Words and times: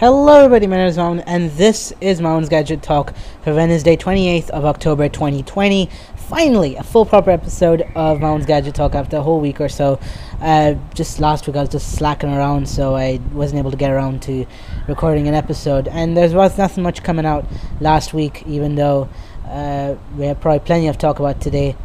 Hello 0.00 0.32
everybody, 0.32 0.66
my 0.66 0.78
name 0.78 0.86
is 0.86 0.96
Mountain, 0.96 1.28
and 1.28 1.50
this 1.58 1.92
is 2.00 2.22
Mountain's 2.22 2.48
Gadget 2.48 2.82
Talk 2.82 3.12
for 3.44 3.54
Wednesday, 3.54 3.98
28th 3.98 4.48
of 4.48 4.64
October 4.64 5.10
2020. 5.10 5.90
Finally, 6.16 6.76
a 6.76 6.82
full 6.82 7.04
proper 7.04 7.30
episode 7.30 7.82
of 7.94 8.18
Mountain's 8.18 8.46
Gadget 8.46 8.74
Talk 8.74 8.94
after 8.94 9.18
a 9.18 9.22
whole 9.22 9.40
week 9.40 9.60
or 9.60 9.68
so. 9.68 10.00
Uh, 10.40 10.76
just 10.94 11.20
last 11.20 11.46
week 11.46 11.54
I 11.54 11.60
was 11.60 11.68
just 11.68 11.92
slacking 11.96 12.30
around, 12.30 12.66
so 12.66 12.96
I 12.96 13.20
wasn't 13.34 13.58
able 13.58 13.72
to 13.72 13.76
get 13.76 13.90
around 13.90 14.22
to 14.22 14.46
recording 14.88 15.28
an 15.28 15.34
episode. 15.34 15.86
And 15.86 16.16
there 16.16 16.30
was 16.30 16.56
nothing 16.56 16.82
much 16.82 17.02
coming 17.02 17.26
out 17.26 17.44
last 17.78 18.14
week, 18.14 18.42
even 18.46 18.76
though 18.76 19.06
uh, 19.48 19.96
we 20.16 20.24
have 20.24 20.40
probably 20.40 20.60
plenty 20.60 20.88
of 20.88 20.96
talk 20.96 21.18
about 21.18 21.42
today. 21.42 21.76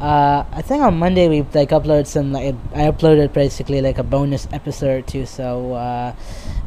Uh, 0.00 0.46
I 0.50 0.62
think 0.62 0.82
on 0.82 0.98
Monday 0.98 1.28
we 1.28 1.42
like 1.52 1.68
uploaded 1.68 2.06
some 2.06 2.32
like 2.32 2.54
I 2.74 2.90
uploaded 2.90 3.34
basically 3.34 3.82
like 3.82 3.98
a 3.98 4.02
bonus 4.02 4.48
episode 4.50 5.00
or 5.00 5.02
two. 5.02 5.26
So 5.26 5.74
uh, 5.74 6.14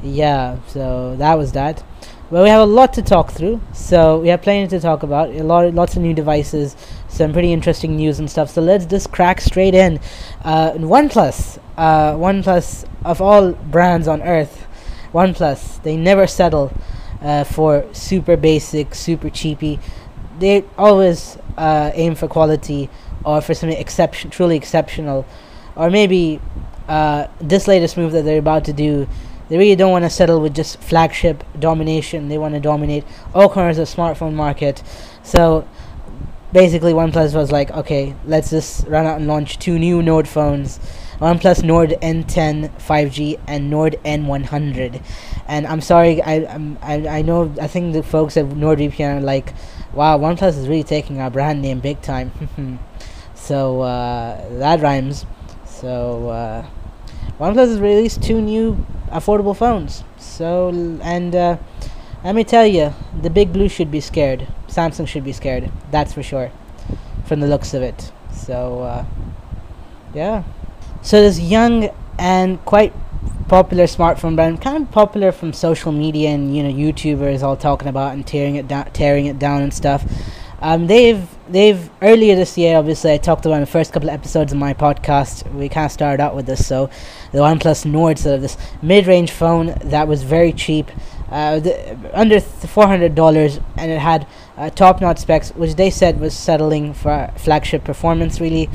yeah, 0.04 0.60
so 0.68 1.16
that 1.18 1.38
was 1.38 1.54
that. 1.54 1.84
Well, 2.30 2.44
we 2.44 2.50
have 2.50 2.62
a 2.62 2.72
lot 2.72 2.94
to 2.94 3.02
talk 3.02 3.32
through, 3.32 3.62
so 3.74 4.20
we 4.20 4.30
have 4.30 4.42
plenty 4.42 4.68
to 4.70 4.80
talk 4.80 5.04
about. 5.04 5.30
A 5.30 5.44
lot, 5.44 5.72
lots 5.74 5.96
of 5.96 6.02
new 6.02 6.14
devices, 6.14 6.76
some 7.08 7.32
pretty 7.32 7.54
interesting 7.54 7.96
news 7.96 8.20
and 8.20 8.30
stuff. 8.30 8.50
So 8.50 8.62
let's 8.62 8.86
just 8.86 9.12
crack 9.12 9.40
straight 9.40 9.76
in. 9.76 10.00
Uh, 10.44 10.72
OnePlus, 10.72 11.60
uh, 11.78 12.14
OnePlus 12.14 12.86
of 13.06 13.22
all 13.22 13.52
brands 13.52 14.08
on 14.08 14.22
earth, 14.24 14.66
OnePlus, 15.14 15.84
they 15.84 15.96
never 15.96 16.26
settle 16.26 16.74
uh, 17.22 17.44
for 17.44 17.86
super 17.94 18.36
basic, 18.36 18.96
super 18.96 19.30
cheapy. 19.30 19.80
They 20.40 20.66
always 20.78 21.38
uh, 21.58 21.92
aim 21.94 22.16
for 22.16 22.28
quality 22.28 22.90
or 23.24 23.42
for 23.42 23.54
something 23.54 23.78
exception, 23.78 24.32
truly 24.32 24.58
exceptional, 24.58 25.26
or 25.76 25.90
maybe 25.90 26.42
uh, 26.88 27.28
this 27.40 27.68
latest 27.68 27.96
move 27.96 28.12
that 28.12 28.24
they're 28.24 28.40
about 28.40 28.66
to 28.66 28.74
do 28.74 29.08
they 29.50 29.58
really 29.58 29.76
don't 29.76 29.92
want 29.92 30.04
to 30.04 30.10
settle 30.10 30.40
with 30.40 30.56
just 30.56 30.80
flagship 30.82 31.44
domination. 31.60 32.30
They 32.30 32.38
want 32.38 32.54
to 32.54 32.60
dominate 32.60 33.04
all 33.34 33.50
corners 33.50 33.78
of 33.78 33.88
smartphone 33.88 34.34
market. 34.34 34.82
So 35.24 35.68
basically, 36.54 36.94
OnePlus 36.94 37.36
was 37.36 37.52
like, 37.52 37.72
okay, 37.72 38.16
let's 38.26 38.50
just 38.50 38.88
run 38.88 39.06
out 39.06 39.18
and 39.18 39.28
launch 39.28 39.60
two 39.60 39.78
new 39.78 40.02
Nord 40.02 40.28
phones. 40.28 40.80
OnePlus 41.20 41.64
Nord 41.64 41.92
N10 42.02 42.72
5G 42.82 43.40
and 43.48 43.70
Nord 43.70 43.98
N100. 44.04 45.04
And 45.48 45.68
I'm 45.68 45.82
sorry, 45.82 46.22
I 46.22 46.46
I'm, 46.46 46.78
I 46.82 47.08
I 47.08 47.22
know 47.22 47.54
I 47.62 47.68
think 47.68 47.94
the 47.94 48.04
folks 48.04 48.38
at 48.38 48.46
NordVPN 48.46 49.18
are 49.18 49.22
like, 49.22 49.54
wow, 49.94 50.18
OnePlus 50.18 50.58
is 50.58 50.68
really 50.68 50.84
taking 50.84 51.22
our 51.22 51.30
brand 51.30 51.62
name 51.62 51.80
big 51.80 52.02
time. 52.02 52.32
so 53.36 53.82
uh, 53.82 54.58
that 54.60 54.82
rhymes. 54.82 55.26
So 55.66 56.30
uh, 56.30 56.66
OnePlus 57.40 57.68
has 57.68 57.80
released 57.80 58.24
two 58.24 58.42
new 58.42 58.86
affordable 59.14 59.56
phones. 59.56 60.04
So, 60.18 60.70
and 61.02 61.36
uh, 61.36 61.58
let 62.24 62.36
me 62.36 62.44
tell 62.44 62.66
you, 62.66 62.94
the 63.22 63.30
big 63.30 63.54
blue 63.54 63.70
should 63.70 63.92
be 63.92 64.02
scared. 64.02 64.48
Samsung 64.68 65.08
should 65.08 65.24
be 65.24 65.34
scared. 65.34 65.72
That's 65.92 66.14
for 66.14 66.24
sure, 66.24 66.52
from 67.26 67.40
the 67.40 67.48
looks 67.48 67.74
of 67.74 67.82
it. 67.82 68.12
So, 68.34 68.82
uh, 68.82 69.06
yeah. 70.14 70.44
So 71.02 71.22
this 71.22 71.40
young 71.40 71.90
and 72.18 72.64
quite 72.66 72.94
popular 73.48 73.86
smartphone 73.86 74.36
brand, 74.36 74.62
kind 74.62 74.84
of 74.84 74.92
popular 74.92 75.32
from 75.32 75.54
social 75.54 75.92
media 75.92 76.30
and 76.30 76.56
you 76.56 76.64
know 76.64 76.70
YouTubers 76.70 77.44
all 77.44 77.56
talking 77.56 77.88
about 77.88 78.14
and 78.14 78.26
tearing 78.26 78.56
it 78.56 78.68
down, 78.68 78.90
tearing 78.92 79.26
it 79.26 79.38
down 79.38 79.62
and 79.62 79.74
stuff. 79.74 80.04
Um, 80.64 80.88
they've 80.88 81.28
they've 81.50 81.90
earlier 82.02 82.38
this 82.38 82.58
year, 82.58 82.78
obviously, 82.78 83.12
I 83.12 83.18
talked 83.18 83.46
about 83.46 83.56
in 83.56 83.62
the 83.62 83.68
first 83.68 83.92
couple 83.92 84.08
of 84.08 84.16
episodes 84.16 84.54
of 84.54 84.58
my 84.58 84.74
podcast. 84.74 85.54
We 85.54 85.68
kind 85.68 85.86
of 85.88 85.92
started 85.92 86.24
out 86.24 86.38
with 86.38 86.46
this, 86.46 86.66
so 86.66 86.90
the 87.34 87.40
OnePlus 87.40 87.86
Nord, 87.86 88.18
sort 88.18 88.36
of 88.36 88.42
this 88.42 88.56
mid-range 88.82 89.32
phone 89.32 89.76
that 89.84 90.08
was 90.08 90.24
very 90.24 90.54
cheap, 90.54 90.90
uh, 91.30 91.60
the, 91.60 92.00
under 92.14 92.40
four 92.40 92.88
hundred 92.88 93.14
dollars, 93.14 93.60
and 93.76 93.92
it 93.92 94.00
had 94.00 94.26
uh, 94.56 94.70
top-notch 94.70 95.18
specs, 95.18 95.50
which 95.50 95.76
they 95.76 95.90
said 95.90 96.22
was 96.22 96.34
settling 96.34 96.94
for 96.94 97.30
flagship 97.36 97.84
performance, 97.84 98.40
really. 98.40 98.70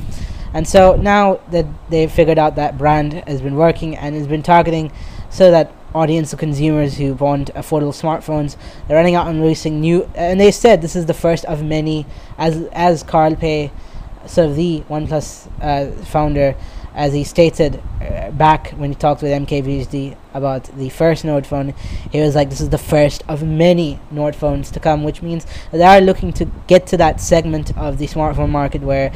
And 0.53 0.69
so 0.69 0.95
now 0.97 1.41
that 1.53 1.65
they've 1.89 2.13
figured 2.13 2.39
out 2.39 2.57
that 2.57 2.77
brand 2.77 3.15
has 3.27 3.41
been 3.41 3.57
working 3.57 3.97
and 3.97 4.15
has 4.15 4.27
been 4.27 4.43
targeting, 4.43 4.93
so 5.31 5.51
that 5.51 5.73
audience 5.95 6.33
of 6.33 6.39
consumers 6.39 6.97
who 6.97 7.15
want 7.15 7.53
affordable 7.55 7.95
smartphones. 7.95 8.57
They're 8.87 8.97
running 8.97 9.15
out 9.15 9.29
and 9.29 9.41
releasing 9.41 9.81
new, 9.81 10.11
and 10.15 10.41
they 10.41 10.51
said 10.51 10.83
this 10.83 10.97
is 10.97 11.07
the 11.07 11.15
first 11.15 11.45
of 11.47 11.63
many, 11.63 12.07
as 12.37 12.69
as 12.73 13.03
Carl 13.03 13.37
Pei, 13.37 13.71
sort 14.27 14.51
of 14.51 14.57
the 14.57 14.83
OnePlus 14.89 15.49
uh, 15.63 15.91
founder, 16.05 16.55
as 16.95 17.13
he 17.13 17.23
stated 17.25 17.81
uh, 18.01 18.31
back 18.33 18.71
when 18.71 18.91
he 18.91 18.97
talked 18.97 19.23
with 19.23 19.31
MKBHD 19.31 20.17
about 20.35 20.65
the 20.77 20.89
first 20.89 21.25
Nord 21.25 21.47
phone, 21.47 21.75
he 22.11 22.21
was 22.21 22.35
like, 22.35 22.51
"This 22.51 22.61
is 22.61 22.71
the 22.71 22.79
first 22.79 23.23
of 23.29 23.43
many 23.43 24.01
Nord 24.11 24.35
phones 24.35 24.71
to 24.73 24.81
come," 24.81 25.05
which 25.05 25.23
means 25.23 25.47
they 25.73 25.85
are 25.85 26.01
looking 26.01 26.33
to 26.35 26.45
get 26.67 26.87
to 26.89 26.97
that 26.97 27.21
segment 27.21 27.77
of 27.79 27.99
the 27.99 28.07
smartphone 28.07 28.51
market 28.51 28.83
where 28.83 29.13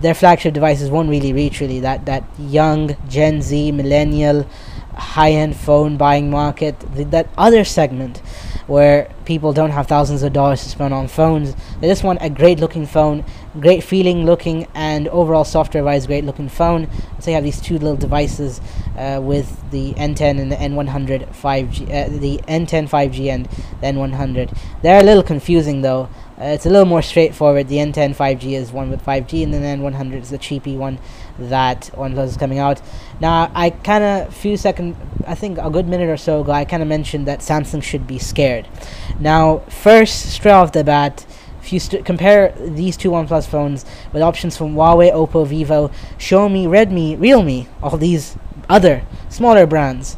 their 0.00 0.14
flagship 0.14 0.54
devices 0.54 0.90
won't 0.90 1.10
really 1.10 1.32
reach 1.32 1.60
really 1.60 1.80
that 1.80 2.06
that 2.06 2.24
young 2.38 2.96
Gen 3.08 3.42
Z 3.42 3.70
millennial 3.72 4.46
high-end 4.94 5.56
phone 5.56 5.96
buying 5.96 6.30
market, 6.30 6.78
that 7.10 7.28
other 7.36 7.64
segment 7.64 8.20
where 8.70 9.10
people 9.24 9.52
don't 9.52 9.70
have 9.70 9.88
thousands 9.88 10.22
of 10.22 10.32
dollars 10.32 10.62
to 10.62 10.68
spend 10.68 10.94
on 10.94 11.08
phones. 11.08 11.56
They 11.80 11.88
just 11.88 12.04
want 12.04 12.20
a 12.22 12.30
great 12.30 12.60
looking 12.60 12.86
phone, 12.86 13.24
great 13.58 13.82
feeling 13.82 14.24
looking, 14.24 14.68
and 14.74 15.08
overall 15.08 15.44
software 15.44 15.82
wise, 15.82 16.06
great 16.06 16.24
looking 16.24 16.48
phone. 16.48 16.88
So 17.18 17.30
you 17.30 17.34
have 17.34 17.42
these 17.42 17.60
two 17.60 17.74
little 17.74 17.96
devices 17.96 18.60
uh, 18.96 19.20
with 19.20 19.70
the 19.72 19.92
N10 19.94 20.40
and 20.40 20.52
the 20.52 20.56
N100 20.56 21.34
5G, 21.34 21.82
uh, 21.88 22.18
the 22.20 22.38
N10 22.46 22.88
5G 22.88 23.26
and 23.26 23.46
the 23.46 23.86
N100. 23.88 24.56
They're 24.82 25.00
a 25.00 25.04
little 25.04 25.24
confusing 25.24 25.82
though. 25.82 26.08
Uh, 26.40 26.44
it's 26.44 26.64
a 26.64 26.70
little 26.70 26.86
more 26.86 27.02
straightforward. 27.02 27.68
The 27.68 27.76
N10 27.76 28.16
5G 28.16 28.52
is 28.52 28.72
one 28.72 28.90
with 28.90 29.04
5G, 29.04 29.42
and 29.44 29.52
then 29.52 29.60
the 29.60 29.90
N100 29.90 30.22
is 30.22 30.30
the 30.30 30.38
cheapy 30.38 30.74
one 30.74 30.98
that 31.38 31.90
OnePlus 31.94 32.28
is 32.28 32.36
coming 32.38 32.58
out. 32.58 32.80
Now, 33.20 33.52
I 33.54 33.68
kind 33.68 34.02
of, 34.02 34.34
few 34.34 34.56
second, 34.56 34.96
I 35.26 35.34
think 35.34 35.58
a 35.58 35.68
good 35.68 35.86
minute 35.86 36.08
or 36.08 36.16
so 36.16 36.40
ago, 36.40 36.52
I 36.52 36.64
kind 36.64 36.82
of 36.82 36.88
mentioned 36.88 37.28
that 37.28 37.40
Samsung 37.40 37.82
should 37.82 38.06
be 38.06 38.18
scared. 38.18 38.66
Now, 39.18 39.58
first, 39.68 40.32
straight 40.32 40.52
off 40.52 40.72
the 40.72 40.82
bat, 40.82 41.26
if 41.60 41.74
you 41.74 41.78
st- 41.78 42.06
compare 42.06 42.54
these 42.58 42.96
two 42.96 43.10
OnePlus 43.10 43.46
phones 43.46 43.84
with 44.14 44.22
options 44.22 44.56
from 44.56 44.74
Huawei, 44.74 45.12
Oppo, 45.12 45.46
Vivo, 45.46 45.88
Xiaomi, 46.18 46.66
Redmi, 46.66 47.20
Realme, 47.20 47.66
all 47.82 47.98
these 47.98 48.38
other 48.70 49.04
smaller 49.28 49.66
brands, 49.66 50.16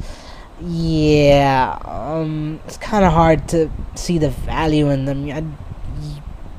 yeah, 0.61 1.78
um, 1.84 2.61
it's 2.69 2.77
kind 2.77 3.05
of 3.05 3.12
hard 3.12 3.49
to 3.49 3.69
see 3.97 4.19
the 4.19 4.31
value 4.31 4.88
in 4.91 5.06
them. 5.06 5.28
I, 5.28 5.43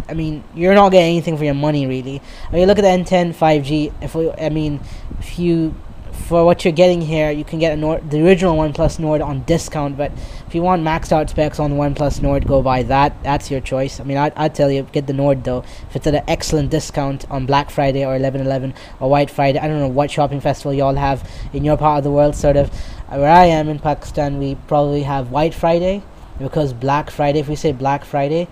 I 0.08 0.14
mean, 0.14 0.44
you're 0.54 0.76
not 0.76 0.92
getting 0.92 1.12
anything 1.12 1.38
for 1.38 1.44
your 1.44 1.54
money, 1.54 1.88
really. 1.88 2.22
I 2.50 2.56
mean, 2.56 2.68
look 2.68 2.80
at 2.80 2.82
the 2.82 2.88
N10 2.88 3.34
5G. 3.34 3.94
If 4.02 4.16
we, 4.16 4.32
I 4.32 4.50
mean, 4.50 4.80
if 5.20 5.40
you, 5.40 5.76
for 6.12 6.46
what 6.46 6.64
you're 6.64 6.74
getting 6.74 7.02
here, 7.02 7.32
you 7.32 7.44
can 7.44 7.60
get 7.60 7.78
Nord, 7.78 8.10
the 8.10 8.26
original 8.26 8.56
OnePlus 8.56 9.00
Nord 9.00 9.22
on 9.22 9.44
discount. 9.44 9.98
But 9.98 10.12
if 10.48 10.54
you 10.54 10.62
want 10.62 10.84
maxed 10.84 11.12
out 11.12 11.30
specs 11.30 11.60
on 11.60 11.72
the 11.72 11.76
OnePlus 11.76 12.22
Nord, 12.22 12.48
go 12.48 12.62
buy 12.62 12.84
that. 12.84 13.22
That's 13.24 13.50
your 13.50 13.60
choice. 13.62 14.00
I 14.00 14.04
mean, 14.04 14.18
I'd, 14.18 14.34
I'd 14.36 14.56
tell 14.56 14.72
you 14.72 14.84
get 14.92 15.08
the 15.08 15.14
Nord 15.14 15.44
though. 15.44 15.64
If 15.90 15.96
it's 15.96 16.08
at 16.08 16.16
an 16.16 16.24
excellent 16.28 16.70
discount 16.70 17.30
on 17.32 17.46
Black 17.46 17.70
Friday 17.70 18.06
or 18.06 18.18
11/11 18.18 18.76
or 19.00 19.10
White 19.10 19.30
Friday, 19.30 19.60
I 19.60 19.68
don't 19.68 19.80
know 19.80 19.88
what 19.88 20.12
shopping 20.12 20.40
festival 20.40 20.74
y'all 20.74 20.96
have 20.96 21.30
in 21.52 21.64
your 21.66 21.78
part 21.78 22.00
of 22.00 22.04
the 22.04 22.12
world. 22.12 22.36
Sort 22.36 22.58
of 22.58 22.70
uh, 23.10 23.18
where 23.18 23.32
I 23.32 23.46
am 23.46 23.68
in 23.70 23.80
Pakistan, 23.80 24.38
we 24.38 24.56
probably 24.68 25.04
have 25.04 25.32
White 25.32 25.54
Friday 25.54 26.04
because 26.40 26.74
Black 26.74 27.10
Friday. 27.10 27.40
If 27.40 27.50
we 27.50 27.56
say 27.56 27.72
Black 27.72 28.06
Friday 28.06 28.48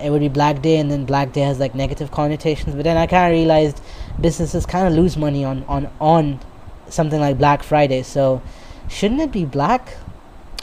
it 0.00 0.10
would 0.10 0.20
be 0.20 0.28
Black 0.28 0.62
Day, 0.62 0.78
and 0.78 0.90
then 0.90 1.04
Black 1.04 1.32
Day 1.32 1.42
has 1.42 1.58
like 1.58 1.74
negative 1.74 2.10
connotations. 2.10 2.74
But 2.74 2.84
then 2.84 2.96
I 2.96 3.06
kind 3.06 3.32
of 3.32 3.38
realized 3.38 3.80
businesses 4.20 4.66
kind 4.66 4.86
of 4.86 4.94
lose 4.94 5.16
money 5.16 5.44
on 5.44 5.64
on 5.64 5.90
on 6.00 6.40
something 6.88 7.20
like 7.20 7.38
Black 7.38 7.62
Friday. 7.62 8.02
So 8.02 8.42
shouldn't 8.88 9.20
it 9.20 9.32
be 9.32 9.44
black? 9.44 9.96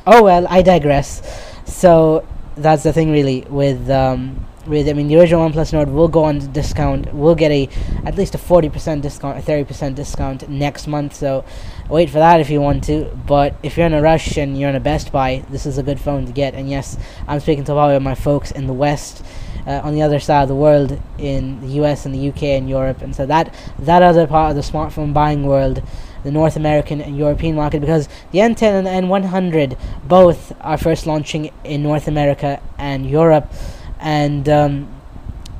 Oh 0.05 0.23
well, 0.23 0.45
I 0.49 0.61
digress. 0.61 1.21
So 1.65 2.25
that's 2.55 2.83
the 2.83 2.93
thing, 2.93 3.11
really, 3.11 3.41
with 3.49 3.89
um, 3.89 4.45
with 4.65 4.87
I 4.87 4.93
mean 4.93 5.07
the 5.07 5.19
original 5.19 5.47
OnePlus 5.49 5.73
Nord 5.73 5.89
will 5.89 6.07
go 6.07 6.23
on 6.23 6.39
discount. 6.51 7.13
We'll 7.13 7.35
get 7.35 7.51
a 7.51 7.69
at 8.05 8.15
least 8.15 8.35
a 8.35 8.37
forty 8.37 8.69
percent 8.69 9.01
discount, 9.01 9.37
a 9.37 9.41
thirty 9.41 9.63
percent 9.63 9.95
discount 9.95 10.47
next 10.49 10.87
month. 10.87 11.15
So 11.15 11.43
wait 11.89 12.09
for 12.09 12.19
that 12.19 12.39
if 12.39 12.49
you 12.49 12.61
want 12.61 12.83
to. 12.85 13.05
But 13.25 13.55
if 13.63 13.77
you're 13.77 13.87
in 13.87 13.93
a 13.93 14.01
rush 14.01 14.37
and 14.37 14.57
you're 14.59 14.69
in 14.69 14.75
a 14.75 14.79
Best 14.79 15.11
Buy, 15.11 15.43
this 15.49 15.65
is 15.65 15.77
a 15.77 15.83
good 15.83 15.99
phone 15.99 16.25
to 16.25 16.31
get. 16.31 16.53
And 16.53 16.69
yes, 16.69 16.97
I'm 17.27 17.39
speaking 17.39 17.63
to 17.65 17.73
all 17.73 17.89
of 17.89 18.01
my 18.01 18.15
folks 18.15 18.51
in 18.51 18.67
the 18.67 18.73
West. 18.73 19.23
Uh, 19.65 19.79
on 19.81 19.93
the 19.93 20.01
other 20.01 20.19
side 20.19 20.41
of 20.41 20.49
the 20.49 20.55
world, 20.55 20.99
in 21.17 21.61
the 21.61 21.67
U.S. 21.75 22.05
and 22.05 22.13
the 22.13 22.19
U.K. 22.19 22.57
and 22.57 22.69
Europe, 22.69 23.01
and 23.01 23.15
so 23.15 23.25
that 23.25 23.55
that 23.79 24.03
other 24.03 24.27
part 24.27 24.49
of 24.49 24.57
the 24.57 24.61
smartphone 24.61 25.13
buying 25.13 25.43
world, 25.43 25.81
the 26.25 26.31
North 26.31 26.57
American 26.57 26.99
and 26.99 27.17
European 27.17 27.55
market, 27.55 27.79
because 27.79 28.09
the 28.31 28.39
N10 28.39 28.61
and 28.61 28.85
the 28.85 28.91
N100 28.91 29.77
both 30.05 30.51
are 30.59 30.77
first 30.77 31.07
launching 31.07 31.49
in 31.63 31.81
North 31.81 32.09
America 32.09 32.61
and 32.77 33.09
Europe 33.09 33.53
and 34.03 34.47
um, 34.47 34.87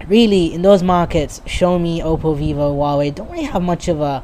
really 0.08 0.54
in 0.54 0.62
those 0.62 0.84
markets 0.84 1.40
Xiaomi, 1.46 2.02
Oppo, 2.02 2.38
Vivo, 2.38 2.76
Huawei 2.76 3.16
don't 3.16 3.32
really 3.32 3.46
have 3.46 3.64
much 3.64 3.88
of 3.88 4.02
a 4.02 4.24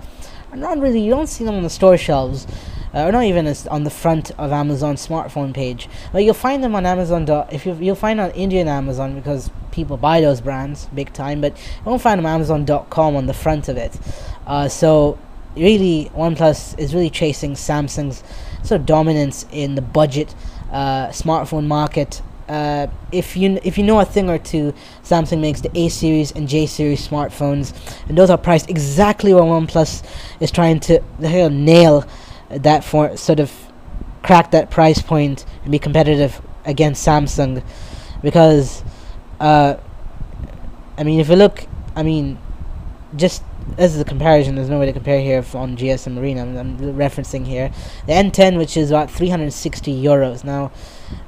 not 0.54 0.78
really 0.80 1.02
you 1.02 1.10
don't 1.10 1.28
see 1.28 1.44
them 1.44 1.56
on 1.56 1.64
the 1.64 1.70
store 1.70 1.98
shelves 1.98 2.46
uh, 2.94 3.04
or 3.06 3.12
not 3.12 3.24
even 3.24 3.48
on 3.70 3.84
the 3.84 3.90
front 3.90 4.32
of 4.32 4.52
Amazon 4.52 4.96
smartphone 4.96 5.54
page. 5.54 5.88
But 6.12 6.24
you'll 6.24 6.34
find 6.34 6.64
them 6.64 6.76
on 6.76 6.86
Amazon. 6.86 7.28
If 7.52 7.66
you 7.66 7.78
you'll 7.80 7.96
find 7.96 8.20
on 8.20 8.32
Indian 8.32 8.68
Amazon 8.68 9.16
because 9.16 9.52
people 9.72 9.98
buy 9.98 10.22
those 10.22 10.42
brands 10.42 10.88
big 10.96 11.14
time, 11.14 11.42
but 11.42 11.56
you 11.58 11.84
won't 11.86 12.02
find 12.02 12.18
them 12.18 12.26
Amazon.com 12.26 13.16
on 13.16 13.28
the 13.28 13.34
front 13.34 13.68
of 13.70 13.78
it. 13.78 13.98
Uh, 14.48 14.68
so 14.68 15.20
really, 15.56 16.10
OnePlus 16.16 16.78
is 16.80 16.94
really 16.94 17.10
chasing 17.10 17.54
Samsung's 17.54 18.24
sort 18.64 18.82
of 18.82 18.86
dominance 18.86 19.46
in 19.52 19.76
the 19.76 19.82
budget 19.82 20.34
uh, 20.72 21.08
smartphone 21.10 21.68
market. 21.68 22.22
Uh, 22.50 22.88
if 23.12 23.38
you 23.38 23.60
if 23.64 23.78
you 23.78 23.84
know 23.84 24.00
a 24.00 24.06
thing 24.06 24.28
or 24.28 24.40
two, 24.40 24.74
Samsung 25.04 25.40
makes 25.40 25.62
the 25.62 25.70
A 25.78 25.88
series 25.88 26.32
and 26.32 26.50
J 26.50 26.66
series 26.66 27.08
smartphones, 27.08 27.74
and 28.10 28.18
those 28.18 28.32
are 28.32 28.40
priced 28.40 28.72
exactly 28.72 29.36
what 29.36 29.44
OnePlus 29.44 30.04
is 30.40 30.50
trying 30.50 30.80
to 30.82 31.00
nail 31.20 32.06
that 32.50 32.84
for 32.84 33.16
sort 33.16 33.40
of 33.40 33.54
crack 34.24 34.50
that 34.52 34.72
price 34.72 35.00
point 35.00 35.46
and 35.62 35.72
be 35.72 35.78
competitive 35.78 36.42
against 36.66 37.08
Samsung, 37.08 37.64
because 38.24 38.84
uh, 39.40 39.76
I 40.98 41.04
mean 41.04 41.20
if 41.20 41.30
you 41.30 41.36
look, 41.36 41.68
I 41.96 42.02
mean 42.02 42.40
just 43.16 43.44
this 43.78 43.94
is 43.94 44.02
a 44.02 44.06
comparison. 44.06 44.56
There's 44.56 44.70
no 44.70 44.80
way 44.80 44.88
to 44.88 44.94
compare 44.94 45.22
here 45.22 45.46
on 45.54 45.78
GSM 45.78 46.18
Arena. 46.20 46.42
I'm, 46.42 46.58
I'm, 46.58 46.78
referencing 46.96 47.46
here 47.46 47.72
the 48.08 48.14
N10, 48.14 48.58
which 48.58 48.76
is 48.76 48.90
about 48.90 49.12
360 49.12 50.04
euros. 50.04 50.44
Now, 50.44 50.72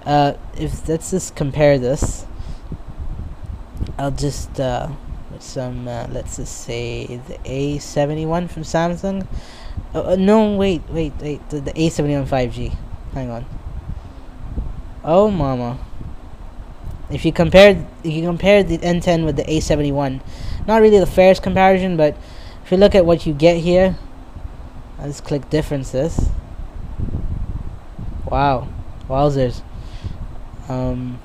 uh, 0.05 0.33
if 0.57 0.87
let's 0.87 1.11
just 1.11 1.35
compare 1.35 1.77
this, 1.77 2.25
I'll 3.97 4.11
just 4.11 4.59
uh, 4.59 4.89
with 5.31 5.43
some. 5.43 5.87
Uh, 5.87 6.07
let's 6.11 6.37
just 6.37 6.61
say 6.61 7.05
the 7.27 7.37
A71 7.45 8.49
from 8.49 8.63
Samsung. 8.63 9.27
Uh, 9.93 10.01
uh, 10.01 10.15
no, 10.15 10.55
wait, 10.55 10.81
wait, 10.89 11.13
wait. 11.21 11.49
The, 11.49 11.59
the 11.61 11.73
A71 11.73 12.27
5G. 12.27 12.75
Hang 13.13 13.29
on. 13.29 13.45
Oh, 15.03 15.29
mama. 15.29 15.79
If 17.09 17.25
you 17.25 17.33
compare, 17.33 17.85
if 18.03 18.13
you 18.13 18.21
compare 18.21 18.63
the 18.63 18.77
N10 18.77 19.25
with 19.25 19.35
the 19.35 19.43
A71 19.43 20.21
not 20.67 20.81
really 20.81 20.99
the 20.99 21.05
fairest 21.05 21.43
comparison, 21.43 21.97
but 21.97 22.15
if 22.63 22.71
you 22.71 22.77
look 22.77 22.95
at 22.95 23.05
what 23.05 23.25
you 23.25 23.33
get 23.33 23.57
here, 23.57 23.97
let's 24.99 25.21
click 25.21 25.49
differences. 25.49 26.29
Wow, 28.25 28.67
wowzers. 29.09 29.61
Um, 30.71 31.19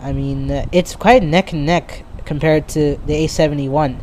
I 0.00 0.12
mean, 0.12 0.50
uh, 0.50 0.66
it's 0.72 0.94
quite 0.94 1.22
neck 1.22 1.52
and 1.52 1.64
neck 1.64 2.04
compared 2.24 2.68
to 2.68 2.98
the 3.06 3.14
A71, 3.24 3.98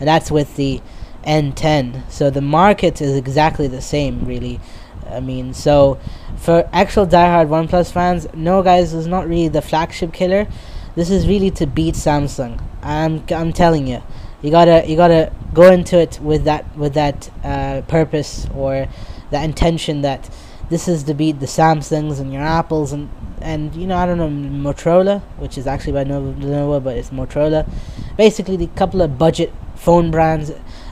and 0.00 0.08
that's 0.08 0.30
with 0.30 0.56
the 0.56 0.80
N10. 1.24 2.10
So 2.10 2.30
the 2.30 2.40
market 2.40 3.00
is 3.00 3.16
exactly 3.16 3.68
the 3.68 3.80
same, 3.80 4.24
really. 4.24 4.60
I 5.08 5.20
mean, 5.20 5.54
so 5.54 6.00
for 6.36 6.68
actual 6.72 7.06
diehard 7.06 7.48
OnePlus 7.48 7.92
fans, 7.92 8.26
no, 8.34 8.62
guys, 8.62 8.92
it's 8.92 9.06
not 9.06 9.28
really 9.28 9.48
the 9.48 9.62
flagship 9.62 10.12
killer. 10.12 10.48
This 10.96 11.10
is 11.10 11.28
really 11.28 11.50
to 11.52 11.66
beat 11.66 11.94
Samsung. 11.94 12.60
I'm 12.82 13.24
I'm 13.30 13.52
telling 13.52 13.86
you, 13.86 14.02
you 14.42 14.50
gotta 14.50 14.84
you 14.86 14.96
gotta 14.96 15.32
go 15.52 15.70
into 15.70 15.98
it 15.98 16.20
with 16.20 16.44
that 16.44 16.76
with 16.76 16.94
that 16.94 17.30
uh, 17.42 17.82
purpose 17.86 18.46
or 18.54 18.88
that 19.30 19.44
intention 19.44 20.02
that 20.02 20.30
this 20.70 20.88
is 20.88 21.04
to 21.04 21.14
beat 21.14 21.40
the 21.40 21.46
Samsungs 21.46 22.20
and 22.20 22.32
your 22.32 22.42
Apples 22.42 22.92
and 22.92 23.10
and 23.40 23.74
you 23.74 23.86
know 23.86 23.96
I 23.96 24.06
don't 24.06 24.18
know 24.18 24.28
Motorola, 24.28 25.20
which 25.38 25.58
is 25.58 25.66
actually 25.66 25.92
by 25.92 26.04
Lenovo, 26.04 26.82
but 26.82 26.96
it's 26.96 27.10
Motorola. 27.10 27.68
Basically, 28.16 28.56
the 28.56 28.68
couple 28.68 29.02
of 29.02 29.18
budget 29.18 29.52
phone 29.74 30.10
brands, 30.10 30.50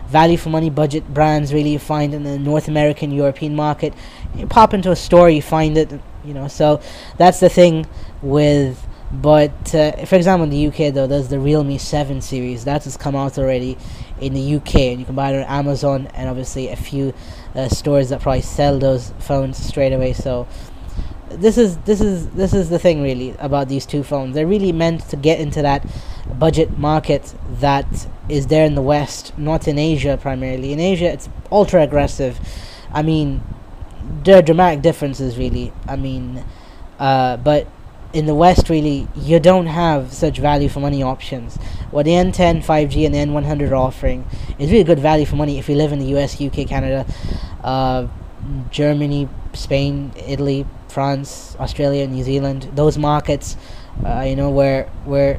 value 0.08 0.36
for 0.36 0.50
money 0.50 0.70
budget 0.70 1.12
brands, 1.14 1.54
really 1.54 1.70
you 1.70 1.78
find 1.78 2.14
in 2.14 2.24
the 2.24 2.38
North 2.38 2.68
American 2.68 3.10
European 3.10 3.54
market. 3.54 3.94
You 4.34 4.46
pop 4.46 4.74
into 4.74 4.90
a 4.90 4.96
store, 4.96 5.30
you 5.30 5.42
find 5.42 5.76
it. 5.76 5.92
You 6.24 6.34
know, 6.34 6.46
so 6.46 6.80
that's 7.16 7.40
the 7.40 7.48
thing 7.48 7.86
with 8.20 8.86
but 9.12 9.74
uh, 9.74 10.06
for 10.06 10.16
example, 10.16 10.44
in 10.44 10.50
the 10.50 10.66
UK 10.68 10.94
though, 10.94 11.06
there's 11.06 11.28
the 11.28 11.38
Realme 11.38 11.78
7 11.78 12.22
series 12.22 12.64
that 12.64 12.84
has 12.84 12.96
come 12.96 13.14
out 13.14 13.36
already 13.38 13.76
in 14.20 14.32
the 14.32 14.54
UK, 14.56 14.74
and 14.76 15.00
you 15.00 15.04
can 15.04 15.14
buy 15.14 15.32
it 15.32 15.36
on 15.36 15.44
Amazon 15.44 16.06
and 16.14 16.30
obviously 16.30 16.68
a 16.68 16.76
few 16.76 17.12
uh, 17.54 17.68
stores 17.68 18.08
that 18.10 18.20
probably 18.20 18.42
sell 18.42 18.78
those 18.78 19.12
phones 19.18 19.56
straight 19.58 19.92
away. 19.92 20.12
So 20.12 20.46
this 21.28 21.56
is 21.56 21.78
this 21.78 22.00
is 22.00 22.28
this 22.30 22.52
is 22.52 22.68
the 22.68 22.78
thing 22.78 23.02
really 23.02 23.34
about 23.38 23.68
these 23.68 23.86
two 23.86 24.02
phones. 24.02 24.34
They're 24.34 24.46
really 24.46 24.72
meant 24.72 25.08
to 25.10 25.16
get 25.16 25.40
into 25.40 25.62
that 25.62 25.86
budget 26.38 26.78
market 26.78 27.34
that 27.60 28.06
is 28.28 28.46
there 28.48 28.64
in 28.64 28.74
the 28.74 28.82
West, 28.82 29.36
not 29.38 29.66
in 29.68 29.78
Asia 29.78 30.18
primarily. 30.20 30.72
In 30.72 30.80
Asia, 30.80 31.06
it's 31.06 31.28
ultra 31.50 31.82
aggressive. 31.82 32.38
I 32.92 33.02
mean, 33.02 33.42
there 34.24 34.38
are 34.38 34.42
dramatic 34.42 34.82
differences 34.82 35.38
really. 35.38 35.72
I 35.86 35.96
mean, 35.96 36.44
uh, 36.98 37.36
but 37.38 37.66
in 38.12 38.26
the 38.26 38.34
West, 38.34 38.68
really, 38.68 39.08
you 39.16 39.40
don't 39.40 39.66
have 39.66 40.12
such 40.12 40.38
value 40.38 40.68
for 40.68 40.80
money 40.80 41.02
options. 41.02 41.58
What 41.92 42.06
the 42.06 42.12
N10, 42.12 42.64
5G, 42.64 43.04
and 43.04 43.14
the 43.14 43.18
N100 43.18 43.70
are 43.70 43.76
offering 43.76 44.24
is 44.58 44.70
really 44.70 44.82
good 44.82 44.98
value 44.98 45.26
for 45.26 45.36
money 45.36 45.58
if 45.58 45.68
you 45.68 45.74
live 45.74 45.92
in 45.92 45.98
the 45.98 46.16
US, 46.16 46.40
UK, 46.40 46.66
Canada, 46.66 47.04
uh, 47.62 48.08
Germany, 48.70 49.28
Spain, 49.52 50.10
Italy, 50.16 50.66
France, 50.88 51.54
Australia, 51.60 52.06
New 52.06 52.24
Zealand. 52.24 52.70
Those 52.74 52.96
markets, 52.96 53.58
uh, 54.06 54.22
you 54.22 54.36
know, 54.36 54.48
where 54.48 54.84
where 55.04 55.38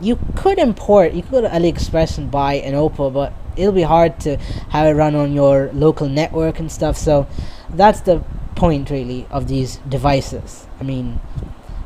you 0.00 0.18
could 0.36 0.58
import, 0.58 1.12
you 1.12 1.20
could 1.20 1.32
go 1.32 1.40
to 1.42 1.48
AliExpress 1.48 2.16
and 2.16 2.30
buy 2.30 2.54
an 2.54 2.72
Oppo, 2.72 3.12
but 3.12 3.34
it'll 3.54 3.70
be 3.72 3.82
hard 3.82 4.18
to 4.20 4.38
have 4.70 4.86
it 4.86 4.98
run 4.98 5.14
on 5.14 5.34
your 5.34 5.70
local 5.74 6.08
network 6.08 6.58
and 6.58 6.72
stuff. 6.72 6.96
So 6.96 7.26
that's 7.68 8.00
the 8.00 8.24
point, 8.54 8.88
really, 8.88 9.26
of 9.30 9.48
these 9.48 9.76
devices. 9.86 10.66
I 10.80 10.84
mean 10.84 11.20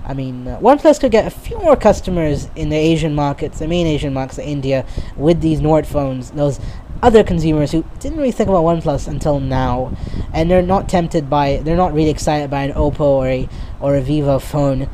I 0.06 0.14
mean, 0.14 0.46
uh, 0.46 0.58
OnePlus 0.60 1.00
could 1.00 1.12
get 1.12 1.26
a 1.26 1.30
few 1.30 1.58
more 1.58 1.76
customers 1.76 2.48
in 2.54 2.68
the 2.68 2.76
Asian 2.76 3.14
markets, 3.14 3.58
the 3.58 3.68
main 3.68 3.86
Asian 3.86 4.12
markets, 4.12 4.38
India, 4.38 4.84
with 5.16 5.40
these 5.40 5.60
Nord 5.60 5.86
phones. 5.86 6.30
Those 6.32 6.60
other 7.02 7.24
consumers 7.24 7.72
who 7.72 7.84
didn't 8.00 8.18
really 8.18 8.32
think 8.32 8.48
about 8.48 8.64
OnePlus 8.64 9.08
until 9.08 9.40
now, 9.40 9.96
and 10.32 10.50
they're 10.50 10.62
not 10.62 10.88
tempted 10.88 11.28
by, 11.30 11.58
they're 11.58 11.76
not 11.76 11.92
really 11.94 12.10
excited 12.10 12.50
by 12.50 12.62
an 12.62 12.72
Oppo 12.72 13.00
or 13.00 13.28
a 13.28 13.48
or 13.80 13.96
a 13.96 14.00
Vivo 14.00 14.38
phone. 14.38 14.88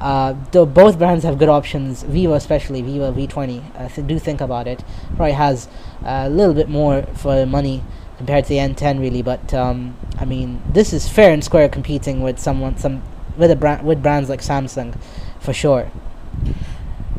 Uh, 0.00 0.34
though 0.52 0.66
both 0.66 0.98
brands 0.98 1.24
have 1.24 1.38
good 1.38 1.48
options, 1.48 2.02
Vivo 2.02 2.34
especially, 2.34 2.82
Vivo 2.82 3.12
V20. 3.12 3.62
Uh, 3.74 3.88
th- 3.88 4.06
do 4.06 4.18
think 4.18 4.40
about 4.40 4.66
it. 4.66 4.84
Probably 5.16 5.32
has 5.32 5.68
a 6.04 6.28
little 6.28 6.54
bit 6.54 6.68
more 6.68 7.02
for 7.14 7.46
money 7.46 7.82
compared 8.16 8.44
to 8.44 8.50
the 8.50 8.58
N10, 8.58 9.00
really. 9.00 9.22
But 9.22 9.54
um, 9.54 9.96
I 10.18 10.24
mean, 10.24 10.62
this 10.68 10.92
is 10.92 11.08
fair 11.08 11.32
and 11.32 11.42
square 11.42 11.68
competing 11.68 12.20
with 12.20 12.38
someone, 12.38 12.76
some 12.76 13.02
with 13.36 13.50
a 13.50 13.56
brand 13.56 13.86
with 13.86 14.02
brands 14.02 14.28
like 14.28 14.40
Samsung, 14.40 14.98
for 15.40 15.52
sure. 15.52 15.90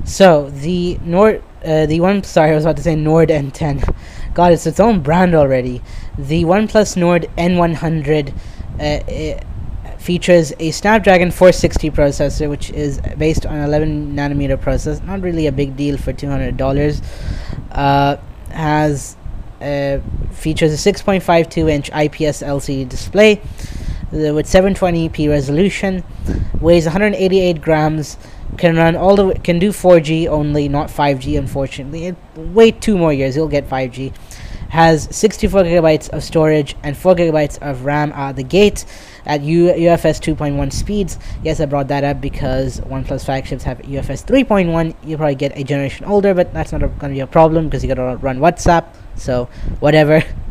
So 0.04 0.50
the 0.50 1.00
Nord, 1.04 1.44
uh, 1.66 1.86
the 1.86 2.00
one 2.00 2.24
sorry, 2.24 2.52
I 2.52 2.56
was 2.56 2.66
about 2.66 2.78
to 2.78 2.84
say 2.84 2.96
Nord 2.96 3.30
N10. 3.30 3.96
God, 4.34 4.54
it's 4.54 4.68
its 4.68 4.80
own 4.80 5.02
brand 5.02 5.36
already. 5.36 5.82
The 6.18 6.44
OnePlus 6.44 6.96
Nord 6.96 7.28
N100 7.38 8.34
uh, 8.80 9.98
features 9.98 10.54
a 10.60 10.72
Snapdragon 10.72 11.32
460 11.32 11.92
processor, 11.92 12.50
which 12.50 12.70
is 12.70 13.02
based 13.18 13.46
on 13.46 13.58
11 13.58 14.16
nanometer 14.16 14.60
process. 14.60 15.02
Not 15.02 15.22
really 15.22 15.48
a 15.48 15.52
big 15.52 15.76
deal 15.76 15.98
for 15.98 16.14
$200. 16.14 17.04
Uh, 17.72 18.18
has 18.52 19.18
uh, 19.60 20.00
features 20.32 20.72
a 20.88 20.94
6.52 20.94 21.70
inch 21.70 21.90
IPS 21.90 22.44
LCD 22.44 22.88
display 22.88 23.42
with 24.12 24.46
720p 24.46 25.30
resolution, 25.30 26.04
weighs 26.62 26.86
188 26.86 27.62
grams, 27.62 28.18
can 28.58 28.76
run 28.76 28.96
all 28.96 29.16
the 29.16 29.34
can 29.40 29.60
do 29.60 29.72
4G 29.72 30.28
only, 30.28 30.68
not 30.70 30.88
5G 30.90 31.38
unfortunately. 31.38 32.08
It, 32.08 32.16
wait 32.36 32.82
two 32.82 32.98
more 32.98 33.14
years, 33.14 33.36
you'll 33.36 33.48
get 33.48 33.70
5G. 33.70 34.14
Has 34.70 35.08
64 35.16 35.64
gigabytes 35.64 36.10
of 36.10 36.24
storage 36.24 36.76
and 36.84 36.98
4 36.98 37.16
gigabytes 37.16 37.58
of 37.62 37.86
RAM 37.86 38.12
out 38.12 38.32
of 38.32 38.36
the 38.36 38.44
gate 38.44 38.84
at 39.26 39.42
U- 39.42 39.72
UFS 39.72 40.20
2.1 40.20 40.74
speeds. 40.74 41.18
Yes, 41.42 41.62
I 41.62 41.66
brought 41.66 41.88
that 41.88 42.04
up 42.04 42.20
because 42.20 42.82
OnePlus 42.82 43.24
flagships 43.24 43.64
have 43.64 43.78
UFS 43.80 44.26
3.1. 44.26 44.94
You 45.06 45.16
probably 45.16 45.36
get 45.36 45.58
a 45.58 45.64
generation 45.64 46.06
older, 46.06 46.34
but 46.34 46.54
that's 46.54 46.74
not 46.74 46.82
going 46.82 47.00
to 47.00 47.10
be 47.10 47.22
a 47.22 47.28
problem 47.28 47.66
because 47.66 47.82
you 47.82 47.88
got 47.88 47.96
to 47.96 48.18
run 48.18 48.40
WhatsApp. 48.40 48.94
So 49.16 49.46
whatever. 49.80 50.22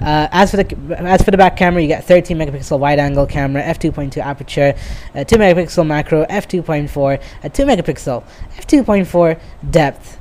Uh, 0.00 0.28
as 0.30 0.50
for 0.50 0.58
the 0.58 0.96
as 0.98 1.22
for 1.22 1.30
the 1.30 1.36
back 1.36 1.56
camera, 1.56 1.82
you 1.82 1.88
get 1.88 2.04
13 2.04 2.36
megapixel 2.36 2.78
wide 2.78 2.98
angle 2.98 3.26
camera, 3.26 3.62
f2.2 3.62 4.18
aperture, 4.18 4.74
uh, 5.14 5.24
2 5.24 5.36
megapixel 5.36 5.86
macro, 5.86 6.24
f2.4, 6.26 7.22
a 7.42 7.48
2 7.48 7.64
megapixel, 7.64 8.24
f2.4 8.56 9.40
depth, 9.70 10.18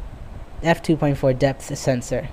f2.4 0.64 1.38
depth 1.38 1.78
sensor. 1.78 2.28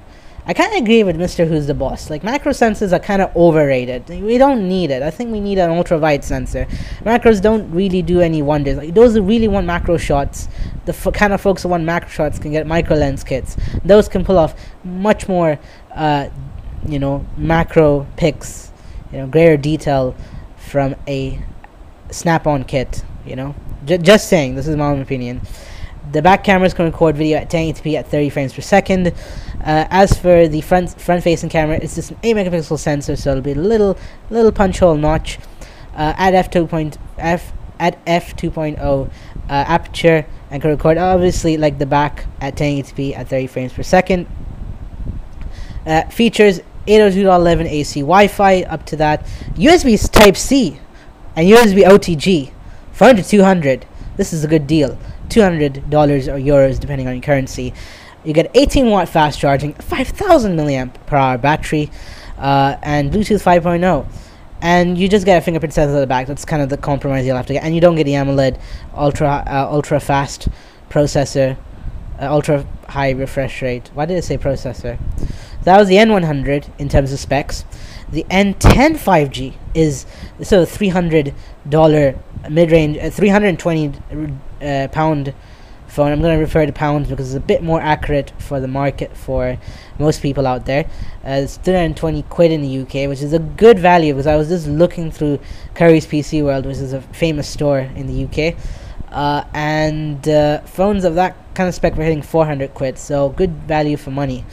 I 0.46 0.52
kind 0.52 0.74
of 0.74 0.82
agree 0.82 1.02
with 1.02 1.16
Mrwhosetheboss. 1.16 2.10
Like 2.10 2.22
macro 2.22 2.52
sensors 2.52 2.92
are 2.92 2.98
kind 2.98 3.22
of 3.22 3.34
overrated. 3.34 4.06
We 4.10 4.36
don't 4.36 4.68
need 4.68 4.90
it. 4.90 5.02
I 5.02 5.10
think 5.10 5.32
we 5.32 5.40
need 5.40 5.56
an 5.56 5.70
ultra 5.70 5.96
wide 5.96 6.22
sensor. 6.22 6.66
Macros 7.00 7.40
don't 7.40 7.70
really 7.70 8.02
do 8.02 8.20
any 8.20 8.42
wonders. 8.42 8.76
Like 8.76 8.92
those 8.92 9.14
who 9.14 9.22
really 9.22 9.48
want 9.48 9.66
macro 9.66 9.96
shots, 9.96 10.48
the 10.84 10.92
kind 11.12 11.32
of 11.32 11.40
folks 11.40 11.62
who 11.62 11.70
want 11.70 11.84
macro 11.84 12.10
shots 12.10 12.38
can 12.38 12.52
get 12.52 12.66
micro 12.66 12.94
lens 12.94 13.24
kits. 13.24 13.56
Those 13.86 14.06
can 14.06 14.22
pull 14.22 14.36
off 14.36 14.54
much 14.84 15.28
more 15.28 15.58
uh, 15.94 16.28
you 16.86 16.98
know 16.98 17.26
macro 17.36 18.06
pics, 18.16 18.72
you 19.12 19.18
know 19.18 19.26
greater 19.26 19.56
detail 19.56 20.14
from 20.56 20.96
a 21.06 21.40
snap-on 22.10 22.64
kit. 22.64 23.04
You 23.26 23.36
know, 23.36 23.54
J- 23.84 23.98
just 23.98 24.28
saying. 24.28 24.54
This 24.54 24.66
is 24.68 24.76
my 24.76 24.86
own 24.86 25.00
opinion. 25.00 25.40
The 26.12 26.20
back 26.20 26.44
cameras 26.44 26.74
can 26.74 26.84
record 26.84 27.16
video 27.16 27.38
at 27.38 27.50
1080p 27.50 27.94
at 27.94 28.08
30 28.08 28.28
frames 28.28 28.52
per 28.52 28.60
second. 28.60 29.08
Uh, 29.64 29.86
as 29.88 30.18
for 30.18 30.46
the 30.46 30.60
front 30.60 31.00
front-facing 31.00 31.48
camera, 31.48 31.78
it's 31.80 31.94
just 31.94 32.10
an 32.10 32.18
8 32.22 32.36
megapixel 32.36 32.78
sensor, 32.78 33.16
so 33.16 33.30
it'll 33.30 33.42
be 33.42 33.52
a 33.52 33.54
little 33.54 33.96
little 34.30 34.52
punch 34.52 34.80
hole 34.80 34.96
notch. 34.96 35.38
Uh, 35.94 36.12
at 36.16 36.34
f2. 36.50 36.68
Point, 36.68 36.98
f 37.18 37.52
at 37.78 38.04
f2.0 38.04 38.78
uh, 38.78 39.10
aperture 39.48 40.26
and 40.50 40.62
can 40.62 40.70
record 40.70 40.96
obviously 40.98 41.56
like 41.56 41.78
the 41.78 41.86
back 41.86 42.26
at 42.40 42.56
1080p 42.56 43.16
at 43.16 43.28
30 43.28 43.46
frames 43.46 43.72
per 43.72 43.82
second. 43.82 44.26
Uh, 45.86 46.02
features 46.08 46.60
802.11 46.86 47.66
AC 47.66 48.00
Wi-Fi 48.00 48.62
up 48.62 48.84
to 48.86 48.96
that. 48.96 49.24
USB 49.54 50.10
Type 50.10 50.36
C 50.36 50.78
and 51.36 51.48
USB 51.48 51.84
OTG 51.84 52.52
for 52.92 53.04
under 53.04 53.22
200. 53.22 53.86
This 54.16 54.32
is 54.32 54.44
a 54.44 54.48
good 54.48 54.66
deal. 54.66 54.98
$200 55.28 55.76
or 55.76 56.38
euros 56.38 56.78
depending 56.78 57.08
on 57.08 57.14
your 57.14 57.22
currency. 57.22 57.74
You 58.24 58.32
get 58.32 58.50
18 58.54 58.88
watt 58.88 59.08
fast 59.08 59.38
charging, 59.38 59.74
5000 59.74 60.56
milliamp 60.56 60.94
per 61.06 61.16
hour 61.16 61.36
battery, 61.36 61.90
uh, 62.38 62.76
and 62.82 63.12
Bluetooth 63.12 63.42
5.0. 63.42 64.06
And 64.62 64.96
you 64.96 65.08
just 65.08 65.26
get 65.26 65.36
a 65.36 65.40
fingerprint 65.42 65.74
sensor 65.74 65.96
at 65.96 66.00
the 66.00 66.06
back. 66.06 66.26
That's 66.26 66.46
kind 66.46 66.62
of 66.62 66.70
the 66.70 66.78
compromise 66.78 67.26
you'll 67.26 67.36
have 67.36 67.46
to 67.46 67.52
get. 67.52 67.64
And 67.64 67.74
you 67.74 67.82
don't 67.82 67.96
get 67.96 68.04
the 68.04 68.14
AMOLED 68.14 68.58
ultra 68.94 69.44
uh, 69.46 69.68
ultra 69.70 70.00
fast 70.00 70.48
processor, 70.88 71.58
uh, 72.18 72.32
ultra 72.32 72.66
high 72.88 73.10
refresh 73.10 73.60
rate. 73.60 73.90
Why 73.92 74.06
did 74.06 74.16
I 74.16 74.20
say 74.20 74.38
processor? 74.38 74.98
That 75.64 75.78
was 75.78 75.88
the 75.88 75.96
N100 75.96 76.68
in 76.78 76.88
terms 76.88 77.12
of 77.12 77.18
specs. 77.18 77.64
The 78.10 78.24
N10 78.24 78.96
5G 78.96 79.54
is 79.74 80.06
so 80.42 80.64
$300 80.64 81.34
mid 82.50 82.70
range, 82.70 82.98
uh, 82.98 83.10
320 83.10 83.92
uh, 84.62 84.88
pound 84.92 85.34
phone. 85.88 86.12
I'm 86.12 86.20
going 86.20 86.36
to 86.36 86.40
refer 86.40 86.66
to 86.66 86.72
pounds 86.72 87.08
because 87.08 87.34
it's 87.34 87.42
a 87.42 87.46
bit 87.46 87.62
more 87.62 87.80
accurate 87.80 88.32
for 88.38 88.60
the 88.60 88.68
market 88.68 89.16
for 89.16 89.58
most 89.98 90.20
people 90.20 90.46
out 90.46 90.66
there. 90.66 90.84
Uh, 91.24 91.40
it's 91.42 91.56
320 91.56 92.22
quid 92.24 92.52
in 92.52 92.60
the 92.60 92.80
UK, 92.80 93.08
which 93.08 93.22
is 93.22 93.32
a 93.32 93.38
good 93.38 93.78
value 93.78 94.12
because 94.12 94.26
I 94.26 94.36
was 94.36 94.48
just 94.48 94.66
looking 94.66 95.10
through 95.10 95.38
Curry's 95.74 96.06
PC 96.06 96.44
World, 96.44 96.66
which 96.66 96.76
is 96.76 96.92
a 96.92 97.00
famous 97.00 97.48
store 97.48 97.78
in 97.78 98.06
the 98.06 98.24
UK. 98.24 98.56
Uh, 99.10 99.44
and 99.54 100.28
uh, 100.28 100.60
phones 100.62 101.04
of 101.04 101.14
that 101.14 101.36
kind 101.54 101.68
of 101.68 101.74
spec 101.74 101.94
were 101.96 102.02
hitting 102.02 102.20
400 102.20 102.74
quid, 102.74 102.98
so 102.98 103.30
good 103.30 103.52
value 103.62 103.96
for 103.96 104.10
money. 104.10 104.44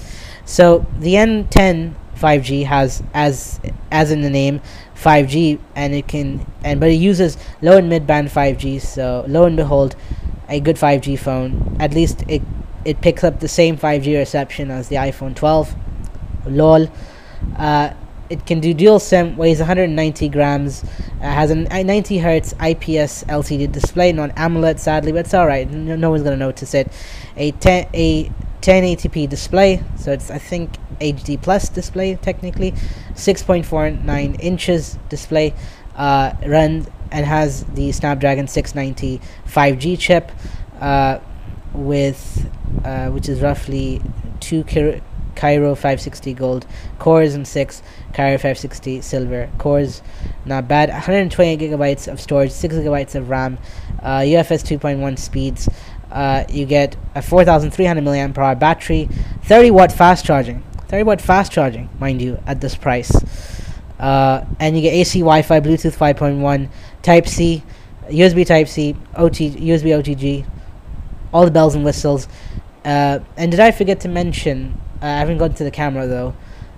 So 0.52 0.86
the 1.00 1.14
N10 1.14 1.94
5G 2.18 2.66
has, 2.66 3.02
as 3.14 3.62
as 3.90 4.12
in 4.12 4.20
the 4.20 4.30
name, 4.30 4.60
5G, 4.96 5.58
and 5.78 5.96
it 5.96 6.10
can 6.10 6.46
and 6.62 6.78
but 6.78 6.90
it 6.90 6.96
uses 6.96 7.38
low 7.62 7.78
and 7.78 7.88
mid 7.88 8.06
band 8.06 8.28
5G. 8.28 8.82
So 8.82 9.24
lo 9.30 9.46
and 9.46 9.56
behold, 9.56 9.96
a 10.50 10.60
good 10.60 10.76
5G 10.76 11.18
phone. 11.18 11.78
At 11.80 11.94
least 11.94 12.26
it 12.28 12.42
it 12.84 13.00
picks 13.00 13.24
up 13.24 13.40
the 13.40 13.48
same 13.48 13.78
5G 13.78 14.18
reception 14.18 14.72
as 14.72 14.90
the 14.90 14.98
iPhone 14.98 15.38
12. 15.38 15.74
LOL. 16.48 16.92
Uh, 17.56 17.94
it 18.30 18.46
can 18.46 18.60
do 18.60 18.74
dual 18.74 19.00
SIM, 19.00 19.38
weighs 19.38 19.60
190 19.60 20.28
grams, 20.28 20.84
uh, 20.84 20.88
has 21.22 21.50
a 21.50 21.56
90 21.56 22.18
hertz 22.18 22.54
IPS 22.54 23.24
LCD 23.26 23.72
display, 23.72 24.12
not 24.12 24.32
AMOLED 24.36 24.80
sadly, 24.80 25.14
but 25.14 25.20
it's 25.20 25.34
alright. 25.34 25.72
No, 25.72 25.96
no, 25.96 26.10
one's 26.10 26.24
gonna 26.24 26.36
notice 26.36 26.74
it. 26.74 26.92
A 27.38 27.52
10 27.52 27.88
a 27.94 28.32
1080p 28.62 29.28
display, 29.28 29.84
so 29.98 30.12
it's 30.12 30.30
I 30.30 30.38
think 30.38 30.78
HD 31.00 31.42
plus 31.42 31.70
display 31.70 32.16
technically, 32.16 32.72
6.49 33.14 34.40
inches 34.40 34.98
display, 35.10 35.54
uh, 35.96 36.34
runs 36.46 36.88
and 37.12 37.26
has 37.26 37.66
the 37.66 37.92
Snapdragon 37.92 38.48
690 38.48 39.20
5G 39.48 40.00
chip, 40.00 40.32
uh, 40.80 41.20
with 41.74 42.50
uh, 42.86 43.10
which 43.10 43.28
is 43.28 43.42
roughly 43.42 44.02
two 44.40 44.64
Kryo 44.64 45.76
560 45.76 46.34
gold 46.34 46.66
cores 47.00 47.34
and 47.34 47.48
six 47.48 47.82
Kryo 48.14 48.36
560 48.36 49.02
silver 49.02 49.50
cores. 49.58 50.02
Not 50.46 50.68
bad. 50.68 50.90
128 50.90 51.60
gigabytes 51.60 52.12
of 52.12 52.20
storage, 52.20 52.52
six 52.52 52.76
gigabytes 52.76 53.16
of 53.16 53.30
RAM, 53.30 53.58
uh, 54.02 54.20
UFS 54.20 54.64
2.1 54.78 55.18
speeds. 55.18 55.70
Uh, 56.12 56.44
you 56.50 56.66
get 56.66 56.96
a 57.16 57.22
4,300 57.22 58.04
milliamp 58.04 58.38
hour 58.38 58.56
battery, 58.56 59.08
30 59.44 59.72
watt 59.72 59.92
fast 59.92 60.26
charging. 60.26 60.62
30 60.88 61.04
watt 61.04 61.22
fast 61.22 61.52
charging, 61.52 61.90
mind 62.00 62.22
you, 62.22 62.38
at 62.46 62.60
this 62.60 62.76
price. 62.76 63.12
Uh, 64.00 64.44
and 64.60 64.76
you 64.76 64.82
get 64.82 64.94
AC 64.94 65.20
Wi-Fi, 65.20 65.60
Bluetooth 65.62 65.96
5.1, 65.96 66.70
Type 67.02 67.28
C, 67.28 67.64
USB 68.10 68.46
Type 68.46 68.68
C, 68.68 68.96
OT, 69.16 69.52
USB 69.52 69.90
OTG, 70.02 70.46
all 71.34 71.46
the 71.46 71.52
bells 71.52 71.76
and 71.76 71.86
whistles. 71.86 72.28
Uh, 72.84 73.20
and 73.38 73.52
did 73.52 73.60
I 73.60 73.72
forget 73.72 74.02
to 74.02 74.10
mention? 74.10 74.80
Uh, 75.02 75.06
I 75.06 75.20
haven't 75.20 75.38
gone 75.38 75.54
to 75.54 75.64
the 75.64 75.72
camera 75.72 76.08
though. 76.08 76.36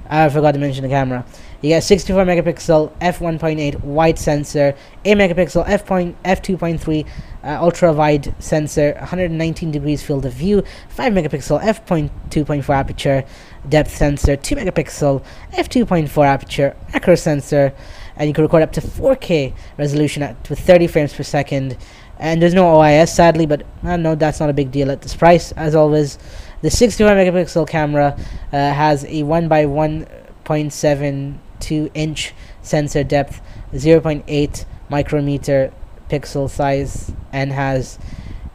I 0.10 0.30
forgot 0.30 0.52
to 0.54 0.60
mention 0.60 0.84
the 0.84 0.90
camera. 0.90 1.26
You 1.64 1.70
get 1.70 1.84
64 1.86 2.26
megapixel 2.26 2.92
f1.8 3.00 3.84
wide 3.86 4.20
sensor, 4.20 4.76
8 5.06 5.16
megapixel 5.16 5.64
f 5.66 5.86
point 5.86 6.22
f2.3 6.24 7.08
uh, 7.42 7.64
ultra 7.64 7.94
wide 7.94 8.36
sensor, 8.38 8.96
119 9.00 9.72
degrees 9.72 10.04
field 10.04 10.26
of 10.26 10.34
view, 10.34 10.62
5 10.90 11.14
megapixel 11.14 11.64
f.2.4 11.64 12.70
aperture 12.70 13.24
depth 13.70 13.96
sensor, 13.96 14.36
2 14.36 14.58
megapixel 14.58 15.24
f2.4 15.54 16.26
aperture 16.26 16.76
macro 16.92 17.16
sensor, 17.16 17.74
and 18.18 18.28
you 18.28 18.34
can 18.34 18.44
record 18.44 18.62
up 18.62 18.74
to 18.74 18.82
4K 18.82 19.54
resolution 19.78 20.22
at 20.22 20.50
with 20.50 20.60
30 20.60 20.88
frames 20.88 21.14
per 21.14 21.24
second. 21.24 21.78
And 22.20 22.42
there's 22.42 22.54
no 22.54 22.66
OIS 22.74 23.08
sadly, 23.08 23.46
but 23.46 23.66
I 23.84 23.96
know 23.96 24.16
that's 24.16 24.42
not 24.42 24.50
a 24.50 24.54
big 24.54 24.70
deal 24.70 24.92
at 24.92 25.02
this 25.02 25.16
price. 25.16 25.54
As 25.54 25.76
always, 25.76 26.20
the 26.62 26.70
61 26.70 27.16
megapixel 27.16 27.70
camera 27.70 28.18
uh, 28.52 28.74
has 28.74 29.06
a 29.06 29.24
1 29.24 29.48
by 29.48 29.64
1.7 29.64 31.40
2 31.64 31.90
inch 31.94 32.34
sensor 32.62 33.04
depth, 33.04 33.42
0.8 33.74 34.66
micrometer 34.90 35.74
pixel 36.10 36.50
size, 36.50 37.12
and 37.32 37.52
has 37.52 37.98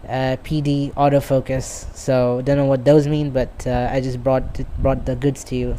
uh, 0.08 0.36
PD 0.42 0.92
autofocus. 0.94 1.94
So 1.94 2.42
don't 2.42 2.56
know 2.56 2.64
what 2.64 2.84
those 2.84 3.06
mean, 3.06 3.30
but 3.30 3.66
uh, 3.66 3.88
I 3.90 4.00
just 4.00 4.22
brought 4.22 4.60
brought 4.78 5.06
the 5.06 5.16
goods 5.16 5.44
to 5.44 5.56
you. 5.56 5.76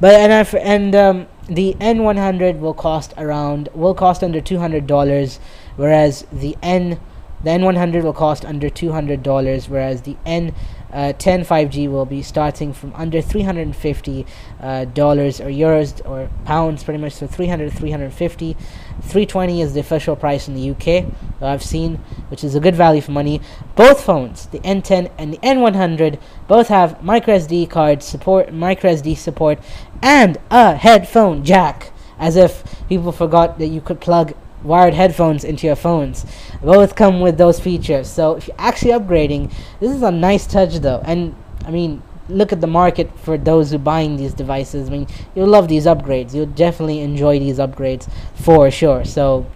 But 0.00 0.14
and 0.14 0.32
I 0.32 0.42
and 0.58 0.94
um, 0.94 1.26
the 1.48 1.74
N100 1.74 2.58
will 2.58 2.74
cost 2.74 3.14
around 3.16 3.68
will 3.74 3.94
cost 3.94 4.22
under 4.24 4.40
two 4.40 4.58
hundred 4.58 4.86
dollars, 4.86 5.38
whereas 5.76 6.26
the 6.32 6.56
N 6.62 7.00
the 7.42 7.50
N100 7.50 8.02
will 8.02 8.12
cost 8.12 8.44
under 8.44 8.70
two 8.70 8.92
hundred 8.92 9.22
dollars, 9.22 9.68
whereas 9.68 10.02
the 10.02 10.16
N 10.24 10.54
uh, 10.92 11.12
10 11.14 11.44
5G 11.44 11.90
will 11.90 12.04
be 12.04 12.22
starting 12.22 12.72
from 12.72 12.92
under 12.94 13.22
350 13.22 14.26
uh, 14.60 14.84
dollars 14.86 15.40
or 15.40 15.46
euros 15.46 16.06
or 16.06 16.30
pounds, 16.44 16.84
pretty 16.84 17.00
much. 17.00 17.14
So 17.14 17.26
300, 17.26 17.72
350, 17.72 18.52
320 18.54 19.62
is 19.62 19.74
the 19.74 19.80
official 19.80 20.16
price 20.16 20.48
in 20.48 20.54
the 20.54 20.70
UK 20.70 21.06
I've 21.40 21.62
seen, 21.62 21.96
which 22.28 22.44
is 22.44 22.54
a 22.54 22.60
good 22.60 22.76
value 22.76 23.00
for 23.00 23.12
money. 23.12 23.40
Both 23.74 24.04
phones, 24.04 24.46
the 24.46 24.60
N10 24.60 25.10
and 25.18 25.32
the 25.32 25.38
N100, 25.38 26.20
both 26.46 26.68
have 26.68 27.02
micro 27.02 27.36
SD 27.36 27.68
card 27.70 28.02
support, 28.02 28.52
micro 28.52 28.92
SD 28.92 29.16
support, 29.16 29.58
and 30.02 30.38
a 30.50 30.76
headphone 30.76 31.44
jack. 31.44 31.92
As 32.18 32.36
if 32.36 32.62
people 32.88 33.10
forgot 33.10 33.58
that 33.58 33.68
you 33.68 33.80
could 33.80 34.00
plug 34.00 34.34
wired 34.62 34.94
headphones 34.94 35.44
into 35.44 35.66
your 35.66 35.76
phones. 35.76 36.24
Both 36.62 36.94
come 36.94 37.20
with 37.20 37.38
those 37.38 37.58
features. 37.58 38.08
So 38.08 38.36
if 38.36 38.48
you're 38.48 38.56
actually 38.58 38.92
upgrading, 38.92 39.52
this 39.80 39.90
is 39.90 40.02
a 40.02 40.10
nice 40.10 40.46
touch 40.46 40.76
though. 40.76 41.02
And 41.04 41.34
I 41.64 41.70
mean, 41.70 42.02
look 42.28 42.52
at 42.52 42.60
the 42.60 42.66
market 42.66 43.18
for 43.18 43.36
those 43.36 43.70
who 43.70 43.78
buying 43.78 44.16
these 44.16 44.32
devices. 44.32 44.88
I 44.88 44.92
mean, 44.92 45.06
you'll 45.34 45.48
love 45.48 45.68
these 45.68 45.86
upgrades. 45.86 46.34
You'll 46.34 46.46
definitely 46.46 47.00
enjoy 47.00 47.38
these 47.38 47.58
upgrades 47.58 48.08
for 48.34 48.70
sure. 48.70 49.04
So 49.04 49.46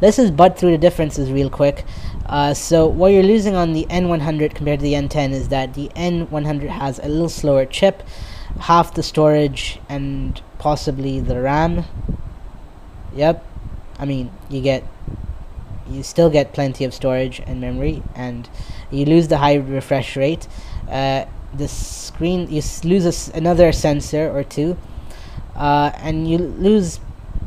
let's 0.00 0.16
just 0.16 0.36
butt 0.36 0.58
through 0.58 0.72
the 0.72 0.78
differences 0.78 1.30
real 1.30 1.50
quick. 1.50 1.84
Uh, 2.26 2.52
so 2.52 2.86
what 2.86 3.08
you're 3.08 3.22
losing 3.22 3.54
on 3.54 3.72
the 3.72 3.86
N100 3.86 4.54
compared 4.54 4.80
to 4.80 4.82
the 4.82 4.92
N10 4.92 5.32
is 5.32 5.48
that 5.48 5.74
the 5.74 5.88
N100 5.96 6.68
has 6.68 6.98
a 6.98 7.08
little 7.08 7.28
slower 7.28 7.64
chip, 7.64 8.02
half 8.60 8.92
the 8.94 9.02
storage, 9.02 9.80
and 9.88 10.40
possibly 10.58 11.20
the 11.20 11.40
RAM. 11.40 11.84
Yep, 13.14 13.44
I 13.98 14.04
mean, 14.04 14.30
you 14.50 14.60
get 14.60 14.84
you 15.90 16.02
still 16.02 16.30
get 16.30 16.52
plenty 16.52 16.84
of 16.84 16.92
storage 16.94 17.40
and 17.46 17.60
memory, 17.60 18.02
and 18.14 18.48
you 18.90 19.04
lose 19.04 19.28
the 19.28 19.38
high 19.38 19.54
refresh 19.54 20.16
rate. 20.16 20.46
Uh, 20.90 21.24
the 21.54 21.68
screen 21.68 22.50
you 22.50 22.62
lose 22.84 23.28
another 23.28 23.72
sensor 23.72 24.30
or 24.30 24.44
two, 24.44 24.76
uh, 25.56 25.90
and 25.96 26.28
you 26.28 26.38
lose 26.38 27.00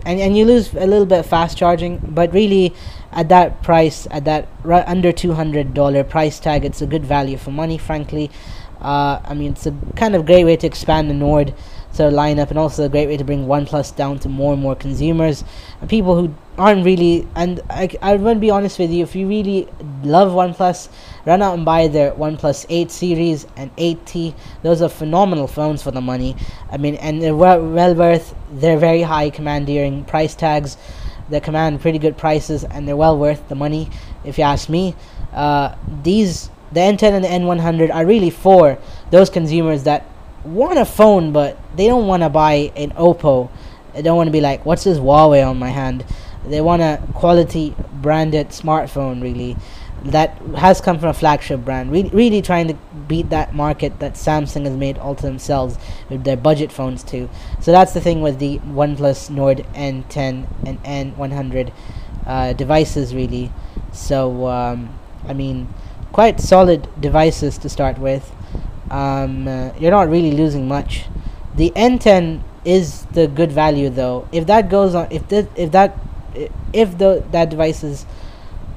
and, 0.05 0.19
and 0.19 0.35
you 0.35 0.45
lose 0.45 0.73
a 0.73 0.87
little 0.87 1.05
bit 1.05 1.19
of 1.19 1.25
fast 1.25 1.57
charging. 1.57 1.97
But 1.97 2.33
really, 2.33 2.73
at 3.11 3.29
that 3.29 3.61
price, 3.61 4.07
at 4.09 4.25
that 4.25 4.47
under 4.65 5.11
two 5.11 5.33
hundred 5.33 5.73
dollar 5.73 6.03
price 6.03 6.39
tag, 6.39 6.65
it's 6.65 6.81
a 6.81 6.87
good 6.87 7.05
value 7.05 7.37
for 7.37 7.51
money. 7.51 7.77
Frankly, 7.77 8.31
uh, 8.79 9.21
I 9.23 9.33
mean, 9.33 9.51
it's 9.51 9.67
a 9.67 9.75
kind 9.95 10.15
of 10.15 10.25
great 10.25 10.45
way 10.45 10.57
to 10.57 10.67
expand 10.67 11.09
the 11.09 11.13
Nord 11.13 11.53
sort 11.91 12.13
of 12.13 12.17
lineup, 12.17 12.49
and 12.49 12.57
also 12.57 12.85
a 12.85 12.89
great 12.89 13.07
way 13.07 13.17
to 13.17 13.23
bring 13.23 13.45
OnePlus 13.47 13.95
down 13.95 14.19
to 14.19 14.29
more 14.29 14.53
and 14.53 14.61
more 14.61 14.75
consumers 14.75 15.43
and 15.79 15.89
people 15.89 16.15
who 16.15 16.33
aren't 16.57 16.85
really. 16.85 17.27
And 17.35 17.61
I, 17.69 17.89
I 18.01 18.15
want 18.15 18.37
to 18.37 18.39
be 18.39 18.49
honest 18.49 18.79
with 18.79 18.91
you, 18.91 19.03
if 19.03 19.15
you 19.15 19.27
really 19.27 19.67
love 20.03 20.31
OnePlus, 20.31 20.89
run 21.25 21.41
out 21.41 21.53
and 21.53 21.65
buy 21.65 21.87
their 21.87 22.11
OnePlus 22.11 22.65
8 22.69 22.91
series 22.91 23.45
and 23.55 23.75
8T. 23.75 24.33
Those 24.63 24.81
are 24.81 24.89
phenomenal 24.89 25.47
phones 25.47 25.83
for 25.83 25.91
the 25.91 26.01
money. 26.01 26.35
I 26.71 26.77
mean, 26.77 26.95
and 26.95 27.21
they're 27.21 27.35
well, 27.35 27.65
well 27.65 27.93
worth 27.93 28.35
their 28.51 28.77
very 28.77 29.01
high 29.01 29.29
commandeering 29.29 30.05
price 30.05 30.35
tags. 30.35 30.77
They 31.29 31.39
command 31.39 31.81
pretty 31.81 31.99
good 31.99 32.17
prices, 32.17 32.63
and 32.63 32.87
they're 32.87 32.97
well 32.97 33.17
worth 33.17 33.47
the 33.47 33.55
money, 33.55 33.89
if 34.25 34.37
you 34.37 34.43
ask 34.43 34.67
me. 34.67 34.95
Uh, 35.33 35.75
these 36.03 36.49
the 36.71 36.79
N10 36.79 37.03
and 37.11 37.23
the 37.23 37.27
N100 37.27 37.93
are 37.93 38.05
really 38.05 38.29
for 38.29 38.77
those 39.09 39.29
consumers 39.29 39.83
that 39.83 40.05
want 40.43 40.79
a 40.79 40.85
phone, 40.85 41.31
but 41.31 41.57
they 41.75 41.87
don't 41.87 42.07
want 42.07 42.23
to 42.23 42.29
buy 42.29 42.71
an 42.75 42.91
Oppo. 42.91 43.49
They 43.93 44.01
don't 44.01 44.17
want 44.17 44.27
to 44.27 44.31
be 44.31 44.41
like, 44.41 44.65
what's 44.65 44.83
this 44.83 44.97
Huawei 44.97 45.47
on 45.47 45.59
my 45.59 45.69
hand? 45.69 46.05
They 46.45 46.61
want 46.61 46.81
a 46.81 47.01
quality 47.13 47.75
branded 47.93 48.49
smartphone, 48.49 49.21
really, 49.21 49.57
that 50.05 50.37
has 50.57 50.81
come 50.81 50.97
from 50.97 51.09
a 51.09 51.13
flagship 51.13 51.63
brand. 51.63 51.91
Really, 51.91 52.09
really 52.09 52.41
trying 52.41 52.67
to 52.69 52.73
beat 53.07 53.29
that 53.29 53.53
market 53.53 53.99
that 53.99 54.13
Samsung 54.13 54.65
has 54.65 54.75
made 54.75 54.97
all 54.97 55.13
to 55.15 55.21
themselves 55.21 55.77
with 56.09 56.23
their 56.23 56.37
budget 56.37 56.71
phones 56.71 57.03
too. 57.03 57.29
So 57.59 57.71
that's 57.71 57.93
the 57.93 58.01
thing 58.01 58.21
with 58.21 58.39
the 58.39 58.59
OnePlus 58.59 59.29
Nord 59.29 59.65
N10 59.73 60.47
and 60.65 60.83
N100 60.83 61.71
uh, 62.25 62.53
devices, 62.53 63.13
really. 63.13 63.51
So 63.91 64.47
um, 64.47 64.97
I 65.27 65.33
mean, 65.33 65.67
quite 66.11 66.39
solid 66.39 66.87
devices 66.99 67.57
to 67.59 67.69
start 67.69 67.97
with 67.97 68.31
um, 68.91 69.47
uh, 69.47 69.71
you're 69.79 69.91
not 69.91 70.09
really 70.09 70.31
losing 70.31 70.67
much. 70.67 71.05
The 71.55 71.71
N10 71.71 72.43
is 72.65 73.05
the 73.05 73.27
good 73.27 73.51
value 73.51 73.89
though. 73.89 74.27
If 74.31 74.45
that 74.47 74.69
goes 74.69 74.93
on, 74.93 75.07
if 75.11 75.27
that 75.29 75.47
if 75.55 75.71
that 75.71 75.97
if 76.73 76.97
the 76.97 77.23
that 77.31 77.49
device's 77.49 78.05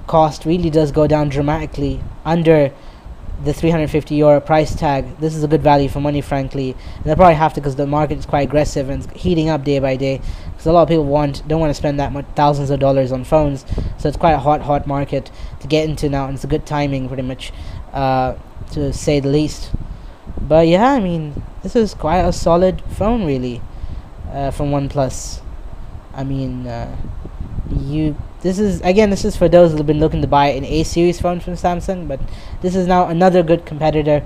cost 0.06 0.44
really 0.44 0.70
does 0.70 0.92
go 0.92 1.06
down 1.06 1.28
dramatically 1.28 2.00
under 2.24 2.72
the 3.42 3.52
350 3.52 4.14
euro 4.14 4.40
price 4.40 4.74
tag, 4.74 5.18
this 5.18 5.34
is 5.34 5.42
a 5.42 5.48
good 5.48 5.62
value 5.62 5.88
for 5.88 6.00
money, 6.00 6.20
frankly. 6.20 6.76
And 6.96 7.04
they 7.04 7.14
probably 7.16 7.34
have 7.34 7.52
to 7.54 7.60
because 7.60 7.74
the 7.74 7.86
market 7.86 8.18
is 8.18 8.26
quite 8.26 8.42
aggressive 8.42 8.88
and 8.88 9.04
it's 9.04 9.20
heating 9.20 9.48
up 9.48 9.64
day 9.64 9.80
by 9.80 9.96
day. 9.96 10.20
Because 10.52 10.66
a 10.66 10.72
lot 10.72 10.82
of 10.82 10.88
people 10.88 11.04
want 11.04 11.46
don't 11.48 11.60
want 11.60 11.70
to 11.70 11.74
spend 11.74 11.98
that 11.98 12.12
much 12.12 12.26
thousands 12.36 12.70
of 12.70 12.78
dollars 12.78 13.10
on 13.10 13.24
phones, 13.24 13.64
so 13.98 14.08
it's 14.08 14.16
quite 14.16 14.32
a 14.32 14.38
hot, 14.38 14.62
hot 14.62 14.86
market 14.86 15.32
to 15.60 15.66
get 15.66 15.88
into 15.88 16.08
now, 16.08 16.26
and 16.26 16.36
it's 16.36 16.44
a 16.44 16.48
good 16.48 16.66
timing, 16.66 17.08
pretty 17.08 17.24
much, 17.24 17.52
uh, 17.92 18.34
to 18.70 18.92
say 18.92 19.18
the 19.18 19.28
least. 19.28 19.72
But 20.40 20.68
yeah, 20.68 20.92
I 20.92 21.00
mean, 21.00 21.42
this 21.62 21.76
is 21.76 21.94
quite 21.94 22.18
a 22.18 22.32
solid 22.32 22.82
phone, 22.82 23.24
really, 23.24 23.62
uh, 24.30 24.50
from 24.50 24.70
OnePlus. 24.70 25.40
I 26.12 26.24
mean, 26.24 26.66
uh, 26.66 26.96
you. 27.70 28.16
This 28.42 28.58
is 28.58 28.82
again, 28.82 29.08
this 29.08 29.24
is 29.24 29.36
for 29.36 29.48
those 29.48 29.72
who've 29.72 29.86
been 29.86 30.00
looking 30.00 30.20
to 30.20 30.26
buy 30.26 30.48
an 30.48 30.64
A 30.64 30.82
series 30.82 31.18
phone 31.18 31.40
from 31.40 31.54
Samsung, 31.54 32.06
but 32.06 32.20
this 32.60 32.76
is 32.76 32.86
now 32.86 33.08
another 33.08 33.42
good 33.42 33.64
competitor 33.64 34.22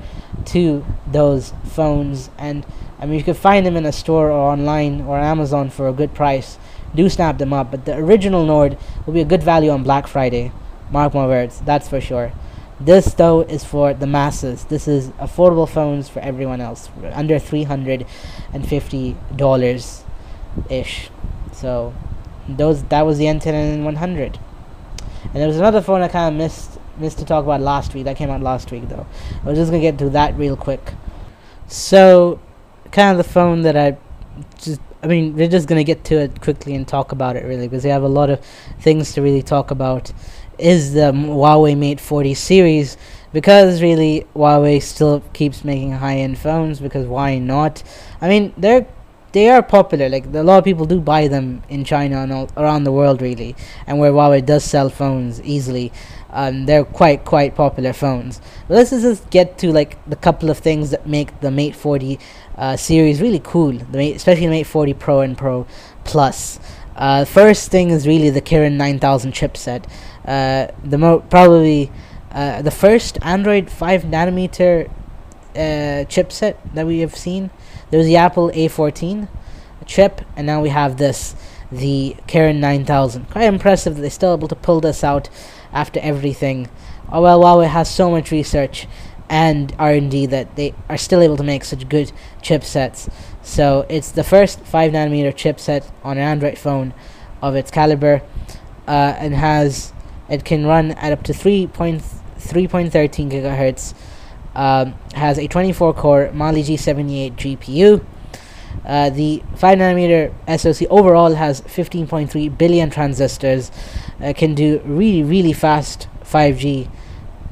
to 0.47 0.85
those 1.07 1.53
phones. 1.65 2.31
And 2.37 2.67
I 2.99 3.07
mean, 3.07 3.17
you 3.17 3.25
can 3.25 3.35
find 3.35 3.65
them 3.65 3.77
in 3.77 3.87
a 3.87 3.93
store 3.93 4.31
or 4.31 4.51
online 4.53 5.03
or 5.03 5.19
Amazon 5.19 5.71
for 5.71 5.87
a 5.87 5.93
good 5.93 6.15
price. 6.15 6.59
Do 6.97 7.09
snap 7.09 7.39
them 7.39 7.53
up. 7.53 7.71
But 7.71 7.85
the 7.85 7.97
original 7.97 8.45
Nord 8.45 8.77
will 9.07 9.15
be 9.15 9.21
a 9.21 9.25
good 9.25 9.43
value 9.43 9.71
on 9.71 9.85
Black 9.85 10.09
Friday. 10.09 10.51
Mark 10.91 11.15
my 11.15 11.27
words, 11.27 11.61
that's 11.61 11.89
for 11.89 12.01
sure. 12.01 12.33
This 12.81 13.15
though 13.15 13.41
is 13.41 13.65
for 13.65 13.93
the 13.93 14.07
masses. 14.07 14.65
This 14.65 14.87
is 14.87 15.09
affordable 15.13 15.69
phones 15.69 16.09
for 16.09 16.21
everyone 16.21 16.61
else, 16.61 16.89
under 17.13 17.39
three 17.39 17.65
hundred 17.65 18.07
and 18.53 18.67
fifty 18.67 19.17
dollars 19.35 20.05
ish. 20.71 21.11
So 21.53 21.93
those 22.49 22.85
that 22.85 23.05
was 23.05 23.19
the 23.19 23.25
N10 23.25 23.47
and 23.47 23.85
100. 23.85 24.39
And 25.25 25.35
there 25.35 25.49
was 25.49 25.59
another 25.59 25.83
phone 25.83 26.03
I 26.03 26.09
kind 26.09 26.35
of 26.35 26.39
missed 26.39 26.79
missed 26.99 27.19
to 27.19 27.25
talk 27.25 27.45
about 27.45 27.61
last 27.61 27.95
week. 27.95 28.05
That 28.05 28.17
came 28.17 28.31
out 28.31 28.41
last 28.43 28.71
week 28.71 28.89
though. 28.89 29.07
I 29.43 29.49
was 29.49 29.59
just 29.59 29.71
gonna 29.71 29.83
get 29.83 29.99
to 29.99 30.11
that 30.11 30.37
real 30.37 30.57
quick. 30.57 30.95
So, 31.67 32.41
kind 32.93 33.11
of 33.11 33.25
the 33.25 33.31
phone 33.31 33.63
that 33.63 33.77
I 33.77 33.97
just. 34.59 34.81
I 35.01 35.07
mean, 35.07 35.37
we're 35.37 35.49
just 35.49 35.69
gonna 35.69 35.85
get 35.85 36.03
to 36.05 36.19
it 36.19 36.41
quickly 36.41 36.75
and 36.75 36.87
talk 36.87 37.13
about 37.13 37.37
it 37.37 37.45
really 37.45 37.69
because 37.69 37.85
we 37.85 37.91
have 37.91 38.03
a 38.03 38.09
lot 38.09 38.31
of 38.31 38.45
things 38.81 39.13
to 39.13 39.23
really 39.23 39.43
talk 39.43 39.71
about 39.71 40.13
is 40.59 40.93
the 40.93 41.13
Huawei 41.13 41.77
Mate 41.77 42.01
40 42.01 42.35
series 42.35 42.97
because 43.33 43.83
really 43.83 44.27
Huawei 44.35 44.83
still 44.83 45.21
keeps 45.33 45.65
making 45.65 45.93
high-end 45.93 46.39
phones 46.39 46.81
because 46.81 47.07
why 47.07 47.39
not? 47.39 47.83
I 48.21 48.29
mean, 48.29 48.53
they're 48.57 48.87
they 49.33 49.51
are 49.51 49.63
popular. 49.63 50.09
Like 50.09 50.27
a 50.27 50.43
lot 50.43 50.59
of 50.59 50.65
people 50.65 50.87
do 50.87 51.01
buy 51.01 51.29
them 51.29 51.63
in 51.69 51.85
China 51.85 52.23
and 52.23 52.33
all 52.33 52.51
around 52.57 52.85
the 52.85 52.93
world, 52.93 53.21
really, 53.21 53.55
and 53.87 53.99
where 53.99 54.13
Huawei 54.13 54.45
does 54.45 54.65
sell 54.65 54.89
phones 54.89 55.41
easily. 55.43 55.93
Um, 56.31 56.67
they're 56.67 56.85
quite 56.85 57.25
quite 57.25 57.55
popular 57.55 57.93
phones. 57.93 58.41
But 58.67 58.75
let's 58.75 58.91
just 58.91 59.29
get 59.31 59.59
to 59.59 59.73
like 59.73 60.03
the 60.09 60.17
couple 60.17 60.51
of 60.51 60.59
things 60.59 60.91
that 60.91 61.07
make 61.07 61.41
the 61.41 61.51
Mate 61.51 61.77
40 61.77 62.19
uh, 62.57 62.77
series 62.77 63.21
really 63.21 63.41
cool. 63.43 63.73
The 63.73 63.99
Mate, 63.99 64.17
especially 64.17 64.47
the 64.47 64.51
Mate 64.51 64.67
40 64.67 64.95
Pro 64.95 65.21
and 65.21 65.37
Pro 65.37 65.67
Plus. 66.05 66.59
Uh, 66.97 67.25
first 67.25 67.71
thing 67.71 67.91
is 67.91 68.09
really 68.09 68.29
the 68.29 68.43
Kirin 68.43 68.73
9000 68.73 69.33
chipset. 69.33 69.85
Uh, 70.29 70.71
the 70.85 70.99
mo- 70.99 71.21
probably 71.21 71.91
uh, 72.33 72.61
the 72.61 72.71
first 72.71 73.17
Android 73.23 73.71
5 73.71 74.03
nanometer 74.03 74.91
uh, 75.57 76.05
chipset 76.05 76.57
that 76.75 76.87
we 76.87 76.99
have 76.99 77.17
seen. 77.17 77.49
There 77.91 77.97
was 77.97 78.07
the 78.07 78.17
Apple 78.17 78.51
A14 78.51 79.27
chip, 79.87 80.21
and 80.37 80.47
now 80.47 80.61
we 80.61 80.69
have 80.69 80.99
this, 80.99 81.35
the 81.73 82.15
Kirin 82.27 82.59
9000. 82.59 83.31
Quite 83.31 83.45
impressive 83.45 83.95
that 83.95 84.03
they're 84.03 84.11
still 84.11 84.35
able 84.35 84.49
to 84.49 84.55
pull 84.55 84.83
this 84.83 85.03
out 85.03 85.31
after 85.73 85.99
everything. 86.01 86.69
Oh 87.11 87.23
well, 87.23 87.41
Huawei 87.41 87.69
has 87.69 87.91
so 87.91 88.11
much 88.11 88.31
research 88.31 88.87
and 89.31 89.75
R&D 89.79 90.27
that 90.27 90.57
they 90.57 90.75
are 90.91 90.99
still 90.99 91.23
able 91.23 91.39
to 91.39 91.43
make 91.43 91.65
such 91.65 91.89
good 91.89 92.13
chipsets. 92.43 93.11
So 93.43 93.87
it's 93.89 94.11
the 94.11 94.25
first 94.25 94.61
5 94.61 94.93
nanometer 94.93 95.33
chipset 95.33 95.91
on 96.05 96.19
an 96.19 96.23
Android 96.23 96.59
phone 96.59 96.93
of 97.41 97.55
its 97.55 97.71
caliber 97.71 98.21
uh, 98.87 99.15
and 99.17 99.35
has 99.35 99.95
it 100.29 100.45
can 100.45 100.67
run 100.67 100.93
at 100.93 101.13
up 101.13 101.23
to 101.25 101.33
3.3.13 101.33 103.31
gigahertz. 103.31 103.95
Um, 104.55 104.95
has 105.15 105.39
a 105.39 105.47
24 105.47 105.95
core 105.95 106.31
Mali 106.33 106.63
G78 106.63 107.37
GPU. 107.37 108.05
Uh, 108.85 109.11
the 109.11 109.43
5 109.57 109.79
nanometer 109.79 110.33
SoC 110.59 110.89
overall 110.91 111.35
has 111.35 111.61
15.3 111.63 112.59
billion 112.59 112.91
transistors. 112.91 113.71
Uh, 114.23 114.33
can 114.37 114.55
do 114.55 114.81
really 114.85 115.23
really 115.23 115.53
fast 115.53 116.09
5G. 116.25 116.91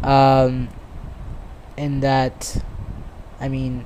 Um, 0.02 0.68
in 1.76 2.00
that, 2.00 2.62
I 3.40 3.48
mean, 3.48 3.84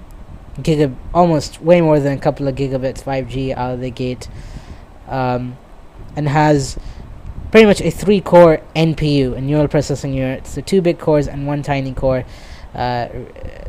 gigab 0.59 0.97
almost 1.13 1.61
way 1.61 1.81
more 1.81 1.99
than 1.99 2.17
a 2.17 2.21
couple 2.21 2.47
of 2.49 2.55
gigabits 2.55 3.03
5G 3.03 3.55
out 3.57 3.75
of 3.75 3.81
the 3.81 3.91
gate, 3.91 4.29
um, 5.09 5.57
and 6.17 6.29
has 6.29 6.79
pretty 7.51 7.67
much 7.67 7.81
a 7.81 7.91
three 7.91 8.21
core 8.21 8.61
NPU, 8.75 9.37
a 9.37 9.41
neural 9.41 9.69
processing 9.69 10.15
unit. 10.15 10.47
So 10.47 10.61
two 10.61 10.81
big 10.81 10.99
cores 10.99 11.29
and 11.29 11.47
one 11.47 11.63
tiny 11.63 11.93
core. 11.93 12.25
Uh, 12.75 13.09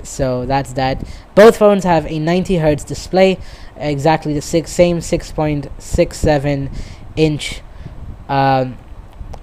so 0.03 0.45
that's 0.45 0.73
that. 0.73 1.03
Both 1.35 1.57
phones 1.57 1.83
have 1.83 2.05
a 2.05 2.19
90 2.19 2.57
hertz 2.57 2.83
display, 2.83 3.39
exactly 3.75 4.33
the 4.33 4.41
six, 4.41 4.71
same 4.71 4.99
6.67 4.99 6.77
inch 7.15 7.61
um, 8.29 8.77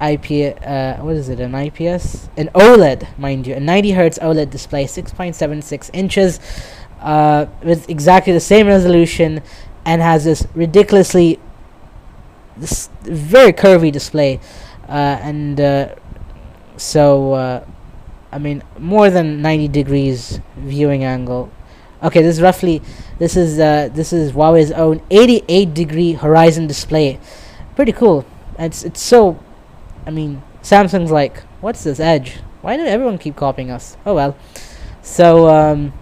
IP. 0.00 0.56
Uh, 0.64 0.96
what 0.98 1.16
is 1.16 1.28
it? 1.28 1.40
An 1.40 1.54
IPS? 1.54 2.28
An 2.36 2.50
OLED, 2.54 3.18
mind 3.18 3.46
you, 3.46 3.54
a 3.54 3.60
90 3.60 3.90
hertz 3.92 4.18
OLED 4.20 4.50
display, 4.50 4.84
6.76 4.84 5.90
inches 5.92 6.38
uh, 7.00 7.46
with 7.62 7.88
exactly 7.90 8.32
the 8.32 8.40
same 8.40 8.66
resolution 8.66 9.42
and 9.84 10.02
has 10.02 10.24
this 10.24 10.46
ridiculously 10.54 11.40
this 12.58 12.90
very 13.02 13.52
curvy 13.52 13.92
display 13.92 14.40
uh, 14.88 15.18
and 15.22 15.60
uh, 15.60 15.94
so 16.76 17.32
uh, 17.32 17.64
I 18.32 18.38
mean 18.38 18.62
more 18.78 19.10
than 19.10 19.42
90 19.42 19.68
degrees 19.68 20.40
viewing 20.56 21.04
angle. 21.04 21.50
Okay 22.02 22.22
this 22.22 22.36
is 22.36 22.42
roughly 22.42 22.82
this 23.18 23.36
is 23.36 23.58
uh, 23.58 23.88
this 23.92 24.12
is 24.12 24.32
Huawei's 24.32 24.72
own 24.72 25.02
88 25.10 25.74
degree 25.74 26.12
horizon 26.12 26.66
display. 26.66 27.18
Pretty 27.76 27.92
cool. 27.92 28.24
It's 28.58 28.82
it's 28.84 29.00
so 29.00 29.38
I 30.06 30.10
mean 30.10 30.42
Samsung's 30.62 31.10
like 31.10 31.42
what's 31.60 31.84
this 31.84 32.00
edge? 32.00 32.38
Why 32.60 32.76
did 32.76 32.86
everyone 32.86 33.18
keep 33.18 33.36
copying 33.36 33.70
us? 33.70 33.96
Oh 34.04 34.14
well. 34.14 34.36
So 35.02 35.48
um, 35.48 35.92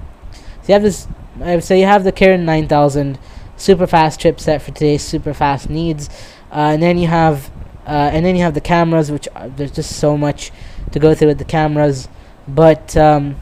so 0.63 0.69
you 0.69 0.73
have 0.75 0.83
this. 0.83 1.07
I 1.41 1.59
so 1.61 1.75
you 1.75 1.87
have 1.87 2.05
the 2.05 2.13
Kirin 2.13 2.45
9000 2.45 3.19
super 3.57 3.87
fast 3.87 4.21
chipset 4.21 4.61
for 4.61 4.71
today's 4.71 5.03
super 5.03 5.33
fast 5.33 5.71
needs, 5.71 6.09
uh, 6.09 6.13
and 6.51 6.83
then 6.83 6.99
you 6.99 7.09
have 7.09 7.51
uh, 7.87 8.11
and 8.13 8.27
then 8.27 8.35
you 8.35 8.43
have 8.43 8.55
the 8.55 8.61
cameras, 8.61 9.13
which 9.13 9.29
are, 9.35 9.49
there's 9.49 9.71
just 9.71 9.97
so 9.97 10.17
much 10.19 10.51
to 10.91 10.99
go 10.99 11.15
through 11.15 11.29
with 11.29 11.39
the 11.39 11.45
cameras. 11.45 12.09
But 12.49 12.97
um, 12.97 13.37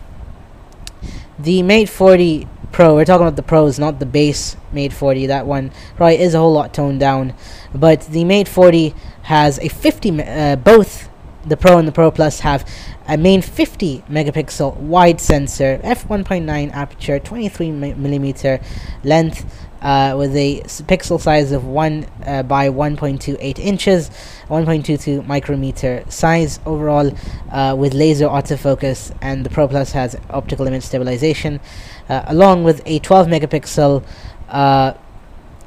the 1.39 1.63
Mate 1.63 1.89
40 1.89 2.47
Pro. 2.71 2.95
We're 2.95 3.05
talking 3.05 3.27
about 3.27 3.37
the 3.37 3.43
Pros, 3.43 3.79
not 3.79 4.01
the 4.01 4.07
base 4.07 4.57
Mate 4.73 4.93
40. 4.93 5.27
That 5.27 5.47
one 5.47 5.71
probably 5.97 6.19
is 6.19 6.35
a 6.35 6.39
whole 6.39 6.53
lot 6.53 6.75
toned 6.75 7.01
down. 7.01 7.35
But 7.75 8.03
the 8.03 8.25
Mate 8.25 8.49
40 8.49 8.95
has 9.23 9.59
a 9.61 9.69
50, 9.69 10.23
uh, 10.23 10.57
both 10.57 11.09
the 11.47 11.57
Pro 11.57 11.79
and 11.79 11.87
the 11.87 11.93
Pro 11.93 12.11
Plus 12.11 12.41
have 12.41 12.69
a 13.07 13.17
main 13.17 13.43
50 13.43 14.05
megapixel 14.11 14.77
wide 14.77 15.21
sensor, 15.21 15.79
f1.9 15.85 16.73
aperture, 16.73 17.19
23 17.19 17.71
millimeter 17.71 18.61
length, 19.03 19.69
uh, 19.85 20.15
with 20.17 20.35
a 20.35 20.63
pixel 20.89 21.21
size 21.21 21.53
of 21.53 21.67
1 21.67 22.07
uh, 22.27 22.43
by 22.43 22.69
1.28 22.69 23.59
inches, 23.59 24.11
1.22 24.49 25.25
micrometer 25.27 26.03
size 26.09 26.59
overall, 26.65 27.13
uh, 27.53 27.77
with 27.79 27.93
laser 27.93 28.27
autofocus, 28.27 29.15
and 29.21 29.45
the 29.45 29.51
Pro 29.51 29.69
Plus 29.69 29.93
has 29.93 30.17
optical 30.31 30.67
image 30.67 30.83
stabilization, 30.83 31.61
uh, 32.09 32.25
along 32.27 32.65
with 32.65 32.81
a 32.87 32.99
12 33.01 33.27
megapixel. 33.29 34.03
Uh, 34.49 34.95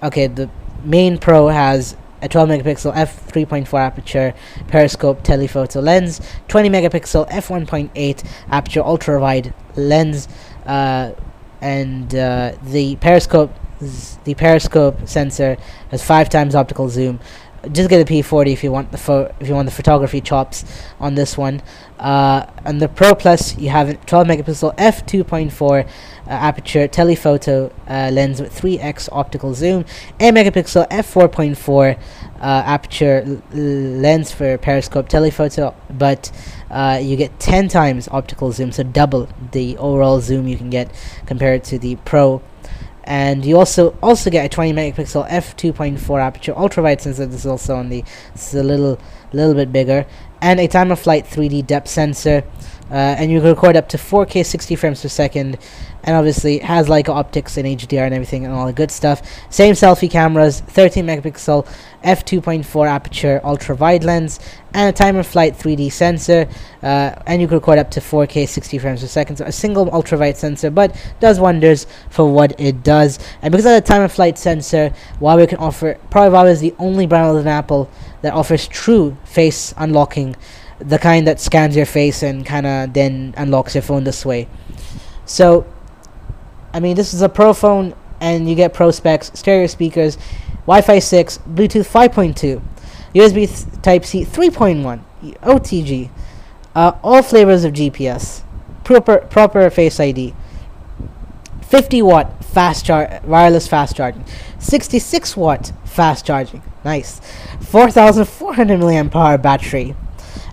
okay, 0.01 0.25
the 0.25 0.49
main 0.83 1.19
Pro 1.19 1.47
has 1.47 1.95
a 2.23 2.27
12 2.27 2.49
megapixel 2.49 2.95
f3.4 2.95 3.79
aperture 3.79 4.33
periscope 4.67 5.21
telephoto 5.21 5.79
lens, 5.79 6.19
20 6.47 6.69
megapixel 6.69 7.29
f1.8 7.29 8.27
aperture 8.49 8.81
ultra 8.81 9.19
wide 9.21 9.53
lens, 9.75 10.27
uh, 10.65 11.11
and 11.61 12.15
uh, 12.15 12.53
the 12.63 12.95
periscope 12.95 13.53
the 13.79 14.33
periscope 14.35 15.07
sensor 15.07 15.57
has 15.91 16.03
five 16.03 16.29
times 16.29 16.55
optical 16.55 16.89
zoom. 16.89 17.19
Just 17.71 17.89
get 17.89 17.99
a 17.99 18.11
P40 18.11 18.53
if 18.53 18.63
you 18.63 18.71
want 18.71 18.91
the 18.91 19.33
if 19.39 19.47
you 19.47 19.55
want 19.55 19.67
the 19.67 19.73
photography 19.73 20.21
chops 20.21 20.63
on 20.99 21.15
this 21.15 21.37
one. 21.37 21.61
Uh, 21.99 22.45
on 22.63 22.77
the 22.77 22.87
Pro 22.87 23.15
Plus, 23.15 23.57
you 23.57 23.69
have 23.69 23.89
a 23.89 23.95
12 23.95 24.27
megapixel 24.27 24.77
f2.4 24.77 25.83
uh, 25.83 25.89
aperture 26.29 26.87
telephoto 26.87 27.73
uh, 27.87 28.09
lens 28.13 28.39
with 28.39 28.53
3x 28.53 29.09
optical 29.11 29.53
zoom, 29.55 29.85
8 30.19 30.33
megapixel 30.33 30.87
f4.4 30.89 31.97
uh, 31.97 31.99
aperture 32.41 33.41
lens 33.51 34.31
for 34.31 34.57
periscope 34.59 35.09
telephoto, 35.09 35.75
but 35.89 36.31
uh, 36.69 36.99
you 37.01 37.15
get 37.15 37.39
10 37.39 37.67
times 37.67 38.07
optical 38.09 38.51
zoom, 38.51 38.71
so 38.71 38.83
double 38.83 39.27
the 39.51 39.75
overall 39.77 40.21
zoom 40.21 40.47
you 40.47 40.57
can 40.57 40.69
get 40.69 40.93
compared 41.25 41.63
to 41.63 41.79
the 41.79 41.95
Pro 41.97 42.41
and 43.07 43.45
you 43.45 43.57
also 43.57 43.97
also 44.03 44.29
get 44.29 44.45
a 44.45 44.49
20 44.49 44.73
megapixel 44.73 45.27
f2.4 45.29 46.21
aperture 46.21 46.53
ultra 46.57 46.83
wide 46.83 47.01
sensor 47.01 47.25
this 47.25 47.39
is 47.39 47.45
also 47.47 47.73
on 47.75 47.87
the 47.87 48.03
this 48.33 48.49
is 48.49 48.55
a 48.55 48.63
little 48.63 48.99
little 49.31 49.53
bit 49.53 49.71
bigger 49.71 50.05
and 50.41 50.59
a 50.59 50.67
time 50.67 50.91
of 50.91 50.99
flight 50.99 51.25
3d 51.25 51.65
depth 51.65 51.87
sensor 51.87 52.43
uh, 52.91 52.93
and 52.93 53.31
you 53.31 53.39
can 53.39 53.49
record 53.49 53.77
up 53.77 53.87
to 53.87 53.97
4k 53.97 54.45
60 54.45 54.75
frames 54.75 55.01
per 55.01 55.07
second 55.07 55.57
and 56.07 56.15
obviously 56.15 56.59
has 56.59 56.87
Leica 56.87 57.09
optics 57.09 57.57
and 57.57 57.67
HDR 57.67 58.05
and 58.05 58.13
everything 58.13 58.45
and 58.45 58.53
all 58.53 58.65
the 58.65 58.71
good 58.71 58.89
stuff. 58.89 59.21
Same 59.49 59.73
selfie 59.73 60.09
cameras, 60.09 60.61
13 60.61 61.05
megapixel 61.05 61.67
f2.4 62.01 62.87
aperture 62.87 63.41
ultra 63.43 63.75
wide 63.75 64.05
lens, 64.05 64.39
and 64.73 64.87
a 64.87 64.97
time 64.97 65.17
of 65.17 65.27
flight 65.27 65.53
3D 65.53 65.91
sensor. 65.91 66.47
Uh, 66.81 67.11
and 67.25 67.41
you 67.41 67.47
can 67.47 67.57
record 67.57 67.77
up 67.77 67.91
to 67.91 67.99
4K 67.99 68.47
60 68.47 68.77
frames 68.77 69.01
per 69.01 69.07
second. 69.07 69.35
So 69.35 69.45
a 69.45 69.51
single 69.51 69.93
ultra 69.93 70.17
wide 70.17 70.37
sensor, 70.37 70.69
but 70.69 70.95
does 71.19 71.41
wonders 71.41 71.85
for 72.09 72.31
what 72.31 72.57
it 72.57 72.83
does. 72.83 73.19
And 73.41 73.51
because 73.51 73.65
of 73.65 73.73
the 73.73 73.81
time 73.81 74.01
of 74.01 74.11
flight 74.11 74.37
sensor, 74.37 74.93
Huawei 75.19 75.49
can 75.49 75.57
offer 75.57 75.99
probably 76.09 76.37
Huawei 76.37 76.51
is 76.51 76.61
the 76.61 76.73
only 76.79 77.05
brand 77.05 77.27
other 77.27 77.39
than 77.39 77.49
Apple 77.49 77.89
that 78.21 78.33
offers 78.33 78.65
true 78.65 79.17
face 79.25 79.73
unlocking, 79.75 80.37
the 80.79 80.99
kind 80.99 81.27
that 81.27 81.41
scans 81.41 81.75
your 81.75 81.85
face 81.85 82.23
and 82.23 82.45
kind 82.45 82.65
of 82.65 82.93
then 82.93 83.33
unlocks 83.35 83.75
your 83.75 83.81
phone 83.81 84.05
this 84.05 84.25
way. 84.25 84.47
So 85.25 85.65
I 86.73 86.79
mean, 86.79 86.95
this 86.95 87.13
is 87.13 87.21
a 87.21 87.29
pro 87.29 87.53
phone, 87.53 87.95
and 88.19 88.49
you 88.49 88.55
get 88.55 88.73
pro 88.73 88.91
specs, 88.91 89.31
stereo 89.33 89.67
speakers, 89.67 90.17
Wi-Fi 90.65 90.99
6, 90.99 91.39
Bluetooth 91.49 91.87
5.2, 91.87 92.61
USB 93.15 93.81
Type 93.81 94.05
C 94.05 94.25
3.1, 94.25 95.01
OTG, 95.41 96.09
uh, 96.75 96.91
all 97.03 97.23
flavors 97.23 97.63
of 97.63 97.73
GPS, 97.73 98.43
proper 98.83 99.19
proper 99.19 99.69
Face 99.69 99.99
ID, 99.99 100.33
50 101.61 102.01
watt 102.01 102.43
fast 102.43 102.85
char- 102.85 103.21
wireless 103.25 103.67
fast 103.67 103.95
charging, 103.95 104.25
66 104.59 105.37
watt 105.37 105.71
fast 105.85 106.25
charging, 106.25 106.61
nice, 106.83 107.21
4,400 107.61 108.79
milliamp 108.79 109.15
hour 109.15 109.37
battery, 109.37 109.95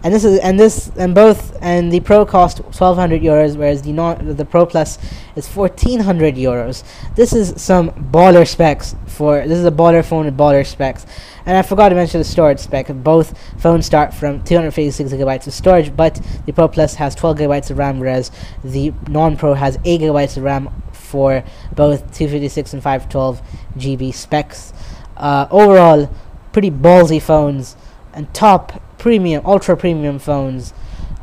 and 0.05 0.13
this 0.13 0.23
is 0.23 0.39
and 0.41 0.61
this 0.61 0.91
and 0.97 1.15
both 1.15 1.57
and 1.63 1.91
the 1.91 1.99
Pro 2.01 2.27
cost 2.27 2.61
1,200 2.61 3.23
euros, 3.23 3.57
whereas 3.57 3.81
the 3.81 3.93
non 3.93 4.37
the 4.37 4.45
Pro 4.45 4.67
Plus 4.67 4.99
is 5.35 5.49
1,400 5.49 6.35
euros. 6.35 6.85
This 7.17 7.33
is 7.33 7.55
some 7.61 7.91
baller 7.91 8.47
specs 8.47 8.95
for 9.07 9.49
this 9.49 9.59
is 9.59 9.65
a 9.65 9.71
baller 9.71 10.05
phone 10.05 10.27
with 10.27 10.37
baller 10.37 10.65
specs. 10.65 11.07
And 11.47 11.57
I 11.57 11.63
forgot 11.63 11.89
to 11.89 11.95
mention 11.95 12.21
the 12.21 12.25
storage 12.25 12.59
spec. 12.59 12.89
Both 12.89 13.35
phones 13.59 13.87
start 13.87 14.13
from 14.13 14.45
256 14.45 15.11
gigabytes 15.11 15.47
of 15.47 15.55
storage, 15.55 15.97
but 15.97 16.21
the 16.45 16.53
Pro 16.53 16.69
Plus 16.69 16.95
has 16.97 17.15
12 17.15 17.39
gigabytes 17.39 17.71
of 17.71 17.79
RAM, 17.79 17.99
whereas 17.99 18.31
the 18.63 18.93
non-Pro 19.09 19.55
has 19.55 19.79
8 19.87 20.03
gigabytes 20.03 20.37
of 20.37 20.43
RAM 20.43 20.71
for 20.93 21.45
both 21.75 22.01
256 22.13 22.75
and 22.75 22.83
512 22.83 23.43
GB 23.79 24.13
specs. 24.13 24.75
Uh, 25.17 25.47
overall, 25.51 26.11
pretty 26.53 26.71
ballsy 26.71 27.21
phones 27.21 27.77
and 28.13 28.33
top 28.35 28.81
premium, 29.05 29.45
ultra 29.45 29.77
premium 29.77 30.19
phones. 30.19 30.73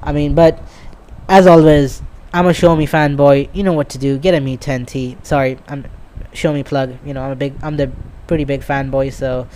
I 0.03 0.11
mean, 0.11 0.35
but 0.35 0.61
as 1.27 1.47
always, 1.47 2.03
I'm 2.31 2.45
a 2.45 2.51
Xiaomi 2.51 2.87
fanboy. 2.87 3.49
You 3.53 3.63
know 3.63 3.73
what 3.73 3.89
to 3.89 3.97
do. 3.97 4.19
Get 4.19 4.35
a 4.35 4.39
Mi 4.39 4.55
10T. 4.55 5.25
Sorry, 5.25 5.57
I'm 5.67 5.85
Xiaomi 6.31 6.63
plug. 6.63 6.95
You 7.03 7.15
know, 7.15 7.23
I'm 7.23 7.31
a 7.31 7.35
big, 7.35 7.55
I'm 7.63 7.77
the 7.77 7.91
pretty 8.27 8.43
big 8.43 8.61
fanboy. 8.61 9.11
So 9.11 9.47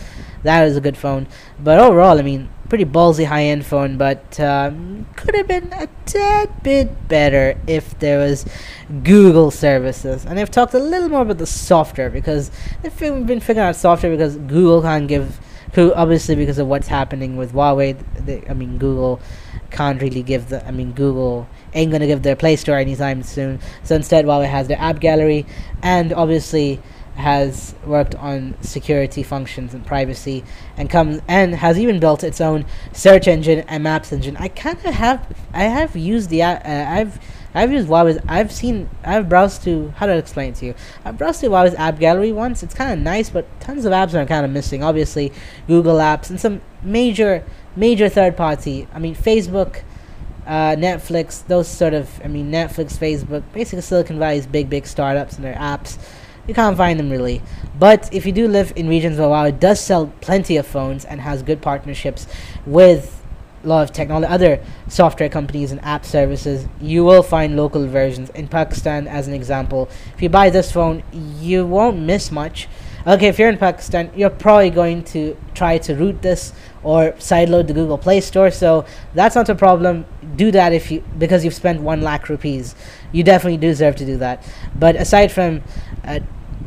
that 0.42 0.68
is 0.68 0.76
a 0.76 0.82
good 0.82 0.98
phone. 0.98 1.28
But 1.60 1.80
overall, 1.80 2.18
I 2.18 2.24
mean, 2.24 2.50
pretty 2.68 2.84
ballsy 2.84 3.26
high 3.26 3.44
end 3.44 3.64
phone. 3.64 3.96
But 3.96 4.40
um, 4.40 5.06
could 5.16 5.36
have 5.36 5.48
been 5.48 5.72
a 5.74 5.88
tad 6.08 6.64
bit 6.64 7.08
better 7.08 7.56
if 7.68 8.00
there 8.00 8.18
was 8.18 8.44
Google 9.04 9.52
services. 9.52 10.26
And 10.26 10.40
I've 10.40 10.50
talked 10.50 10.74
a 10.74 10.80
little 10.80 11.10
more 11.10 11.22
about 11.22 11.38
the 11.38 11.46
software 11.46 12.10
because 12.10 12.50
they've 12.82 12.98
been 12.98 13.40
figuring 13.40 13.68
out 13.68 13.76
software 13.76 14.12
because 14.12 14.36
Google 14.36 14.82
can't 14.82 15.08
give 15.08 15.40
who 15.76 15.94
obviously 15.94 16.36
because 16.36 16.58
of 16.58 16.68
what's 16.68 16.88
happening 16.88 17.38
with 17.38 17.54
Huawei, 17.54 17.98
they, 18.26 18.44
I 18.50 18.54
mean 18.54 18.78
Google 18.78 19.22
can't 19.72 20.02
really 20.02 20.24
give 20.24 20.50
the 20.50 20.66
I 20.66 20.72
mean 20.72 20.94
Google 20.94 21.48
ain't 21.74 21.92
gonna 21.92 22.08
give 22.08 22.24
their 22.24 22.36
Play 22.36 22.56
Store 22.56 22.78
anytime 22.78 23.24
soon. 23.24 23.60
So 23.84 23.96
instead 23.96 24.26
Huawei 24.26 24.50
has 24.50 24.68
their 24.68 24.80
app 24.80 25.00
gallery 25.00 25.46
and 25.84 26.14
obviously 26.14 26.82
has 27.16 27.76
worked 27.86 28.14
on 28.16 28.56
security 28.62 29.24
functions 29.24 29.74
and 29.74 29.86
privacy 29.86 30.44
and 30.76 30.90
comes 30.90 31.22
and 31.28 31.56
has 31.56 31.80
even 31.80 32.00
built 32.00 32.24
its 32.24 32.42
own 32.42 32.66
search 32.92 33.28
engine 33.28 33.60
and 33.68 33.84
maps 33.84 34.12
engine. 34.12 34.36
I 34.38 34.48
kind 34.48 34.78
of 34.86 34.94
have 34.94 35.36
I 35.54 35.64
have 35.64 35.96
used 35.96 36.30
the 36.30 36.44
uh, 36.44 36.60
I've 36.66 37.20
I've 37.56 37.72
used 37.72 37.88
Huawei's. 37.88 38.20
I've 38.28 38.52
seen. 38.52 38.90
I've 39.04 39.30
browsed 39.30 39.64
to. 39.64 39.94
How 39.96 40.06
do 40.06 40.12
I 40.12 40.18
explain 40.18 40.50
it 40.50 40.56
to 40.58 40.66
you? 40.66 40.76
I've 41.06 41.18
browsed 41.18 41.40
to 41.40 41.48
Huawei's 41.48 41.74
app 41.76 42.00
gallery 42.00 42.34
once. 42.34 42.62
It's 42.62 42.76
kind 42.76 42.92
of 42.92 43.00
nice, 43.00 43.30
but 43.30 43.48
tons 43.62 43.86
of 43.86 43.94
apps 43.94 44.14
are 44.14 44.26
kind 44.26 44.46
of 44.46 44.52
missing. 44.52 44.84
Obviously, 44.84 45.32
Google 45.66 45.96
apps 45.96 46.30
and 46.30 46.40
some 46.40 46.62
major, 46.84 47.46
major 47.76 48.10
third 48.10 48.36
party. 48.36 48.88
I 48.94 49.00
mean, 49.00 49.16
Facebook, 49.16 49.84
uh, 50.46 50.76
Netflix. 50.76 51.48
Those 51.48 51.70
sort 51.70 51.94
of. 51.94 52.22
I 52.24 52.28
mean, 52.28 52.52
Netflix, 52.52 52.98
Facebook. 52.98 53.44
Basically, 53.54 53.82
Silicon 53.82 54.20
Valley's 54.20 54.46
big, 54.46 54.70
big 54.70 54.86
startups 54.86 55.38
and 55.38 55.46
their 55.46 55.56
apps. 55.56 55.98
You 56.48 56.54
can't 56.54 56.78
find 56.78 57.00
them 57.00 57.10
really. 57.10 57.42
But 57.80 58.14
if 58.14 58.26
you 58.26 58.32
do 58.32 58.48
live 58.48 58.74
in 58.76 58.88
regions 58.88 59.18
where 59.18 59.30
Huawei 59.30 59.60
does 59.60 59.80
sell 59.80 60.08
plenty 60.22 60.58
of 60.58 60.68
phones 60.68 61.06
and 61.06 61.22
has 61.22 61.42
good 61.42 61.62
partnerships 61.62 62.28
with 62.66 63.25
lot 63.68 63.84
of 63.84 63.92
technology, 63.92 64.28
other 64.28 64.60
software 64.88 65.30
companies 65.30 65.72
and 65.72 65.84
app 65.84 66.06
services, 66.06 66.68
you 66.82 67.04
will 67.04 67.24
find 67.24 67.56
local 67.56 67.86
versions. 67.88 68.30
In 68.32 68.48
Pakistan, 68.48 69.08
as 69.08 69.28
an 69.28 69.34
example, 69.34 69.90
if 70.16 70.22
you 70.22 70.30
buy 70.30 70.50
this 70.50 70.72
phone, 70.72 71.04
you 71.12 71.66
won't 71.66 72.00
miss 72.00 72.32
much. 72.32 72.68
Okay, 73.08 73.28
if 73.28 73.38
you're 73.38 73.50
in 73.50 73.58
Pakistan, 73.60 74.12
you're 74.16 74.32
probably 74.32 74.72
going 74.72 75.04
to 75.04 75.38
try 75.54 75.78
to 75.78 75.94
root 75.94 76.24
this 76.24 76.54
or 76.82 77.12
sideload 77.14 77.68
the 77.68 77.74
Google 77.74 78.00
Play 78.00 78.20
Store. 78.20 78.50
So 78.50 78.86
that's 79.14 79.36
not 79.36 79.48
a 79.48 79.54
problem. 79.54 80.06
Do 80.36 80.50
that 80.52 80.74
if 80.74 80.90
you 80.90 81.04
because 81.20 81.46
you've 81.46 81.54
spent 81.54 81.82
one 81.82 82.02
lakh 82.02 82.30
rupees. 82.30 82.74
You 83.12 83.24
definitely 83.24 83.58
deserve 83.58 83.96
to 83.98 84.06
do 84.06 84.18
that. 84.18 84.44
But 84.76 84.96
aside 84.96 85.32
from 85.32 85.62
uh, 86.04 86.20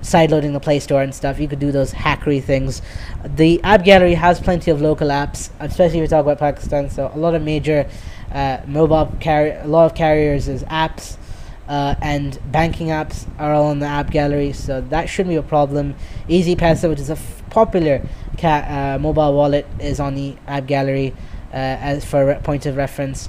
sideloading 0.02 0.52
the 0.52 0.60
Play 0.60 0.78
Store 0.80 1.02
and 1.02 1.14
stuff. 1.14 1.38
You 1.40 1.48
could 1.48 1.58
do 1.58 1.72
those 1.72 1.92
hackery 1.92 2.42
things. 2.42 2.82
The 3.24 3.62
app 3.62 3.84
gallery 3.84 4.14
has 4.14 4.40
plenty 4.40 4.70
of 4.70 4.80
local 4.80 5.08
apps, 5.08 5.50
especially 5.60 5.98
if 5.98 6.02
we 6.02 6.08
talk 6.08 6.22
about 6.24 6.38
Pakistan. 6.38 6.90
So 6.90 7.10
a 7.14 7.18
lot 7.18 7.34
of 7.34 7.42
major 7.42 7.88
uh, 8.32 8.58
mobile 8.66 9.12
carrier, 9.20 9.60
a 9.64 9.68
lot 9.68 9.86
of 9.86 9.94
carriers 9.96 10.48
is 10.48 10.62
apps. 10.64 11.16
Uh, 11.68 11.94
and 12.00 12.38
banking 12.50 12.86
apps 12.86 13.26
are 13.38 13.52
all 13.52 13.70
in 13.72 13.78
the 13.78 13.86
app 13.86 14.10
gallery, 14.10 14.54
so 14.54 14.80
that 14.80 15.06
shouldn't 15.06 15.28
be 15.30 15.36
a 15.36 15.42
problem. 15.42 15.94
Easypaisa, 16.26 16.88
which 16.88 16.98
is 16.98 17.10
a 17.10 17.12
f- 17.12 17.42
popular 17.50 18.00
ca- 18.38 18.94
uh, 18.94 18.98
mobile 18.98 19.34
wallet, 19.34 19.66
is 19.78 20.00
on 20.00 20.14
the 20.14 20.34
app 20.46 20.66
gallery. 20.66 21.14
uh, 21.50 21.56
as 21.56 22.04
for 22.04 22.26
re- 22.26 22.38
point 22.42 22.66
of 22.66 22.76
reference, 22.76 23.28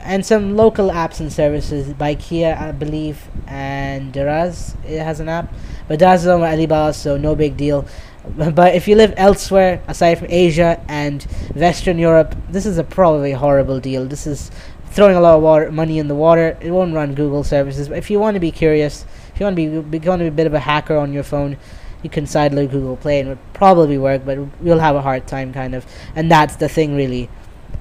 and 0.00 0.24
some 0.24 0.56
local 0.56 0.88
apps 0.90 1.18
and 1.18 1.32
services 1.32 1.92
by 1.94 2.14
Kia, 2.14 2.56
I 2.58 2.70
believe, 2.70 3.28
and 3.48 4.12
Daraz 4.12 4.76
it 4.88 5.00
has 5.00 5.18
an 5.18 5.28
app, 5.28 5.52
but 5.88 5.98
that's 5.98 6.24
by 6.24 6.52
Alibaba, 6.52 6.92
so 6.92 7.16
no 7.16 7.34
big 7.34 7.56
deal. 7.56 7.86
But 8.26 8.74
if 8.74 8.88
you 8.88 8.96
live 8.96 9.14
elsewhere 9.16 9.80
aside 9.86 10.16
from 10.18 10.26
Asia 10.30 10.84
and 10.88 11.22
Western 11.54 11.96
Europe, 11.96 12.34
this 12.50 12.66
is 12.66 12.76
a 12.76 12.82
probably 12.82 13.30
horrible 13.30 13.78
deal. 13.78 14.04
This 14.04 14.26
is 14.26 14.50
throwing 14.90 15.14
a 15.14 15.20
lot 15.20 15.36
of 15.36 15.42
water, 15.42 15.70
money 15.70 16.00
in 16.00 16.08
the 16.08 16.14
water. 16.16 16.58
It 16.60 16.72
won't 16.72 16.92
run 16.92 17.14
Google 17.14 17.44
services. 17.44 17.88
But 17.88 17.98
if 17.98 18.10
you 18.10 18.18
want 18.18 18.34
to 18.34 18.40
be 18.40 18.50
curious, 18.50 19.04
if 19.32 19.38
you 19.38 19.44
want 19.44 19.54
to 19.56 19.82
be, 19.82 19.98
be 19.98 20.08
want 20.08 20.18
to 20.20 20.24
be 20.24 20.28
a 20.28 20.32
bit 20.32 20.48
of 20.48 20.54
a 20.54 20.58
hacker 20.58 20.96
on 20.96 21.12
your 21.12 21.22
phone, 21.22 21.56
you 22.02 22.10
can 22.10 22.24
sideload 22.24 22.70
Google 22.70 22.96
Play 22.96 23.20
and 23.20 23.28
it 23.28 23.32
would 23.32 23.52
probably 23.52 23.98
work, 23.98 24.24
but 24.24 24.38
you'll 24.62 24.80
have 24.80 24.96
a 24.96 25.02
hard 25.02 25.26
time, 25.26 25.52
kind 25.52 25.74
of. 25.74 25.86
And 26.14 26.30
that's 26.30 26.56
the 26.56 26.68
thing, 26.68 26.96
really. 26.96 27.28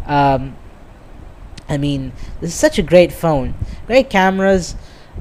Um, 0.06 0.56
I 1.68 1.78
mean, 1.78 2.12
this 2.42 2.52
is 2.52 2.60
such 2.60 2.78
a 2.78 2.84
great 2.84 3.12
phone. 3.12 3.56
Great 3.88 4.10
cameras, 4.10 4.76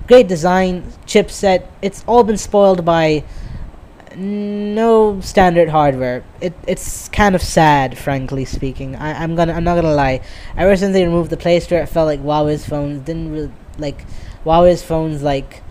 great 0.07 0.29
design, 0.29 0.85
chipset. 1.07 1.67
It's 1.83 2.05
all 2.07 2.25
been 2.25 2.37
spoiled 2.37 2.85
by 2.85 3.25
no 4.17 5.21
standard 5.21 5.69
hardware. 5.69 6.25
It 6.41 6.55
it's 6.67 7.09
kind 7.09 7.35
of 7.35 7.43
sad, 7.43 7.99
frankly 7.99 8.45
speaking. 8.45 8.97
I, 8.97 9.23
I'm 9.23 9.35
gonna 9.35 9.53
I'm 9.53 9.65
not 9.65 9.75
gonna 9.77 9.95
lie. 9.95 10.21
Ever 10.57 10.77
since 10.77 10.93
they 10.93 11.05
removed 11.05 11.31
the 11.31 11.37
Play 11.37 11.61
Store, 11.61 11.81
it 11.81 11.87
felt 11.89 12.07
like 12.07 12.21
Huawei's 12.21 12.67
phones 12.67 13.03
didn't 13.03 13.33
really 13.33 13.53
like 13.79 14.05
Huawei's 14.45 14.83
phones 14.83 15.23
like 15.23 15.63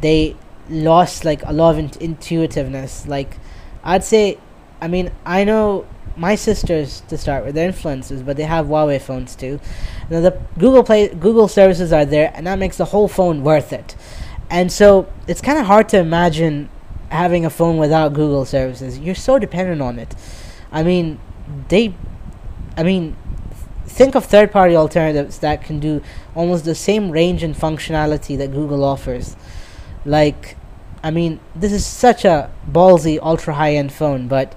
they 0.00 0.36
lost 0.68 1.24
like 1.24 1.42
a 1.44 1.52
lot 1.52 1.70
of 1.70 1.78
in- 1.78 2.00
intuitiveness. 2.00 3.06
Like 3.06 3.36
I'd 3.84 4.04
say, 4.04 4.38
I 4.80 4.88
mean 4.88 5.10
I 5.24 5.44
know 5.44 5.86
my 6.16 6.34
sisters 6.34 7.02
to 7.08 7.16
start 7.16 7.44
with 7.44 7.54
they're 7.54 7.70
influencers, 7.70 8.24
but 8.24 8.36
they 8.36 8.44
have 8.44 8.66
Huawei 8.66 9.00
phones 9.00 9.34
too. 9.34 9.60
Now 10.10 10.20
the 10.20 10.38
Google 10.58 10.82
Play 10.82 11.08
Google 11.08 11.48
services 11.48 11.92
are 11.92 12.04
there, 12.04 12.32
and 12.34 12.46
that 12.46 12.58
makes 12.58 12.76
the 12.76 12.86
whole 12.86 13.08
phone 13.08 13.42
worth 13.42 13.72
it. 13.72 13.96
And 14.50 14.70
so 14.70 15.08
it's 15.26 15.40
kind 15.40 15.58
of 15.58 15.66
hard 15.66 15.88
to 15.90 15.98
imagine 15.98 16.68
having 17.08 17.44
a 17.44 17.50
phone 17.50 17.78
without 17.78 18.12
Google 18.12 18.44
services. 18.44 18.98
You're 18.98 19.14
so 19.14 19.38
dependent 19.38 19.80
on 19.80 19.98
it. 19.98 20.14
I 20.70 20.82
mean, 20.82 21.18
they, 21.68 21.94
I 22.76 22.82
mean, 22.82 23.16
think 23.86 24.14
of 24.14 24.24
third 24.24 24.50
party 24.50 24.74
alternatives 24.74 25.38
that 25.38 25.62
can 25.62 25.78
do 25.80 26.02
almost 26.34 26.64
the 26.64 26.74
same 26.74 27.10
range 27.10 27.42
and 27.42 27.54
functionality 27.54 28.36
that 28.38 28.52
Google 28.52 28.84
offers. 28.84 29.36
Like, 30.04 30.56
I 31.02 31.10
mean, 31.10 31.40
this 31.54 31.72
is 31.72 31.84
such 31.84 32.24
a 32.24 32.50
ballsy, 32.70 33.18
ultra 33.20 33.54
high 33.54 33.74
end 33.74 33.92
phone, 33.92 34.28
but 34.28 34.54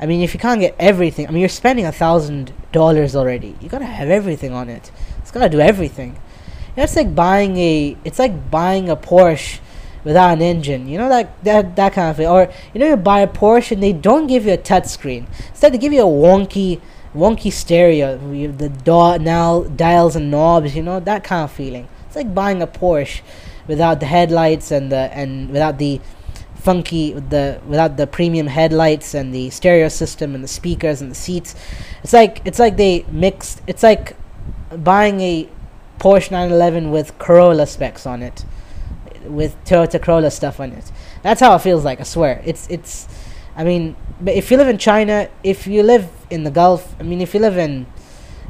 I 0.00 0.06
mean, 0.06 0.22
if 0.22 0.32
you 0.32 0.40
can't 0.40 0.60
get 0.60 0.74
everything, 0.78 1.28
I 1.28 1.30
mean, 1.30 1.40
you're 1.40 1.48
spending 1.48 1.84
a 1.84 1.92
thousand 1.92 2.52
dollars 2.72 3.14
already. 3.14 3.54
You 3.60 3.68
gotta 3.68 3.84
have 3.84 4.08
everything 4.08 4.52
on 4.52 4.68
it. 4.68 4.90
It's 5.18 5.30
gotta 5.30 5.48
do 5.48 5.60
everything. 5.60 6.10
You 6.10 6.72
know, 6.78 6.82
it's 6.84 6.96
like 6.96 7.14
buying 7.14 7.56
a, 7.56 7.96
it's 8.04 8.18
like 8.18 8.50
buying 8.50 8.88
a 8.88 8.96
Porsche 8.96 9.60
without 10.04 10.32
an 10.32 10.42
engine. 10.42 10.88
You 10.88 10.98
know 10.98 11.08
that 11.08 11.44
that 11.44 11.76
that 11.76 11.92
kind 11.92 12.10
of 12.10 12.16
thing. 12.16 12.26
Or 12.26 12.52
you 12.72 12.80
know 12.80 12.88
you 12.88 12.96
buy 12.96 13.20
a 13.20 13.28
Porsche 13.28 13.72
and 13.72 13.82
they 13.82 13.92
don't 13.92 14.26
give 14.26 14.46
you 14.46 14.52
a 14.52 14.58
touchscreen. 14.58 15.26
Instead 15.50 15.74
they 15.74 15.78
give 15.78 15.92
you 15.92 16.02
a 16.02 16.04
wonky 16.04 16.80
wonky 17.14 17.52
stereo 17.52 18.16
the 18.52 18.68
da- 18.68 19.16
now 19.16 19.64
dials 19.64 20.16
and 20.16 20.30
knobs. 20.30 20.74
You 20.74 20.82
know 20.82 21.00
that 21.00 21.24
kind 21.24 21.44
of 21.44 21.52
feeling. 21.52 21.88
It's 22.06 22.16
like 22.16 22.34
buying 22.34 22.62
a 22.62 22.66
Porsche 22.66 23.20
without 23.66 24.00
the 24.00 24.06
headlights 24.06 24.70
and 24.70 24.90
the 24.90 25.10
and 25.12 25.50
without 25.50 25.78
the 25.78 26.00
funky 26.60 27.14
with 27.14 27.30
the 27.30 27.60
without 27.66 27.96
the 27.96 28.06
premium 28.06 28.46
headlights 28.46 29.14
and 29.14 29.34
the 29.34 29.50
stereo 29.50 29.88
system 29.88 30.34
and 30.34 30.44
the 30.44 30.48
speakers 30.48 31.00
and 31.00 31.10
the 31.10 31.14
seats. 31.14 31.54
It's 32.02 32.12
like 32.12 32.42
it's 32.44 32.58
like 32.58 32.76
they 32.76 33.04
mixed. 33.10 33.62
It's 33.66 33.82
like 33.82 34.16
buying 34.76 35.20
a 35.20 35.48
Porsche 35.98 36.30
911 36.30 36.90
with 36.90 37.18
Corolla 37.18 37.66
specs 37.66 38.06
on 38.06 38.22
it 38.22 38.44
with 39.24 39.56
Toyota 39.64 40.00
Corolla 40.02 40.30
stuff 40.30 40.60
on 40.60 40.72
it. 40.72 40.90
That's 41.22 41.40
how 41.40 41.54
it 41.54 41.60
feels 41.60 41.84
like. 41.84 42.00
I 42.00 42.04
swear. 42.04 42.42
It's 42.44 42.68
it's. 42.68 43.08
I 43.56 43.64
mean, 43.64 43.96
but 44.20 44.34
if 44.34 44.50
you 44.50 44.56
live 44.56 44.68
in 44.68 44.78
China, 44.78 45.28
if 45.42 45.66
you 45.66 45.82
live 45.82 46.08
in 46.30 46.44
the 46.44 46.50
Gulf, 46.50 46.94
I 46.98 47.02
mean, 47.02 47.20
if 47.20 47.34
you 47.34 47.40
live 47.40 47.58
in 47.58 47.86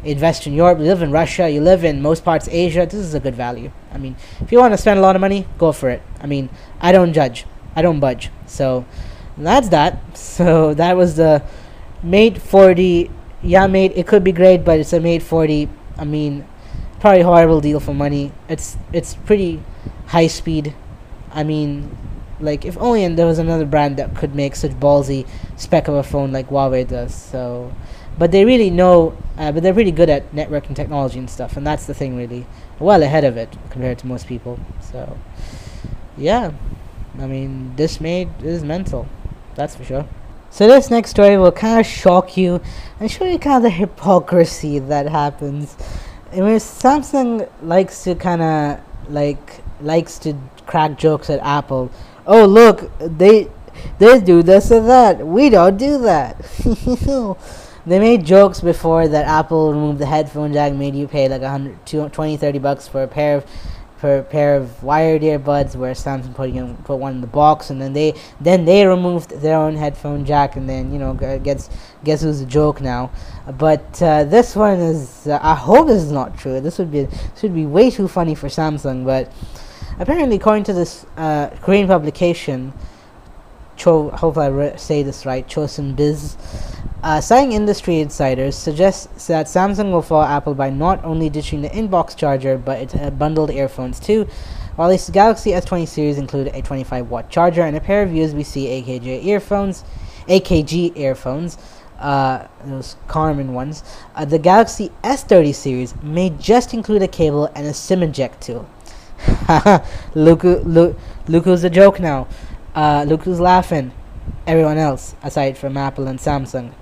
in 0.05 0.18
Western 0.20 0.55
Europe, 0.55 0.79
you 0.79 0.85
live 0.85 1.03
in 1.03 1.11
Russia, 1.11 1.49
you 1.49 1.61
live 1.61 1.85
in 1.85 2.01
most 2.01 2.25
parts 2.25 2.49
Asia, 2.51 2.87
this 2.87 2.94
is 2.94 3.14
a 3.14 3.20
good 3.20 3.35
value. 3.35 3.70
I 3.92 3.99
mean, 3.99 4.16
if 4.40 4.51
you 4.51 4.59
want 4.59 4.73
to 4.73 4.79
spend 4.79 4.99
a 4.99 5.03
lot 5.03 5.14
of 5.14 5.20
money, 5.20 5.46
go 5.59 5.73
for 5.73 5.90
it. 5.90 6.03
I 6.20 6.27
mean, 6.27 6.49
I 6.81 6.92
don't 6.92 7.12
judge. 7.12 7.44
I 7.81 7.83
don't 7.83 7.99
budge. 7.99 8.29
So 8.47 8.85
that's 9.38 9.71
that. 9.71 9.99
So 10.14 10.75
that 10.75 10.97
was 10.97 11.16
the 11.16 11.43
Mate 12.03 12.37
40. 12.37 13.11
Yeah, 13.43 13.66
Mate, 13.66 13.93
it 13.97 14.07
could 14.07 14.23
be 14.23 14.33
great, 14.33 14.64
but 14.64 14.79
it's 14.79 14.93
a 14.93 15.01
Mate 15.01 15.23
40. 15.23 15.69
I 15.97 16.05
mean, 16.05 16.47
probably 17.01 17.23
horrible 17.23 17.61
deal 17.62 17.81
for 17.81 17.95
money. 17.95 18.33
It's 18.49 18.77
it's 18.93 19.14
pretty 19.14 19.62
high 20.09 20.27
speed. 20.27 20.75
I 21.33 21.43
mean, 21.43 21.97
like 22.38 22.66
if 22.66 22.77
only 22.77 23.09
there 23.09 23.27
was 23.27 23.38
another 23.38 23.64
brand 23.64 23.97
that 23.97 24.14
could 24.14 24.35
make 24.35 24.57
such 24.57 24.73
ballsy 24.73 25.27
spec 25.57 25.88
of 25.88 25.95
a 25.95 26.03
phone 26.03 26.33
like 26.33 26.51
Huawei 26.51 26.87
does. 26.87 27.14
So, 27.14 27.73
but 28.19 28.33
they 28.33 28.45
really 28.45 28.71
know, 28.71 29.16
uh, 29.38 29.53
but 29.53 29.62
they're 29.62 29.79
really 29.81 29.97
good 30.01 30.11
at 30.11 30.33
networking 30.33 30.77
technology 30.77 31.19
and 31.19 31.31
stuff, 31.31 31.57
and 31.57 31.66
that's 31.66 31.87
the 31.87 31.95
thing 31.95 32.16
really, 32.16 32.45
well 32.79 33.03
ahead 33.03 33.25
of 33.25 33.38
it 33.38 33.57
compared 33.71 33.99
to 34.01 34.07
most 34.07 34.27
people. 34.27 34.59
So, 34.81 35.16
yeah, 36.19 36.53
I 37.18 37.27
mean, 37.27 37.75
this 37.77 38.01
made 38.01 38.29
is 38.42 38.62
mental, 38.62 39.07
that's 39.55 39.75
for 39.75 39.85
sure. 39.85 40.07
So 40.51 40.66
this 40.66 40.90
next 40.90 41.11
story 41.11 41.37
will 41.37 41.53
kind 41.53 41.79
of 41.79 41.87
shock 41.87 42.37
you 42.37 42.61
and 42.99 43.11
show 43.11 43.25
you 43.25 43.38
kind 43.38 43.59
of 43.59 43.62
the 43.62 43.70
hypocrisy 43.70 44.81
that 44.81 45.09
happens. 45.09 45.77
I 46.33 46.37
mean, 46.37 46.57
Samsung 46.57 47.49
likes 47.62 48.03
to 48.05 48.14
kind 48.16 48.42
of 48.42 48.81
like 49.09 49.61
likes 49.81 50.18
to 50.20 50.35
crack 50.66 50.99
jokes 50.99 51.31
at 51.31 51.40
Apple. 51.40 51.90
Oh 52.27 52.46
look, 52.46 52.90
they 52.99 53.49
they 53.99 54.20
do 54.20 54.42
this 54.42 54.70
and 54.70 54.88
that. 54.88 55.27
We 55.27 55.51
don't 55.51 55.77
do 55.77 55.99
that. 55.99 56.38
they 57.87 57.99
made 57.99 58.25
jokes 58.25 58.61
before 58.61 59.09
that 59.09 59.27
Apple 59.27 59.73
removed 59.73 59.99
the 59.99 60.07
headphone 60.07 60.53
jack, 60.53 60.73
made 60.73 60.94
you 60.94 61.09
pay 61.09 61.29
like 61.29 61.42
100, 61.42 62.12
20, 62.12 62.37
30 62.37 62.59
bucks 62.59 62.88
for 62.88 63.03
a 63.03 63.09
pair 63.09 63.38
of 63.38 63.46
a 64.03 64.23
pair 64.23 64.57
of 64.57 64.83
wired 64.83 65.23
earbuds 65.23 65.77
where 65.77 65.93
Samsung 65.93 66.35
put 66.35 66.51
put 66.85 66.97
one 66.97 67.15
in 67.15 67.21
the 67.21 67.27
box 67.27 67.71
and 67.71 67.81
then 67.81 67.93
they 67.93 68.15
then 68.41 68.65
they 68.65 68.87
removed 68.87 69.31
their 69.41 69.57
own 69.57 69.77
headphone 69.77 70.25
jack 70.25 70.57
and 70.57 70.69
then 70.69 70.93
you 70.93 70.99
know 70.99 71.15
guess 71.43 71.71
guess 72.05 72.23
who's 72.23 72.41
a 72.41 72.47
joke 72.47 72.81
now. 72.81 73.11
But 73.59 74.03
uh, 74.03 74.25
this 74.25 74.57
one 74.57 74.79
is 74.79 75.27
uh, 75.27 75.39
I 75.43 75.55
hope 75.55 75.87
this 75.87 76.03
is 76.03 76.13
not 76.13 76.39
true. 76.39 76.61
This 76.61 76.79
would 76.79 76.91
be 76.91 77.09
should 77.39 77.55
be 77.55 77.67
way 77.67 77.91
too 77.91 78.09
funny 78.09 78.35
for 78.35 78.49
Samsung 78.49 79.05
but 79.05 79.33
apparently 79.99 80.37
according 80.37 80.65
to 80.65 80.73
this 80.73 81.05
uh, 81.17 81.49
Korean 81.61 81.87
publication 81.87 82.73
Cho, 83.81 84.11
hopefully 84.11 84.47
I 84.47 84.49
re- 84.51 84.77
say 84.77 85.03
this 85.03 85.25
right 85.25 85.49
Chosun 85.49 85.97
Biz 85.97 86.37
uh, 87.03 87.19
citing 87.19 87.53
industry 87.53 88.01
insiders 88.01 88.55
suggests 88.55 89.27
that 89.29 89.47
Samsung 89.47 89.90
will 89.90 90.03
follow 90.03 90.27
Apple 90.27 90.53
by 90.53 90.69
not 90.69 91.03
only 91.03 91.31
ditching 91.31 91.62
the 91.62 91.71
inbox 91.71 92.14
charger 92.14 92.59
but 92.59 92.79
its 92.79 92.95
uh, 92.95 93.09
bundled 93.09 93.51
earphones 93.51 93.99
too. 93.99 94.29
While 94.77 94.90
its 94.90 95.09
Galaxy 95.09 95.53
S20 95.53 95.88
series 95.88 96.19
include 96.19 96.49
a 96.49 96.61
25 96.61 97.09
watt 97.09 97.31
charger 97.31 97.62
and 97.62 97.75
a 97.75 97.81
pair 97.81 98.03
of 98.03 98.11
USB-C 98.11 98.66
AKG 98.66 99.25
earphones, 99.25 99.83
AKG 100.29 100.95
earphones, 100.99 101.57
uh, 101.99 102.49
those 102.66 102.97
Harman 103.09 103.55
ones, 103.55 103.83
uh, 104.14 104.27
the 104.27 104.38
Galaxy 104.38 104.90
S30 105.03 105.55
series 105.55 105.95
may 106.03 106.29
just 106.29 106.75
include 106.75 107.01
a 107.01 107.09
cable 107.09 107.47
and 107.55 107.66
a 107.66 107.73
SIM 107.73 108.03
eject 108.03 108.43
tool. 108.43 108.69
look, 110.14 110.43
look 110.45 111.45
who's 111.45 111.64
a 111.64 111.71
joke 111.71 111.99
now. 111.99 112.27
Uh, 112.75 113.05
look 113.07 113.23
who's 113.23 113.41
laughing. 113.41 113.93
Everyone 114.47 114.79
else, 114.79 115.15
aside 115.23 115.59
from 115.59 115.77
Apple 115.77 116.07
and 116.07 116.19
Samsung 116.19 116.73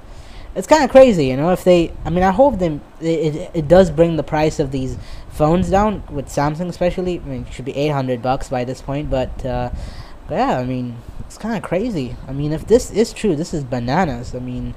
it's 0.58 0.66
kind 0.66 0.82
of 0.82 0.90
crazy, 0.90 1.26
you 1.26 1.36
know. 1.36 1.50
If 1.50 1.62
they, 1.62 1.92
I 2.04 2.10
mean, 2.10 2.24
I 2.24 2.32
hope 2.32 2.58
them 2.58 2.80
it, 3.00 3.50
it, 3.54 3.68
does 3.68 3.92
bring 3.92 4.16
the 4.16 4.24
price 4.24 4.58
of 4.58 4.72
these 4.72 4.98
phones 5.30 5.70
down 5.70 6.02
with 6.10 6.26
Samsung, 6.26 6.68
especially. 6.68 7.20
I 7.20 7.22
mean, 7.22 7.46
it 7.46 7.52
should 7.52 7.64
be 7.64 7.76
eight 7.76 7.90
hundred 7.90 8.22
bucks 8.22 8.48
by 8.48 8.64
this 8.64 8.82
point, 8.82 9.08
but, 9.08 9.46
uh, 9.46 9.70
yeah, 10.28 10.58
I 10.58 10.64
mean, 10.64 10.96
it's 11.20 11.38
kind 11.38 11.56
of 11.56 11.62
crazy. 11.62 12.16
I 12.26 12.32
mean, 12.32 12.52
if 12.52 12.66
this 12.66 12.90
is 12.90 13.12
true, 13.12 13.36
this 13.36 13.54
is 13.54 13.62
bananas. 13.62 14.34
I 14.34 14.40
mean, 14.40 14.74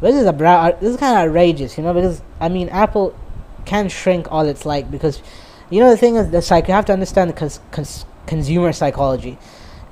this 0.00 0.16
is 0.16 0.26
a 0.26 0.32
bra- 0.32 0.72
this 0.72 0.90
is 0.90 0.96
kind 0.96 1.16
of 1.16 1.28
outrageous, 1.28 1.78
you 1.78 1.84
know, 1.84 1.94
because 1.94 2.20
I 2.40 2.48
mean, 2.48 2.68
Apple 2.70 3.16
can 3.66 3.88
shrink 3.88 4.32
all 4.32 4.46
it's 4.46 4.66
like 4.66 4.90
because, 4.90 5.22
you 5.70 5.78
know, 5.78 5.90
the 5.90 5.96
thing 5.96 6.16
is, 6.16 6.30
the 6.30 6.42
psych 6.42 6.66
you 6.66 6.74
have 6.74 6.86
to 6.86 6.92
understand 6.92 7.30
the 7.30 7.34
cons- 7.34 7.60
cons- 7.70 8.04
consumer 8.26 8.72
psychology. 8.72 9.38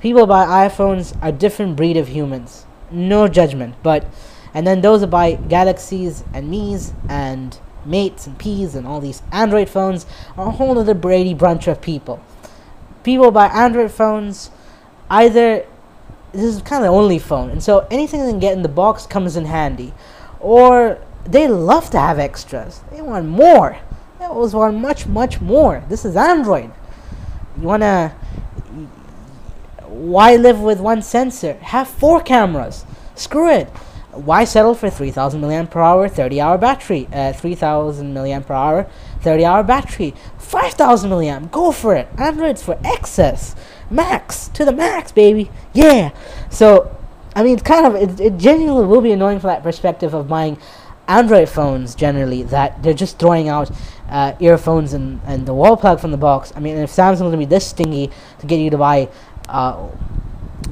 People 0.03 0.27
buy 0.27 0.67
iPhones 0.67 1.17
are 1.23 1.31
different 1.31 1.77
breed 1.77 1.95
of 1.95 2.09
humans. 2.09 2.65
No 2.91 3.29
judgment, 3.29 3.75
but 3.81 4.05
and 4.53 4.67
then 4.67 4.81
those 4.81 4.99
that 4.99 5.07
buy 5.07 5.35
Galaxies 5.35 6.25
and 6.33 6.51
Mi's 6.51 6.91
and 7.07 7.57
Mates 7.85 8.27
and 8.27 8.37
P's 8.37 8.75
and 8.75 8.85
all 8.85 8.99
these 8.99 9.21
Android 9.31 9.69
phones 9.69 10.05
are 10.35 10.49
a 10.49 10.51
whole 10.51 10.77
other 10.77 10.93
Brady 10.93 11.33
bunch 11.33 11.69
of 11.69 11.81
people. 11.81 12.21
People 13.03 13.31
buy 13.31 13.47
Android 13.47 13.93
phones, 13.93 14.51
either 15.09 15.65
this 16.33 16.43
is 16.43 16.61
kind 16.63 16.83
of 16.83 16.91
the 16.91 16.97
only 16.97 17.17
phone, 17.17 17.49
and 17.49 17.63
so 17.63 17.87
anything 17.89 18.19
they 18.19 18.29
can 18.29 18.41
get 18.41 18.51
in 18.51 18.61
the 18.61 18.67
box 18.67 19.05
comes 19.07 19.37
in 19.37 19.45
handy, 19.45 19.93
or 20.41 21.01
they 21.23 21.47
love 21.47 21.89
to 21.91 21.97
have 21.97 22.19
extras. 22.19 22.81
They 22.91 23.01
want 23.01 23.25
more. 23.25 23.77
They 24.19 24.25
always 24.25 24.53
want 24.53 24.75
much, 24.75 25.05
much 25.07 25.39
more. 25.39 25.81
This 25.87 26.03
is 26.03 26.17
Android. 26.17 26.73
You 27.57 27.67
wanna 27.67 28.13
why 29.93 30.35
live 30.35 30.59
with 30.59 30.79
one 30.79 31.01
sensor? 31.01 31.53
Have 31.61 31.87
four 31.87 32.21
cameras. 32.21 32.85
Screw 33.15 33.49
it. 33.49 33.69
Why 34.11 34.43
settle 34.43 34.75
for 34.75 34.89
3000 34.89 35.41
milliamp 35.41 35.71
per 35.71 35.81
hour, 35.81 36.07
30 36.07 36.39
hour 36.39 36.57
battery? 36.57 37.07
Uh, 37.11 37.33
3000 37.33 38.13
milliamp 38.13 38.45
per 38.45 38.53
hour, 38.53 38.87
30 39.21 39.45
hour 39.45 39.63
battery. 39.63 40.13
5000 40.37 41.09
milliamp. 41.09 41.51
Go 41.51 41.71
for 41.71 41.95
it. 41.95 42.07
Android's 42.17 42.61
for 42.61 42.79
excess. 42.83 43.55
Max. 43.89 44.49
To 44.49 44.65
the 44.65 44.71
max, 44.71 45.11
baby. 45.11 45.49
Yeah. 45.73 46.11
So, 46.49 46.95
I 47.35 47.43
mean, 47.43 47.53
it's 47.53 47.63
kind 47.63 47.85
of, 47.85 47.95
it, 47.95 48.19
it 48.19 48.37
genuinely 48.37 48.85
will 48.85 49.01
be 49.01 49.11
annoying 49.11 49.39
from 49.39 49.47
that 49.47 49.63
perspective 49.63 50.13
of 50.13 50.27
buying 50.27 50.59
Android 51.07 51.49
phones 51.49 51.95
generally 51.95 52.43
that 52.43 52.81
they're 52.81 52.93
just 52.93 53.19
throwing 53.19 53.49
out 53.49 53.69
uh, 54.09 54.33
earphones 54.39 54.93
and, 54.93 55.19
and 55.25 55.45
the 55.45 55.53
wall 55.53 55.75
plug 55.75 55.99
from 55.99 56.11
the 56.11 56.17
box. 56.17 56.53
I 56.55 56.59
mean, 56.59 56.77
if 56.77 56.91
Samsung's 56.91 57.31
to 57.31 57.37
be 57.37 57.45
this 57.45 57.67
stingy 57.67 58.09
to 58.39 58.45
get 58.45 58.59
you 58.59 58.69
to 58.69 58.77
buy 58.77 59.09
uh, 59.49 59.89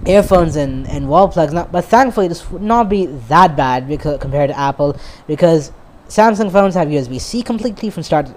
earphones 0.05 0.55
and, 0.55 0.88
and 0.88 1.07
wall 1.07 1.27
plugs. 1.27 1.53
Not, 1.53 1.71
but 1.71 1.86
thankfully, 1.86 2.27
this 2.27 2.49
would 2.51 2.62
not 2.62 2.89
be 2.89 3.05
that 3.05 3.55
bad 3.55 3.88
because 3.88 4.19
compared 4.19 4.49
to 4.49 4.57
Apple 4.57 4.97
because 5.27 5.71
Samsung 6.07 6.51
phones 6.51 6.75
have 6.75 6.88
USB-C 6.88 7.43
completely 7.43 7.89
from 7.89 8.03
start 8.03 8.27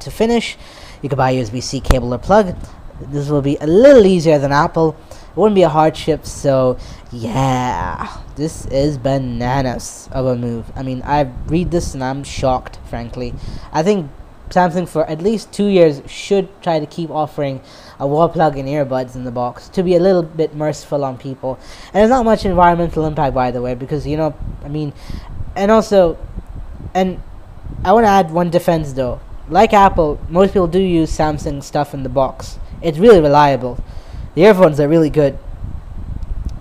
to 0.00 0.10
finish. 0.10 0.56
You 1.02 1.08
could 1.08 1.18
buy 1.18 1.34
USB-C 1.34 1.80
cable 1.80 2.14
or 2.14 2.18
plug. 2.18 2.56
This 3.00 3.28
will 3.28 3.42
be 3.42 3.56
a 3.60 3.66
little 3.66 4.06
easier 4.06 4.38
than 4.38 4.52
Apple. 4.52 4.96
It 5.10 5.36
wouldn't 5.36 5.56
be 5.56 5.62
a 5.62 5.68
hardship. 5.68 6.26
So 6.26 6.78
yeah, 7.10 8.20
this 8.36 8.66
is 8.66 8.98
bananas 8.98 10.08
of 10.12 10.26
a 10.26 10.36
move. 10.36 10.70
I 10.76 10.82
mean, 10.82 11.02
I 11.04 11.22
read 11.46 11.70
this 11.70 11.94
and 11.94 12.04
I'm 12.04 12.22
shocked. 12.22 12.78
Frankly, 12.88 13.34
I 13.72 13.82
think 13.82 14.10
Samsung 14.50 14.88
for 14.88 15.04
at 15.10 15.20
least 15.20 15.52
two 15.52 15.66
years 15.66 16.02
should 16.06 16.48
try 16.62 16.78
to 16.78 16.86
keep 16.86 17.10
offering 17.10 17.60
a 17.98 18.06
wall 18.06 18.28
plug 18.28 18.56
and 18.56 18.68
earbuds 18.68 19.14
in 19.14 19.24
the 19.24 19.30
box 19.30 19.68
to 19.70 19.82
be 19.82 19.94
a 19.94 20.00
little 20.00 20.22
bit 20.22 20.54
merciful 20.54 21.04
on 21.04 21.16
people. 21.18 21.58
And 21.86 21.94
there's 21.94 22.10
not 22.10 22.24
much 22.24 22.44
environmental 22.44 23.04
impact, 23.04 23.34
by 23.34 23.50
the 23.50 23.62
way, 23.62 23.74
because 23.74 24.06
you 24.06 24.16
know, 24.16 24.34
I 24.64 24.68
mean, 24.68 24.92
and 25.56 25.70
also, 25.70 26.18
and 26.94 27.20
I 27.84 27.92
want 27.92 28.04
to 28.04 28.10
add 28.10 28.30
one 28.30 28.50
defense 28.50 28.92
though. 28.92 29.20
Like 29.48 29.72
Apple, 29.72 30.18
most 30.28 30.50
people 30.50 30.66
do 30.66 30.80
use 30.80 31.10
Samsung 31.16 31.62
stuff 31.62 31.92
in 31.94 32.02
the 32.02 32.08
box. 32.08 32.58
It's 32.80 32.98
really 32.98 33.20
reliable. 33.20 33.78
The 34.34 34.42
earphones 34.42 34.80
are 34.80 34.88
really 34.88 35.10
good. 35.10 35.38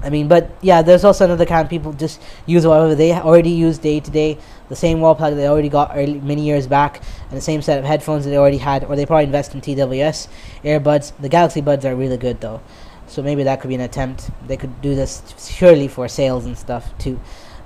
I 0.03 0.09
mean, 0.09 0.27
but 0.27 0.51
yeah, 0.61 0.81
there's 0.81 1.05
also 1.05 1.25
another 1.25 1.45
kind 1.45 1.63
of 1.63 1.69
people 1.69 1.93
just 1.93 2.21
use 2.45 2.67
whatever 2.67 2.93
they 2.93 3.13
already 3.13 3.51
use 3.51 3.77
day 3.77 4.01
to 4.01 4.11
day 4.11 4.37
the 4.69 4.75
same 4.75 5.01
wall 5.01 5.15
plug 5.15 5.35
they 5.35 5.47
already 5.47 5.69
got 5.69 5.91
early, 5.93 6.19
many 6.19 6.43
years 6.43 6.67
back, 6.67 7.01
and 7.29 7.37
the 7.37 7.41
same 7.41 7.61
set 7.61 7.79
of 7.79 7.85
headphones 7.85 8.23
that 8.23 8.31
they 8.31 8.37
already 8.37 8.57
had, 8.57 8.83
or 8.83 8.95
they 8.95 9.05
probably 9.05 9.25
invest 9.25 9.53
in 9.53 9.61
TWS 9.61 10.27
earbuds. 10.63 11.13
The 11.19 11.29
Galaxy 11.29 11.61
Buds 11.61 11.85
are 11.85 11.95
really 11.95 12.17
good 12.17 12.41
though, 12.41 12.61
so 13.07 13.21
maybe 13.21 13.43
that 13.43 13.61
could 13.61 13.67
be 13.67 13.75
an 13.75 13.81
attempt. 13.81 14.31
They 14.47 14.57
could 14.57 14.81
do 14.81 14.95
this 14.95 15.21
surely 15.37 15.87
for 15.87 16.07
sales 16.07 16.45
and 16.45 16.57
stuff 16.57 16.97
to 16.99 17.19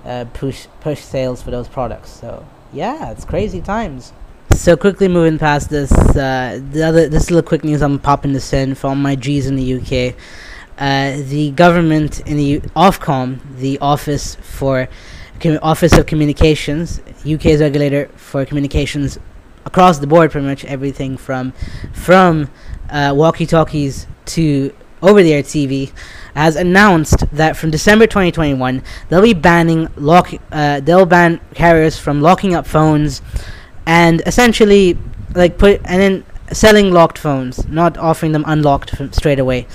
uh, 0.06 0.26
push 0.34 0.68
push 0.82 1.00
sales 1.00 1.42
for 1.42 1.52
those 1.52 1.68
products. 1.68 2.10
So 2.12 2.46
yeah, 2.74 3.12
it's 3.12 3.26
crazy 3.26 3.62
times. 3.62 4.14
So 4.52 4.76
quickly 4.76 5.08
moving 5.08 5.38
past 5.38 5.70
this, 5.70 5.92
uh, 5.92 6.60
the 6.72 6.84
other 6.84 7.08
this 7.08 7.30
little 7.30 7.48
quick 7.48 7.64
news 7.64 7.82
I'm 7.82 8.00
popping 8.00 8.34
this 8.34 8.52
in 8.54 8.76
from 8.76 9.02
my 9.02 9.16
G's 9.16 9.48
in 9.48 9.56
the 9.56 9.76
UK. 9.76 10.16
Uh, 10.78 11.18
the 11.24 11.52
government 11.52 12.20
in 12.22 12.38
the 12.38 12.60
Ofcom, 12.76 13.40
the 13.58 13.80
Office 13.80 14.36
for 14.36 14.88
Office 15.62 15.94
of 15.94 16.06
Communications, 16.06 17.02
UK's 17.26 17.62
regulator 17.62 18.10
for 18.16 18.46
communications 18.46 19.18
across 19.66 19.98
the 20.00 20.08
board, 20.08 20.32
pretty 20.32 20.46
much 20.46 20.66
everything 20.66 21.18
from 21.18 21.52
from 21.94 22.50
uh, 22.90 23.14
walkie-talkies 23.16 24.08
to 24.26 24.74
over-the-air 25.02 25.44
TV, 25.44 25.92
has 26.36 26.56
announced 26.56 27.30
that 27.32 27.56
from 27.58 27.72
December 27.72 28.06
2021 28.08 28.84
they'll 29.10 29.22
be 29.22 29.34
banning 29.34 29.88
lock. 29.96 30.32
Uh, 30.52 30.80
they'll 30.80 31.06
ban 31.06 31.40
carriers 31.56 31.98
from 31.98 32.22
locking 32.22 32.54
up 32.54 32.68
phones, 32.68 33.22
and 33.86 34.22
essentially 34.28 34.98
like 35.34 35.58
put 35.58 35.82
and 35.86 36.02
then 36.02 36.26
selling 36.52 36.92
locked 36.92 37.18
phones, 37.18 37.68
not 37.68 37.98
offering 37.98 38.32
them 38.32 38.44
unlocked 38.48 38.94
straight 39.14 39.40
away. 39.40 39.66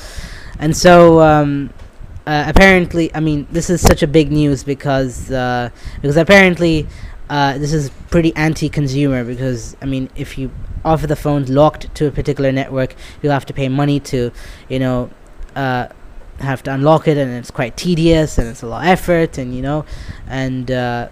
And 0.63 0.77
so 0.77 1.21
um, 1.21 1.71
uh, 2.25 2.45
apparently, 2.47 3.13
I 3.17 3.19
mean, 3.19 3.49
this 3.51 3.69
is 3.69 3.81
such 3.81 4.05
a 4.05 4.07
big 4.07 4.31
news 4.31 4.63
because 4.63 5.29
uh, 5.29 5.71
because 6.01 6.17
apparently 6.17 6.87
uh, 7.29 7.59
this 7.59 7.73
is 7.73 7.91
pretty 8.11 8.33
anti-consumer 8.37 9.25
because 9.25 9.77
I 9.83 9.87
mean, 9.87 10.09
if 10.15 10.39
you 10.39 10.53
offer 10.85 11.09
the 11.09 11.17
phone 11.17 11.47
locked 11.47 11.93
to 11.97 12.07
a 12.07 12.13
particular 12.13 12.53
network, 12.53 12.95
you'll 13.21 13.33
have 13.33 13.47
to 13.47 13.53
pay 13.53 13.69
money 13.69 13.99
to, 14.01 14.31
you 14.69 14.79
know, 14.79 15.11
uh, 15.57 15.89
have 16.39 16.63
to 16.63 16.73
unlock 16.73 17.09
it, 17.09 17.19
and 17.19 17.33
it's 17.33 17.51
quite 17.51 17.77
tedious 17.77 18.39
and 18.39 18.47
it's 18.47 18.63
a 18.63 18.67
lot 18.69 18.83
of 18.85 18.89
effort, 18.89 19.39
and 19.39 19.57
you 19.57 19.63
know, 19.63 19.85
and 20.29 20.71
uh, 20.71 21.09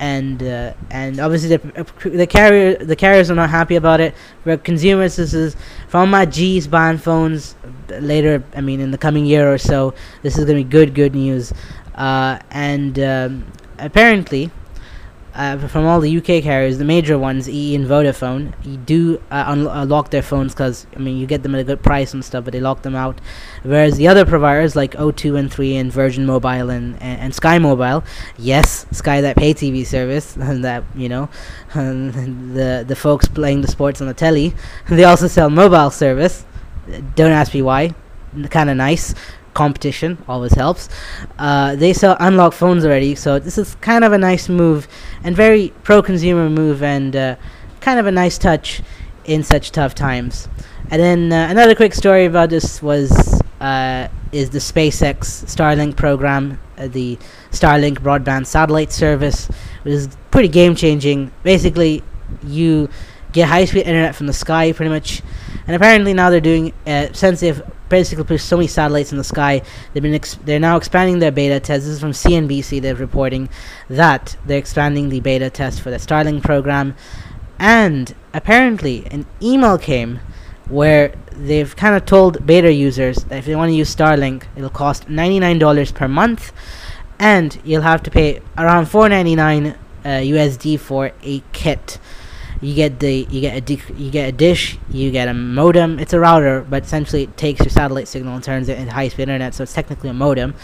and 0.00 0.42
uh, 0.42 0.74
and 0.90 1.18
obviously 1.20 1.56
the 1.56 1.86
the 2.04 2.26
carrier 2.26 2.76
the 2.76 2.96
carriers 2.96 3.30
are 3.30 3.34
not 3.34 3.50
happy 3.50 3.76
about 3.76 4.00
it. 4.00 4.14
For 4.44 4.56
consumers, 4.56 5.16
this 5.16 5.34
is 5.34 5.56
from 5.88 6.10
my 6.10 6.26
G's 6.26 6.66
buying 6.66 6.98
phones 6.98 7.54
later. 7.88 8.42
I 8.54 8.60
mean, 8.60 8.80
in 8.80 8.90
the 8.90 8.98
coming 8.98 9.26
year 9.26 9.52
or 9.52 9.58
so, 9.58 9.94
this 10.22 10.38
is 10.38 10.44
gonna 10.44 10.58
be 10.58 10.64
good 10.64 10.94
good 10.94 11.14
news. 11.14 11.52
Uh, 11.94 12.38
and 12.50 12.98
um, 12.98 13.52
apparently, 13.78 14.50
uh, 15.36 15.68
from 15.68 15.84
all 15.84 16.00
the 16.00 16.16
UK 16.16 16.42
carriers, 16.42 16.78
the 16.78 16.84
major 16.84 17.18
ones, 17.18 17.48
EE 17.48 17.74
and 17.74 17.86
Vodafone, 17.86 18.54
you 18.64 18.78
do 18.78 19.20
uh, 19.30 19.44
unlock 19.48 20.06
uh, 20.06 20.08
their 20.08 20.22
phones 20.22 20.54
because 20.54 20.86
I 20.96 20.98
mean 20.98 21.18
you 21.18 21.26
get 21.26 21.42
them 21.42 21.54
at 21.54 21.60
a 21.60 21.64
good 21.64 21.82
price 21.82 22.14
and 22.14 22.24
stuff, 22.24 22.44
but 22.44 22.52
they 22.52 22.60
lock 22.60 22.82
them 22.82 22.96
out. 22.96 23.20
Whereas 23.62 23.98
the 23.98 24.08
other 24.08 24.24
providers 24.24 24.74
like 24.74 24.92
O2 24.92 25.38
and 25.38 25.52
3 25.52 25.76
and 25.76 25.92
Virgin 25.92 26.24
Mobile 26.24 26.70
and, 26.70 26.94
and, 27.02 27.20
and 27.20 27.34
Sky 27.34 27.58
Mobile, 27.58 28.02
yes, 28.38 28.86
Sky 28.92 29.20
that 29.20 29.36
pay 29.36 29.52
TV 29.52 29.86
service 29.86 30.36
and 30.40 30.64
that 30.64 30.84
you 30.94 31.08
know, 31.08 31.28
the 31.74 32.84
the 32.86 32.96
folks 32.96 33.28
playing 33.28 33.60
the 33.60 33.68
sports 33.68 34.00
on 34.00 34.06
the 34.06 34.14
telly, 34.14 34.54
they 34.88 35.04
also 35.04 35.28
sell 35.28 35.50
mobile 35.50 35.90
service. 35.90 36.44
Don't 37.14 37.32
ask 37.32 37.52
me 37.52 37.62
why. 37.62 37.94
Kind 38.50 38.70
of 38.70 38.76
nice 38.76 39.14
competition 39.56 40.18
always 40.28 40.52
helps. 40.52 40.88
Uh, 41.38 41.74
they 41.74 41.92
sell 41.92 42.16
unlocked 42.20 42.54
phones 42.54 42.84
already, 42.84 43.14
so 43.14 43.38
this 43.38 43.56
is 43.56 43.74
kind 43.76 44.04
of 44.04 44.12
a 44.12 44.18
nice 44.18 44.48
move 44.48 44.86
and 45.24 45.34
very 45.34 45.72
pro-consumer 45.82 46.50
move 46.50 46.82
and 46.82 47.16
uh, 47.16 47.36
kind 47.80 47.98
of 47.98 48.06
a 48.06 48.12
nice 48.12 48.36
touch 48.36 48.82
in 49.24 49.42
such 49.42 49.72
tough 49.72 49.94
times. 49.94 50.46
And 50.90 51.00
then 51.02 51.32
uh, 51.32 51.48
another 51.50 51.74
quick 51.74 51.94
story 51.94 52.26
about 52.26 52.50
this 52.50 52.82
was 52.82 53.10
uh, 53.60 54.08
is 54.30 54.50
the 54.50 54.58
SpaceX 54.58 55.44
Starlink 55.46 55.96
program, 55.96 56.60
uh, 56.76 56.88
the 56.88 57.18
Starlink 57.50 57.98
broadband 58.00 58.46
satellite 58.46 58.92
service, 58.92 59.48
which 59.82 59.94
is 59.94 60.08
pretty 60.30 60.48
game 60.48 60.74
changing. 60.76 61.32
Basically, 61.42 62.04
you 62.44 62.90
get 63.32 63.48
high 63.48 63.64
speed 63.64 63.86
internet 63.86 64.14
from 64.14 64.26
the 64.26 64.32
sky 64.32 64.72
pretty 64.72 64.90
much 64.90 65.22
and 65.66 65.74
apparently 65.74 66.14
now 66.14 66.30
they're 66.30 66.40
doing 66.40 66.72
uh, 66.86 67.08
since 67.12 67.40
they've 67.40 67.62
basically 67.88 68.24
put 68.24 68.40
so 68.40 68.56
many 68.56 68.66
satellites 68.66 69.12
in 69.12 69.18
the 69.18 69.24
sky, 69.24 69.62
they've 69.92 70.02
been 70.02 70.20
they're 70.44 70.60
now 70.60 70.76
expanding 70.76 71.18
their 71.18 71.30
beta 71.32 71.60
test. 71.60 71.84
This 71.84 71.94
is 71.94 72.00
from 72.00 72.12
CNBC. 72.12 72.80
They're 72.80 72.94
reporting 72.94 73.48
that 73.88 74.36
they're 74.46 74.58
expanding 74.58 75.08
the 75.08 75.20
beta 75.20 75.50
test 75.50 75.80
for 75.80 75.90
the 75.90 75.96
Starlink 75.96 76.42
program, 76.42 76.96
and 77.58 78.14
apparently 78.32 79.06
an 79.10 79.26
email 79.40 79.78
came 79.78 80.20
where 80.68 81.14
they've 81.32 81.76
kind 81.76 81.94
of 81.94 82.04
told 82.04 82.44
beta 82.44 82.72
users 82.72 83.18
that 83.24 83.38
if 83.38 83.46
they 83.46 83.54
want 83.54 83.70
to 83.70 83.74
use 83.74 83.94
Starlink, 83.94 84.44
it'll 84.56 84.70
cost 84.70 85.06
$99 85.06 85.94
per 85.94 86.08
month, 86.08 86.52
and 87.18 87.60
you'll 87.64 87.82
have 87.82 88.02
to 88.02 88.10
pay 88.10 88.40
around 88.58 88.86
$4.99 88.86 89.76
uh, 90.04 90.08
USD 90.08 90.78
for 90.78 91.12
a 91.22 91.42
kit 91.52 91.98
you 92.60 92.74
get 92.74 93.00
the 93.00 93.26
you 93.30 93.40
get 93.40 93.70
a 93.70 93.94
you 93.94 94.10
get 94.10 94.28
a 94.28 94.32
dish, 94.32 94.78
you 94.90 95.10
get 95.10 95.28
a 95.28 95.34
modem. 95.34 95.98
It's 95.98 96.12
a 96.12 96.20
router, 96.20 96.64
but 96.68 96.84
essentially 96.84 97.24
it 97.24 97.36
takes 97.36 97.60
your 97.60 97.70
satellite 97.70 98.08
signal 98.08 98.34
and 98.34 98.42
turns 98.42 98.68
it 98.68 98.78
into 98.78 98.92
high 98.92 99.08
speed 99.08 99.24
internet. 99.24 99.54
So 99.54 99.62
it's 99.62 99.74
technically 99.74 100.10
a 100.10 100.14
modem, 100.14 100.54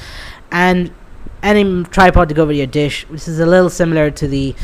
and 0.50 0.92
any 1.42 1.84
tripod 1.84 2.28
to 2.28 2.34
go 2.34 2.42
over 2.42 2.52
your 2.52 2.66
dish. 2.66 3.08
which 3.08 3.26
is 3.28 3.40
a 3.40 3.46
little 3.46 3.70
similar 3.70 4.10
to 4.10 4.28
the 4.28 4.54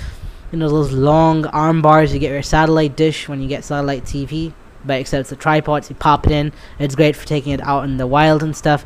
you 0.53 0.59
know 0.59 0.69
those 0.69 0.93
long 0.93 1.45
arm 1.47 1.83
bars 1.83 2.15
you 2.15 2.19
get 2.19 2.31
your 2.31 2.43
satellite 2.43 2.97
dish 2.97 3.29
when 3.29 3.43
you 3.43 3.49
get 3.49 3.65
satellite 3.65 4.05
TV, 4.05 4.53
but 4.85 5.01
except 5.01 5.21
it's 5.21 5.33
a 5.33 5.37
tripod. 5.37 5.85
So 5.85 5.91
you 5.91 5.97
pop 5.97 6.27
it 6.27 6.33
in. 6.33 6.53
It's 6.79 6.95
great 6.95 7.17
for 7.17 7.27
taking 7.27 7.53
it 7.53 7.61
out 7.61 7.85
in 7.85 7.99
the 7.99 8.07
wild 8.07 8.43
and 8.43 8.57
stuff. 8.57 8.85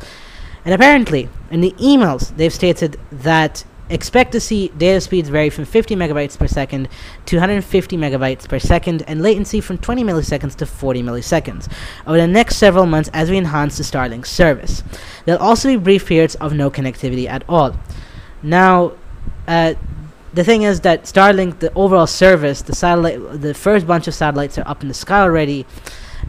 And 0.65 0.75
apparently, 0.75 1.29
in 1.51 1.61
the 1.61 1.73
emails, 1.73 2.37
they've 2.37 2.53
stated 2.53 2.99
that 3.11 3.65
Expect 3.89 4.33
to 4.33 4.41
see 4.41 4.69
data 4.69 5.01
speeds 5.01 5.29
vary 5.29 5.51
from 5.51 5.65
50 5.65 5.97
megabytes 5.97 6.39
per 6.39 6.47
second 6.47 6.89
to 7.27 7.37
150 7.37 7.97
megabytes 7.97 8.49
per 8.49 8.59
second 8.59 9.03
and 9.07 9.23
latency 9.23 9.61
from 9.61 9.77
20 9.79 10.05
milliseconds 10.05 10.55
to 10.57 10.67
40 10.67 11.03
milliseconds 11.03 11.71
over 12.07 12.17
the 12.17 12.27
next 12.27 12.57
several 12.57 12.87
months 12.87 13.11
as 13.13 13.29
we 13.29 13.37
enhance 13.37 13.77
the 13.77 13.85
Starlink 13.85 14.25
service. 14.25 14.83
There'll 15.25 15.43
also 15.43 15.69
be 15.69 15.77
brief 15.77 16.07
periods 16.07 16.37
of 16.37 16.55
no 16.55 16.71
connectivity 16.71 17.29
at 17.29 17.45
all. 17.49 17.77
Now, 18.43 18.93
uh, 19.47 19.75
the 20.33 20.45
thing 20.45 20.63
is 20.63 20.81
that 20.81 21.05
Starlink, 21.05 21.59
the 21.59 21.73
overall 21.75 22.07
service, 22.07 22.63
the 22.63 22.75
satellite, 22.75 23.19
the 23.41 23.53
first 23.53 23.87
bunch 23.87 24.09
of 24.09 24.15
satellites 24.15 24.57
are 24.59 24.67
up 24.67 24.83
in 24.83 24.89
the 24.89 24.95
sky 24.95 25.21
already, 25.21 25.67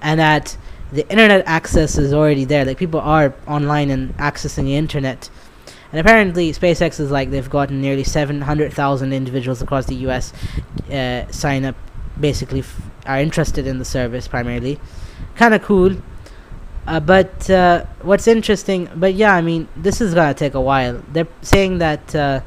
and 0.02 0.20
that 0.20 0.58
the 0.92 1.10
internet 1.10 1.44
access 1.48 1.98
is 1.98 2.14
already 2.14 2.46
there. 2.46 2.66
Like 2.66 2.78
people 2.78 3.00
are 3.00 3.34
online 3.48 3.90
and 3.90 4.16
accessing 4.18 4.66
the 4.66 4.76
internet. 4.76 5.30
And 5.94 6.00
apparently, 6.00 6.52
SpaceX 6.52 7.00
is 7.00 7.12
like 7.12 7.30
they've 7.30 7.48
gotten 7.48 7.80
nearly 7.80 8.04
700,000 8.04 9.14
individuals 9.14 9.62
across 9.62 9.86
the 9.86 9.94
U.S. 10.08 10.34
Uh, 10.92 11.30
sign 11.32 11.66
up, 11.66 11.76
basically 12.20 12.62
f- 12.62 12.82
are 13.06 13.20
interested 13.20 13.68
in 13.68 13.78
the 13.78 13.86
service 13.86 14.28
primarily. 14.28 14.80
Kind 15.36 15.54
of 15.54 15.62
cool. 15.62 15.96
Uh, 16.88 17.00
but 17.00 17.48
uh, 17.48 17.86
what's 18.02 18.28
interesting, 18.28 18.90
but 18.96 19.14
yeah, 19.14 19.36
I 19.36 19.42
mean, 19.42 19.68
this 19.76 20.02
is 20.02 20.16
gonna 20.16 20.34
take 20.34 20.56
a 20.56 20.62
while. 20.62 21.04
They're 21.14 21.28
saying 21.44 21.78
that, 21.78 22.16
uh, 22.16 22.42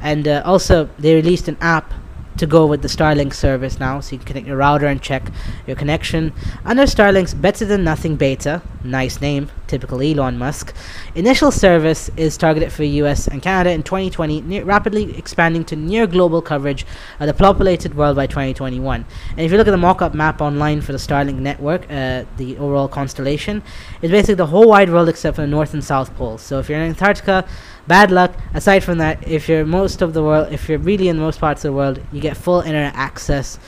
and 0.00 0.26
uh, 0.26 0.42
also 0.46 0.88
they 0.98 1.14
released 1.14 1.46
an 1.46 1.58
app 1.60 1.92
to 2.38 2.46
go 2.46 2.66
with 2.66 2.82
the 2.82 2.88
Starlink 2.88 3.34
service 3.34 3.78
now, 3.78 4.00
so 4.00 4.12
you 4.12 4.18
can 4.18 4.26
connect 4.26 4.46
your 4.46 4.56
router 4.56 4.86
and 4.86 5.02
check 5.02 5.30
your 5.66 5.76
connection. 5.76 6.32
Under 6.64 6.84
Starlink's 6.84 7.34
Better 7.34 7.64
Than 7.64 7.84
Nothing 7.84 8.16
beta, 8.16 8.62
nice 8.84 9.20
name, 9.20 9.50
typical 9.66 10.00
Elon 10.00 10.38
Musk, 10.38 10.74
initial 11.14 11.50
service 11.50 12.10
is 12.16 12.36
targeted 12.36 12.72
for 12.72 12.84
US 12.84 13.26
and 13.26 13.42
Canada 13.42 13.70
in 13.70 13.82
2020, 13.82 14.40
ne- 14.42 14.62
rapidly 14.62 15.16
expanding 15.18 15.64
to 15.66 15.76
near 15.76 16.06
global 16.06 16.40
coverage 16.40 16.86
of 17.20 17.26
the 17.26 17.34
populated 17.34 17.94
world 17.94 18.16
by 18.16 18.26
2021. 18.26 19.04
And 19.30 19.40
if 19.40 19.50
you 19.50 19.58
look 19.58 19.68
at 19.68 19.72
the 19.72 19.76
mock-up 19.76 20.14
map 20.14 20.40
online 20.40 20.80
for 20.80 20.92
the 20.92 20.98
Starlink 20.98 21.38
network, 21.38 21.90
uh, 21.90 22.24
the 22.36 22.56
overall 22.58 22.88
constellation, 22.88 23.62
it's 24.00 24.10
basically 24.10 24.34
the 24.34 24.46
whole 24.46 24.68
wide 24.68 24.90
world 24.90 25.08
except 25.08 25.36
for 25.36 25.42
the 25.42 25.48
North 25.48 25.74
and 25.74 25.82
South 25.84 26.14
poles. 26.16 26.42
So 26.42 26.58
if 26.58 26.68
you're 26.68 26.78
in 26.78 26.88
Antarctica, 26.88 27.46
bad 27.88 28.10
luck. 28.10 28.32
Aside 28.54 28.84
from 28.84 28.98
that, 28.98 29.26
if 29.26 29.48
you're 29.48 29.64
most 29.64 30.02
of 30.02 30.12
the 30.12 30.22
world, 30.22 30.52
if 30.52 30.68
you're 30.68 30.78
really 30.78 31.08
in 31.08 31.18
most 31.18 31.40
parts 31.40 31.64
of 31.64 31.72
the 31.72 31.76
world, 31.76 32.00
you 32.12 32.20
get 32.20 32.36
full 32.36 32.60
internet 32.60 32.94
access. 32.94 33.58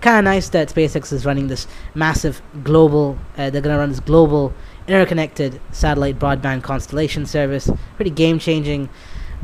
Kind 0.00 0.18
of 0.18 0.24
nice 0.24 0.48
that 0.50 0.68
SpaceX 0.68 1.12
is 1.12 1.26
running 1.26 1.48
this 1.48 1.66
massive 1.94 2.40
global. 2.62 3.18
Uh, 3.36 3.50
they're 3.50 3.60
gonna 3.60 3.78
run 3.78 3.90
this 3.90 4.00
global 4.00 4.54
interconnected 4.86 5.60
satellite 5.72 6.18
broadband 6.18 6.62
constellation 6.62 7.26
service. 7.26 7.70
Pretty 7.96 8.10
game 8.10 8.38
changing. 8.38 8.88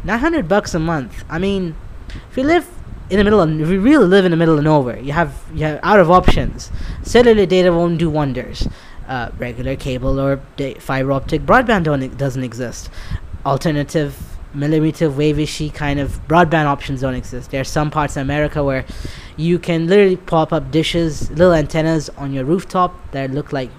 900 0.05 0.49
bucks 0.49 0.75
a 0.75 0.79
month. 0.79 1.25
I 1.29 1.39
mean, 1.39 1.75
if 2.31 2.37
you 2.37 2.45
live 2.45 2.69
in 3.11 3.19
the 3.19 3.25
middle 3.25 3.41
of, 3.41 3.61
if 3.61 3.69
you 3.69 3.81
really 3.81 4.07
live 4.07 4.25
in 4.25 4.31
the 4.31 4.37
middle 4.37 4.57
of 4.57 4.65
nowhere, 4.65 4.99
you 5.01 5.13
have 5.13 5.43
you 5.53 5.65
have 5.65 5.81
out 5.83 5.99
of 5.99 6.11
options. 6.11 6.71
Cellular 7.03 7.47
data 7.47 7.73
won't 7.73 7.99
do 7.99 8.09
wonders. 8.09 8.69
Uh, 9.09 9.29
regular 9.39 9.75
cable 9.75 10.21
or 10.21 10.41
fiber 10.79 11.11
optic 11.11 11.43
broadband 11.43 11.83
don't, 11.83 12.17
doesn't 12.17 12.45
exist 12.45 12.89
alternative 13.45 14.39
millimeter 14.53 15.09
wave-ishy 15.09 15.73
kind 15.73 16.01
of 16.01 16.27
broadband 16.27 16.65
options 16.65 17.03
don't 17.03 17.15
exist. 17.15 17.51
There 17.51 17.61
are 17.61 17.65
some 17.65 17.91
parts 17.91 18.17
of 18.17 18.23
America 18.23 18.65
where 18.65 18.85
you 19.37 19.59
can 19.59 19.87
literally 19.87 20.17
pop 20.17 20.53
up 20.53 20.71
dishes, 20.71 21.31
little 21.31 21.55
antennas 21.55 22.09
on 22.11 22.33
your 22.33 22.45
rooftop 22.45 22.95
that 23.13 23.31
look 23.31 23.53
like 23.53 23.71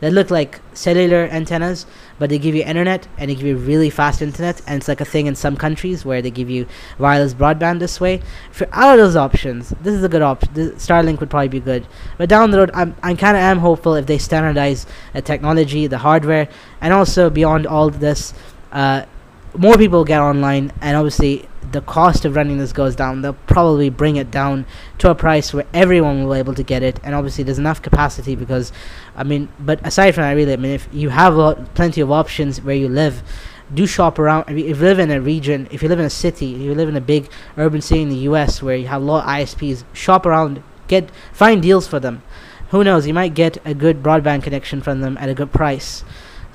that 0.00 0.12
look 0.12 0.30
like 0.30 0.60
cellular 0.72 1.24
antennas, 1.32 1.84
but 2.20 2.30
they 2.30 2.38
give 2.38 2.54
you 2.54 2.62
internet 2.62 3.08
and 3.18 3.28
they 3.28 3.34
give 3.34 3.46
you 3.46 3.56
really 3.56 3.90
fast 3.90 4.22
internet, 4.22 4.62
and 4.68 4.76
it's 4.76 4.86
like 4.86 5.00
a 5.00 5.04
thing 5.04 5.26
in 5.26 5.34
some 5.34 5.56
countries 5.56 6.04
where 6.04 6.22
they 6.22 6.30
give 6.30 6.48
you 6.48 6.66
wireless 6.98 7.34
broadband 7.34 7.80
this 7.80 8.00
way. 8.00 8.22
For 8.52 8.68
out 8.70 8.92
of 8.92 8.98
those 8.98 9.16
options, 9.16 9.70
this 9.82 9.94
is 9.94 10.04
a 10.04 10.08
good 10.08 10.22
option. 10.22 10.54
Starlink 10.54 11.18
would 11.18 11.30
probably 11.30 11.48
be 11.48 11.58
good, 11.58 11.88
but 12.18 12.28
down 12.28 12.52
the 12.52 12.58
road, 12.58 12.70
I'm 12.72 12.94
I 13.02 13.14
kind 13.14 13.36
of 13.36 13.42
am 13.42 13.58
hopeful 13.58 13.96
if 13.96 14.06
they 14.06 14.18
standardize 14.18 14.86
the 15.12 15.22
technology, 15.22 15.88
the 15.88 15.98
hardware, 15.98 16.48
and 16.80 16.92
also 16.92 17.28
beyond 17.28 17.66
all 17.66 17.90
this 17.90 18.32
uh, 18.72 19.04
more 19.56 19.76
people 19.76 20.04
get 20.04 20.20
online, 20.20 20.72
and 20.80 20.96
obviously 20.96 21.48
the 21.72 21.80
cost 21.82 22.24
of 22.24 22.34
running 22.36 22.58
this 22.58 22.72
goes 22.72 22.96
down. 22.96 23.22
They'll 23.22 23.32
probably 23.32 23.90
bring 23.90 24.16
it 24.16 24.30
down 24.30 24.66
to 24.98 25.10
a 25.10 25.14
price 25.14 25.52
where 25.52 25.66
everyone 25.74 26.24
will 26.24 26.32
be 26.32 26.38
able 26.38 26.54
to 26.54 26.62
get 26.62 26.82
it, 26.82 27.00
and 27.02 27.14
obviously 27.14 27.44
there's 27.44 27.58
enough 27.58 27.82
capacity 27.82 28.34
because, 28.34 28.72
I 29.16 29.24
mean, 29.24 29.48
but 29.58 29.84
aside 29.86 30.14
from 30.14 30.22
that, 30.22 30.32
really, 30.32 30.52
I 30.52 30.56
mean, 30.56 30.72
if 30.72 30.88
you 30.92 31.10
have 31.10 31.34
a 31.34 31.36
lot, 31.36 31.74
plenty 31.74 32.00
of 32.00 32.10
options 32.10 32.62
where 32.62 32.76
you 32.76 32.88
live, 32.88 33.22
do 33.72 33.86
shop 33.86 34.18
around. 34.18 34.48
If 34.48 34.56
you 34.56 34.74
live 34.74 34.98
in 34.98 35.10
a 35.10 35.20
region, 35.20 35.68
if 35.70 35.82
you 35.82 35.88
live 35.88 35.98
in 35.98 36.06
a 36.06 36.10
city, 36.10 36.54
if 36.54 36.60
you 36.60 36.74
live 36.74 36.88
in 36.88 36.96
a 36.96 37.02
big 37.02 37.30
urban 37.56 37.80
city 37.80 38.02
in 38.02 38.08
the 38.08 38.16
U.S. 38.16 38.62
where 38.62 38.76
you 38.76 38.86
have 38.86 39.02
a 39.02 39.04
lot 39.04 39.24
of 39.24 39.30
ISPs, 39.30 39.84
shop 39.92 40.24
around, 40.24 40.62
get 40.86 41.10
find 41.32 41.60
deals 41.60 41.86
for 41.86 42.00
them. 42.00 42.22
Who 42.70 42.84
knows? 42.84 43.06
You 43.06 43.14
might 43.14 43.34
get 43.34 43.58
a 43.64 43.74
good 43.74 44.02
broadband 44.02 44.42
connection 44.42 44.80
from 44.80 45.00
them 45.00 45.16
at 45.18 45.28
a 45.28 45.34
good 45.34 45.52
price. 45.52 46.04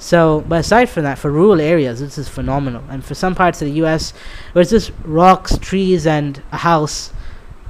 So, 0.04 0.44
but 0.50 0.60
aside 0.60 0.90
from 0.90 1.04
that, 1.04 1.18
for 1.18 1.32
rural 1.32 1.62
areas, 1.62 2.02
this 2.02 2.18
is 2.18 2.28
phenomenal. 2.28 2.84
And 2.90 3.06
for 3.06 3.16
some 3.16 3.36
parts 3.36 3.62
of 3.62 3.70
the 3.70 3.76
U.S., 3.76 4.12
where 4.52 4.62
it's 4.62 4.70
just 4.70 4.92
rocks, 5.06 5.58
trees, 5.58 6.06
and 6.06 6.44
a 6.52 6.58
house, 6.58 7.14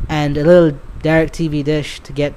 and 0.09 0.36
a 0.36 0.43
little 0.43 0.79
DirecTV 1.03 1.63
dish 1.63 1.99
to 1.99 2.11
get, 2.11 2.34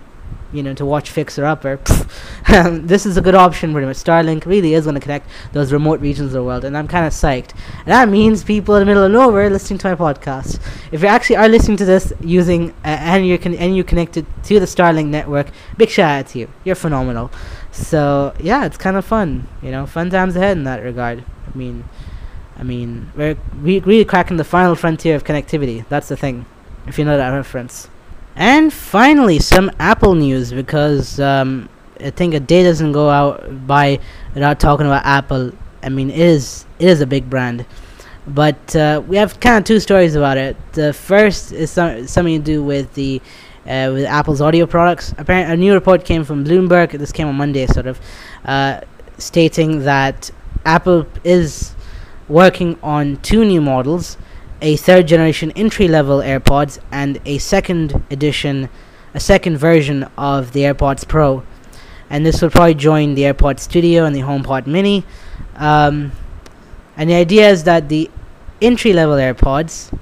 you 0.53 0.63
know, 0.63 0.75
to 0.75 0.85
watch 0.85 1.09
Fixer 1.09 1.47
Upper, 1.47 1.77
this 2.73 3.07
is 3.07 3.17
a 3.17 3.23
good 3.23 3.35
option 3.35 3.73
pretty 3.73 3.87
much. 3.87 3.97
Starlink 3.97 4.45
really 4.45 4.75
is 4.75 4.85
going 4.85 4.97
to 4.97 5.01
connect 5.01 5.31
those 5.55 5.73
remote 5.73 6.01
regions 6.01 6.27
of 6.27 6.33
the 6.33 6.45
world, 6.45 6.67
and 6.67 6.77
I'm 6.77 6.89
kind 6.89 7.07
of 7.07 7.15
psyched. 7.15 7.53
And 7.79 7.87
that 7.87 8.11
means 8.11 8.45
people 8.45 8.75
in 8.75 8.81
the 8.81 8.87
middle 8.87 9.03
of 9.03 9.11
nowhere 9.11 9.49
listening 9.49 9.79
to 9.79 9.89
my 9.89 9.95
podcast. 9.95 10.61
If 10.93 11.01
you 11.01 11.09
actually 11.09 11.37
are 11.37 11.49
listening 11.49 11.79
to 11.79 11.87
this 11.87 12.13
using 12.21 12.73
uh, 12.85 12.99
and 13.01 13.27
you're 13.27 13.39
con- 13.39 13.55
and 13.55 13.75
you're 13.75 13.85
connected 13.87 14.27
to 14.45 14.61
the 14.61 14.67
Starlink 14.67 15.07
network, 15.07 15.47
big 15.79 15.89
shout 15.89 16.19
out 16.19 16.27
to 16.33 16.41
you. 16.41 16.51
You're 16.65 16.75
phenomenal. 16.75 17.31
So 17.77 18.35
yeah, 18.41 18.65
it's 18.65 18.79
kind 18.79 18.97
of 18.97 19.05
fun. 19.05 19.47
You 19.63 19.71
know, 19.71 19.87
fun 19.87 20.11
times 20.11 20.35
ahead 20.35 20.57
in 20.57 20.65
that 20.65 20.83
regard. 20.83 21.23
I 21.53 21.57
mean, 21.57 21.85
I 22.59 22.63
mean, 22.63 23.13
we're 23.15 23.37
re- 23.55 23.81
really 23.81 24.05
cracking 24.05 24.39
the 24.39 24.45
final 24.45 24.75
frontier 24.75 25.15
of 25.15 25.25
connectivity. 25.25 25.87
That's 25.89 26.09
the 26.09 26.17
thing, 26.17 26.47
if 26.87 26.99
you 26.99 27.05
know 27.05 27.17
that 27.17 27.31
reference. 27.31 27.89
And 28.35 28.73
finally, 28.73 29.39
some 29.39 29.71
Apple 29.79 30.15
news 30.15 30.53
because 30.53 31.21
um, 31.21 31.69
I 32.01 32.11
think 32.11 32.33
a 32.35 32.41
day 32.41 32.63
doesn't 32.63 32.93
go 32.93 33.11
out 33.11 33.67
by 33.67 34.01
without 34.35 34.59
talking 34.59 34.87
about 34.87 35.05
Apple. 35.05 35.53
I 35.83 35.91
mean, 35.91 36.11
it 36.11 36.19
is 36.19 36.65
it 36.79 36.89
is 36.89 37.03
a 37.03 37.07
big 37.07 37.29
brand, 37.29 37.67
but 38.27 38.75
uh, 38.75 39.03
we 39.07 39.17
have 39.17 39.39
kind 39.39 39.59
of 39.59 39.65
two 39.65 39.81
stories 39.81 40.15
about 40.15 40.39
it. 40.39 40.57
The 40.73 40.95
first 40.95 41.53
is 41.53 41.71
some, 41.71 42.07
something 42.07 42.39
to 42.39 42.45
do 42.45 42.63
with 42.63 42.95
the 42.95 43.21
uh, 43.67 43.91
with 43.93 44.05
Apple's 44.05 44.41
audio 44.41 44.67
products. 44.67 45.15
Apparently, 45.19 45.53
a 45.53 45.57
new 45.57 45.75
report 45.75 46.05
came 46.05 46.25
from 46.25 46.45
Bloomberg. 46.45 46.99
This 46.99 47.13
came 47.13 47.29
on 47.29 47.35
Monday, 47.35 47.67
sort 47.67 47.87
of, 47.87 48.01
uh, 48.45 48.81
stating 49.19 49.85
that 49.85 50.31
Apple 50.65 51.07
is 51.25 51.75
working 52.29 52.79
on 52.83 53.17
two 53.19 53.45
new 53.45 53.61
models: 53.61 54.17
a 54.61 54.77
third 54.77 55.07
generation 55.07 55.53
entry 55.53 55.89
level 55.89 56.19
AirPods 56.19 56.79
and 56.91 57.21
a 57.25 57.39
second 57.39 58.05
edition, 58.11 58.69
a 59.15 59.21
second 59.21 59.59
version 59.59 60.05
of 60.17 60.53
the 60.53 60.61
AirPods 60.61 61.07
Pro. 61.07 61.43
And 62.09 62.25
this 62.25 62.41
will 62.41 62.51
probably 62.51 62.75
join 62.75 63.17
the 63.17 63.23
AirPods 63.23 63.61
Studio 63.61 64.05
and 64.05 64.15
the 64.15 64.21
HomePod 64.21 64.67
Mini. 64.69 65.05
Um, 65.57 66.13
and 66.97 67.11
the 67.11 67.15
idea 67.15 67.51
is 67.51 67.65
that 67.65 67.89
the 67.89 68.09
entry 68.63 68.93
level 68.93 69.17
AirPods 69.17 69.97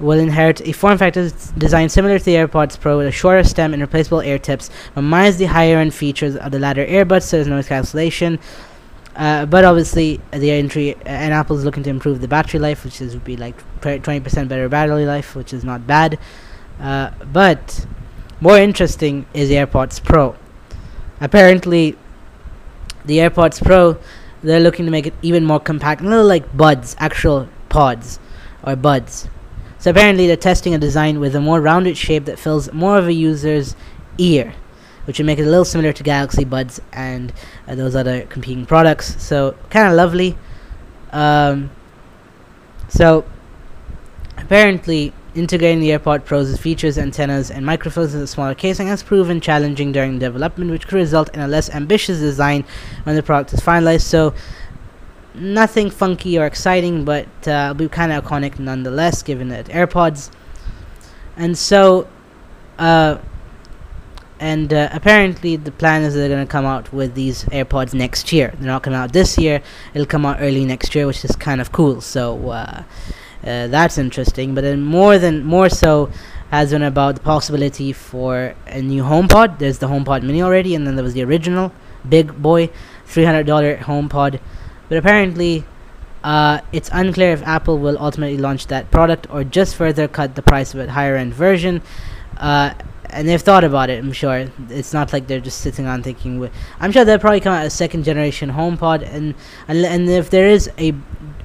will 0.00 0.18
inherit 0.18 0.60
a 0.66 0.72
form 0.72 0.98
factor 0.98 1.30
designed 1.56 1.90
similar 1.90 2.18
to 2.18 2.24
the 2.24 2.34
AirPods 2.34 2.78
Pro 2.78 2.98
with 2.98 3.06
a 3.06 3.12
shorter 3.12 3.44
stem 3.44 3.72
and 3.72 3.82
replaceable 3.82 4.20
ear 4.20 4.38
tips, 4.38 4.70
but 4.94 5.02
minus 5.02 5.36
the 5.36 5.46
higher 5.46 5.78
end 5.78 5.94
features 5.94 6.36
of 6.36 6.52
the 6.52 6.58
latter 6.58 6.84
earbuds, 6.84 7.22
so 7.22 7.36
there's 7.36 7.48
noise 7.48 7.68
cancellation. 7.68 8.38
Uh, 9.16 9.46
but 9.46 9.64
obviously, 9.64 10.20
the 10.32 10.50
entry 10.50 10.94
uh, 10.94 10.98
and 11.06 11.34
Apple's 11.34 11.64
looking 11.64 11.82
to 11.82 11.90
improve 11.90 12.20
the 12.20 12.28
battery 12.28 12.60
life, 12.60 12.84
which 12.84 13.00
is 13.00 13.14
would 13.14 13.24
be 13.24 13.36
like 13.36 13.56
20% 13.80 14.48
better 14.48 14.68
battery 14.68 15.06
life, 15.06 15.34
which 15.34 15.52
is 15.52 15.64
not 15.64 15.86
bad. 15.86 16.18
Uh, 16.80 17.10
but 17.32 17.86
more 18.40 18.56
interesting 18.56 19.26
is 19.34 19.48
the 19.48 19.56
AirPods 19.56 20.02
Pro. 20.02 20.36
Apparently, 21.20 21.96
the 23.04 23.18
AirPods 23.18 23.62
Pro 23.64 23.98
they're 24.42 24.60
looking 24.60 24.84
to 24.84 24.90
make 24.90 25.06
it 25.06 25.14
even 25.22 25.44
more 25.44 25.60
compact, 25.60 26.00
a 26.00 26.04
little 26.04 26.26
like 26.26 26.56
buds, 26.56 26.94
actual 26.98 27.48
pods 27.68 28.18
or 28.62 28.76
buds. 28.76 29.28
So 29.78 29.90
apparently 29.90 30.26
they're 30.26 30.36
testing 30.36 30.74
a 30.74 30.78
design 30.78 31.20
with 31.20 31.34
a 31.34 31.40
more 31.40 31.60
rounded 31.60 31.96
shape 31.96 32.24
that 32.24 32.38
fills 32.38 32.72
more 32.72 32.98
of 32.98 33.06
a 33.06 33.12
user's 33.12 33.76
ear, 34.18 34.54
which 35.04 35.18
would 35.18 35.26
make 35.26 35.38
it 35.38 35.42
a 35.42 35.50
little 35.50 35.64
similar 35.64 35.92
to 35.92 36.02
Galaxy 36.02 36.44
Buds 36.44 36.80
and 36.92 37.32
uh, 37.66 37.74
those 37.74 37.94
other 37.94 38.22
competing 38.22 38.66
products. 38.66 39.22
So 39.22 39.56
kind 39.70 39.88
of 39.88 39.94
lovely. 39.94 40.36
Um, 41.12 41.70
so 42.88 43.24
apparently 44.36 45.12
integrating 45.34 45.80
the 45.80 45.90
AirPod 45.90 46.24
Pro's 46.24 46.56
features, 46.58 46.98
antennas, 46.98 47.50
and 47.50 47.64
microphones 47.64 48.14
in 48.14 48.20
a 48.22 48.26
smaller 48.26 48.54
casing 48.54 48.88
has 48.88 49.02
proven 49.02 49.40
challenging 49.40 49.92
during 49.92 50.18
development, 50.18 50.70
which 50.70 50.88
could 50.88 50.96
result 50.96 51.32
in 51.34 51.40
a 51.40 51.48
less 51.48 51.70
ambitious 51.70 52.18
design 52.18 52.64
when 53.04 53.14
the 53.14 53.22
product 53.22 53.52
is 53.52 53.60
finalized. 53.60 54.02
So 54.02 54.34
nothing 55.40 55.90
funky 55.90 56.38
or 56.38 56.46
exciting, 56.46 57.04
but 57.04 57.26
uh, 57.46 57.74
be 57.74 57.88
kind 57.88 58.12
of 58.12 58.24
iconic 58.24 58.58
nonetheless, 58.58 59.22
given 59.22 59.48
that 59.48 59.66
AirPods. 59.66 60.30
And 61.36 61.56
so, 61.56 62.08
uh, 62.78 63.18
and 64.40 64.72
uh, 64.72 64.88
apparently 64.92 65.56
the 65.56 65.72
plan 65.72 66.02
is 66.02 66.14
they're 66.14 66.28
going 66.28 66.46
to 66.46 66.50
come 66.50 66.64
out 66.64 66.92
with 66.92 67.14
these 67.14 67.44
AirPods 67.46 67.94
next 67.94 68.32
year. 68.32 68.54
They're 68.58 68.66
not 68.66 68.82
coming 68.82 68.98
out 68.98 69.12
this 69.12 69.36
year; 69.38 69.62
it'll 69.94 70.06
come 70.06 70.24
out 70.26 70.38
early 70.40 70.64
next 70.64 70.94
year, 70.94 71.06
which 71.06 71.24
is 71.24 71.34
kind 71.36 71.60
of 71.60 71.72
cool. 71.72 72.00
So, 72.00 72.50
uh, 72.50 72.82
Uh, 73.44 73.68
that's 73.68 73.98
interesting. 73.98 74.52
But 74.54 74.62
then 74.62 74.82
more 74.82 75.16
than 75.16 75.44
more 75.44 75.68
so 75.68 76.10
has 76.50 76.70
been 76.70 76.82
about 76.82 77.14
the 77.14 77.20
possibility 77.20 77.92
for 77.92 78.54
a 78.66 78.82
new 78.82 79.04
HomePod. 79.04 79.58
There's 79.58 79.78
the 79.78 79.86
HomePod 79.86 80.22
Mini 80.22 80.42
already, 80.42 80.74
and 80.74 80.86
then 80.86 80.96
there 80.96 81.04
was 81.04 81.14
the 81.14 81.22
original 81.22 81.72
big 82.08 82.42
boy, 82.42 82.70
$300 83.06 83.78
HomePod. 83.78 84.40
But 84.88 84.98
apparently, 84.98 85.64
uh, 86.24 86.60
it's 86.72 86.90
unclear 86.92 87.32
if 87.32 87.42
Apple 87.42 87.78
will 87.78 87.98
ultimately 87.98 88.38
launch 88.38 88.66
that 88.68 88.90
product 88.90 89.26
or 89.30 89.44
just 89.44 89.76
further 89.76 90.08
cut 90.08 90.34
the 90.34 90.42
price 90.42 90.74
of 90.74 90.80
a 90.80 90.90
higher 90.90 91.16
end 91.16 91.34
version. 91.34 91.82
Uh, 92.36 92.74
and 93.10 93.28
they've 93.28 93.40
thought 93.40 93.64
about 93.64 93.90
it. 93.90 93.98
I'm 93.98 94.12
sure 94.12 94.50
it's 94.68 94.92
not 94.92 95.12
like 95.12 95.26
they're 95.26 95.40
just 95.40 95.60
sitting 95.60 95.86
on 95.86 96.02
thinking. 96.02 96.50
I'm 96.80 96.92
sure 96.92 97.04
they'll 97.04 97.18
probably 97.18 97.40
come 97.40 97.54
out 97.54 97.64
a 97.64 97.70
second 97.70 98.04
generation 98.04 98.50
HomePod, 98.50 99.02
and 99.02 99.34
and 99.66 99.84
and 99.84 100.08
if 100.08 100.30
there 100.30 100.46
is 100.46 100.70
a 100.78 100.94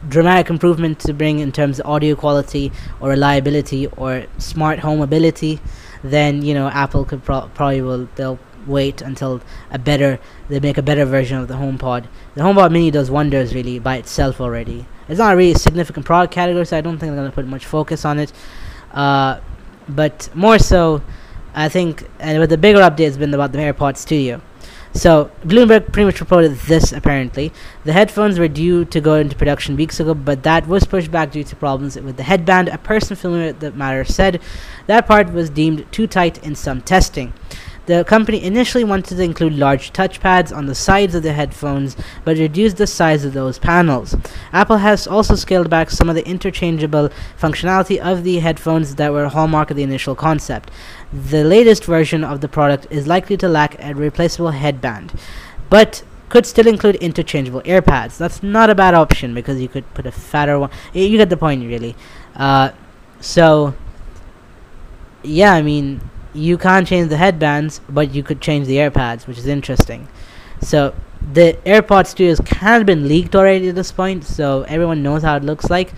dramatic 0.10 0.50
improvement 0.50 1.00
to 1.00 1.14
bring 1.14 1.40
in 1.40 1.52
terms 1.52 1.80
of 1.80 1.86
audio 1.86 2.16
quality 2.16 2.72
or 3.00 3.10
reliability 3.10 3.88
or 3.88 4.26
smart 4.38 4.80
home 4.80 5.02
ability, 5.02 5.60
then 6.04 6.42
you 6.42 6.54
know 6.54 6.68
Apple 6.68 7.06
could 7.06 7.24
pro- 7.24 7.48
probably 7.54 7.82
will 7.82 8.10
they'll 8.16 8.40
wait 8.68 9.02
until 9.02 9.42
a 9.72 9.80
better 9.80 10.20
they 10.50 10.60
make 10.60 10.78
a 10.78 10.82
better 10.82 11.06
version 11.06 11.38
of 11.38 11.48
the 11.48 11.56
HomePod. 11.56 12.06
The 12.36 12.42
HomePod 12.42 12.72
Mini 12.72 12.92
does 12.92 13.10
wonders 13.10 13.54
really 13.54 13.80
by 13.80 13.98
itself 13.98 14.40
already. 14.42 14.86
It's 15.08 15.20
not 15.20 15.34
a 15.34 15.38
really 15.38 15.54
significant 15.56 16.06
product 16.06 16.34
category, 16.34 16.66
so 16.66 16.78
I 16.78 16.82
don't 16.82 16.98
think 16.98 17.12
they're 17.12 17.22
gonna 17.22 17.32
put 17.32 17.46
much 17.48 17.66
focus 17.66 18.06
on 18.06 18.20
it. 18.20 18.32
Uh, 18.92 19.40
but 19.88 20.30
more 20.34 20.60
so, 20.60 21.02
I 21.54 21.70
think, 21.70 22.08
and 22.20 22.40
with 22.40 22.50
the 22.50 22.58
bigger 22.58 22.80
update 22.80 23.06
has 23.06 23.18
been 23.18 23.34
about 23.34 23.52
the 23.52 23.60
AirPod 23.60 23.98
Studio. 23.98 24.42
So 24.96 25.32
Bloomberg 25.44 25.92
pretty 25.92 26.06
much 26.06 26.20
reported 26.20 26.52
this 26.52 26.92
apparently. 26.92 27.52
The 27.84 27.94
headphones 27.94 28.38
were 28.38 28.48
due 28.48 28.86
to 28.86 29.02
go 29.02 29.16
into 29.16 29.36
production 29.36 29.76
weeks 29.76 30.00
ago, 30.00 30.14
but 30.14 30.44
that 30.44 30.68
was 30.68 30.84
pushed 30.84 31.10
back 31.12 31.32
due 31.32 31.44
to 31.44 31.56
problems 31.56 31.96
with 32.00 32.18
the 32.18 32.24
headband. 32.24 32.68
A 32.70 32.78
person 32.78 33.16
familiar 33.16 33.48
with 33.48 33.60
the 33.60 33.72
matter 33.72 34.04
said 34.04 34.40
that 34.86 35.08
part 35.08 35.34
was 35.34 35.50
deemed 35.50 35.92
too 35.92 36.06
tight 36.06 36.44
in 36.44 36.54
some 36.54 36.82
testing. 36.82 37.34
The 37.86 38.06
company 38.06 38.42
initially 38.42 38.86
wanted 38.86 39.18
to 39.18 39.24
include 39.24 39.54
large 39.54 39.92
touchpads 39.92 40.56
on 40.56 40.68
the 40.68 40.76
sides 40.76 41.16
of 41.16 41.24
the 41.24 41.34
headphones, 41.34 41.98
but 42.24 42.38
reduced 42.38 42.78
the 42.78 42.88
size 42.88 43.26
of 43.26 43.34
those 43.34 43.60
panels. 43.60 44.16
Apple 44.54 44.78
has 44.78 45.06
also 45.06 45.36
scaled 45.36 45.70
back 45.70 45.90
some 45.90 46.08
of 46.08 46.16
the 46.16 46.26
interchangeable 46.26 47.10
functionality 47.38 47.98
of 47.98 48.24
the 48.24 48.40
headphones 48.40 48.96
that 48.96 49.12
were 49.12 49.26
a 49.26 49.30
hallmark 49.30 49.70
of 49.70 49.76
the 49.76 49.84
initial 49.84 50.16
concept. 50.16 50.72
The 51.12 51.44
latest 51.44 51.84
version 51.84 52.24
of 52.24 52.40
the 52.40 52.48
product 52.48 52.88
is 52.90 53.06
likely 53.06 53.36
to 53.38 53.50
lack 53.50 53.76
a 53.84 53.94
replaceable 53.94 54.52
headband, 54.52 55.14
but 55.70 56.04
could 56.30 56.46
still 56.46 56.68
include 56.68 56.96
interchangeable 56.96 57.62
earpads. 57.64 58.18
That's 58.18 58.42
not 58.42 58.70
a 58.70 58.76
bad 58.76 58.94
option 58.94 59.34
because 59.34 59.60
you 59.62 59.68
could 59.68 59.94
put 59.94 60.06
a 60.06 60.12
fatter 60.12 60.58
one. 60.58 60.72
You 60.94 61.18
get 61.18 61.30
the 61.30 61.38
point, 61.38 61.64
really. 61.68 61.96
Uh, 62.36 62.72
so, 63.20 63.76
yeah, 65.22 65.54
I 65.54 65.62
mean, 65.62 66.02
you 66.34 66.58
can't 66.58 66.88
change 66.88 67.10
the 67.10 67.18
headbands, 67.18 67.82
but 67.88 68.14
you 68.14 68.24
could 68.24 68.42
change 68.42 68.68
the 68.68 68.78
earpads, 68.78 69.28
which 69.28 69.38
is 69.38 69.48
interesting. 69.48 70.08
So 70.62 70.96
the 71.32 71.58
AirPod 71.66 72.08
Studios 72.08 72.40
kind 72.40 72.82
of 72.82 72.86
been 72.86 73.08
leaked 73.08 73.36
already 73.36 73.70
at 73.70 73.76
this 73.76 73.92
point, 73.92 74.24
so 74.24 74.64
everyone 74.64 75.04
knows 75.04 75.24
how 75.24 75.36
it 75.38 75.44
looks 75.44 75.70
like. 75.70 75.94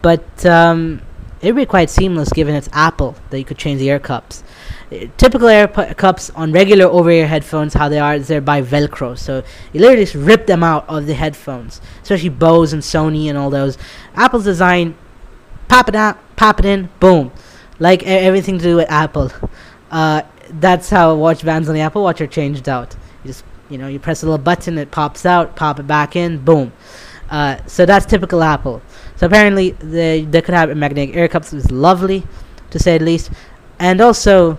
But 0.00 0.44
um, 0.46 1.02
it 1.40 1.48
would 1.48 1.60
be 1.60 1.66
quite 1.66 1.90
seamless 1.90 2.32
given 2.32 2.54
it's 2.54 2.68
Apple 2.72 3.16
that 3.30 3.38
you 3.38 3.44
could 3.44 3.58
change 3.58 3.80
the 3.80 3.90
air 3.90 3.98
cups. 3.98 4.42
Uh, 4.90 5.06
typical 5.16 5.48
air 5.48 5.68
pu- 5.68 5.92
cups 5.94 6.30
on 6.30 6.52
regular 6.52 6.86
over-ear 6.86 7.26
headphones, 7.26 7.74
how 7.74 7.88
they 7.88 7.98
are, 7.98 8.14
is 8.14 8.28
they're 8.28 8.40
by 8.40 8.62
Velcro. 8.62 9.18
So 9.18 9.42
you 9.72 9.80
literally 9.80 10.04
just 10.04 10.14
rip 10.14 10.46
them 10.46 10.62
out 10.62 10.88
of 10.88 11.06
the 11.06 11.14
headphones, 11.14 11.80
especially 12.02 12.30
Bose 12.30 12.72
and 12.72 12.82
Sony 12.82 13.28
and 13.28 13.36
all 13.36 13.50
those. 13.50 13.76
Apple's 14.14 14.44
design, 14.44 14.96
pop 15.68 15.88
it 15.88 15.94
out, 15.94 16.18
pop 16.36 16.58
it 16.58 16.64
in, 16.64 16.88
boom 17.00 17.32
like 17.78 18.02
everything 18.04 18.58
to 18.58 18.64
do 18.64 18.76
with 18.76 18.90
Apple. 18.90 19.30
Uh, 19.90 20.22
that's 20.50 20.90
how 20.90 21.14
watch 21.14 21.44
bands 21.44 21.68
on 21.68 21.74
the 21.74 21.80
Apple 21.80 22.02
Watch 22.02 22.20
are 22.20 22.26
changed 22.26 22.68
out. 22.68 22.94
You 23.24 23.28
just 23.28 23.44
you 23.68 23.78
know 23.78 23.88
you 23.88 23.98
press 23.98 24.22
a 24.22 24.26
little 24.26 24.42
button, 24.42 24.78
it 24.78 24.90
pops 24.90 25.26
out, 25.26 25.56
pop 25.56 25.78
it 25.78 25.86
back 25.86 26.16
in, 26.16 26.38
boom. 26.38 26.72
Uh, 27.30 27.58
so 27.66 27.84
that's 27.84 28.06
typical 28.06 28.42
Apple. 28.42 28.82
So 29.16 29.26
apparently 29.26 29.70
they 29.72 30.22
they 30.24 30.42
could 30.42 30.54
have 30.54 30.74
magnetic 30.76 31.14
air 31.14 31.28
cups, 31.28 31.52
which 31.52 31.64
is 31.64 31.70
lovely, 31.70 32.26
to 32.70 32.78
say 32.78 32.98
the 32.98 33.04
least, 33.04 33.30
and 33.78 34.00
also. 34.00 34.58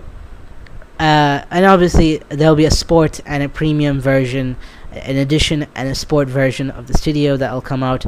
Uh, 0.98 1.42
and 1.50 1.64
obviously 1.64 2.18
there'll 2.28 2.54
be 2.54 2.66
a 2.66 2.70
sport 2.70 3.22
and 3.24 3.42
a 3.42 3.48
premium 3.48 3.98
version, 3.98 4.54
an 4.92 5.16
edition 5.16 5.66
and 5.74 5.88
a 5.88 5.94
sport 5.94 6.28
version 6.28 6.70
of 6.72 6.88
the 6.88 6.92
studio 6.92 7.38
that'll 7.38 7.62
come 7.62 7.82
out. 7.82 8.04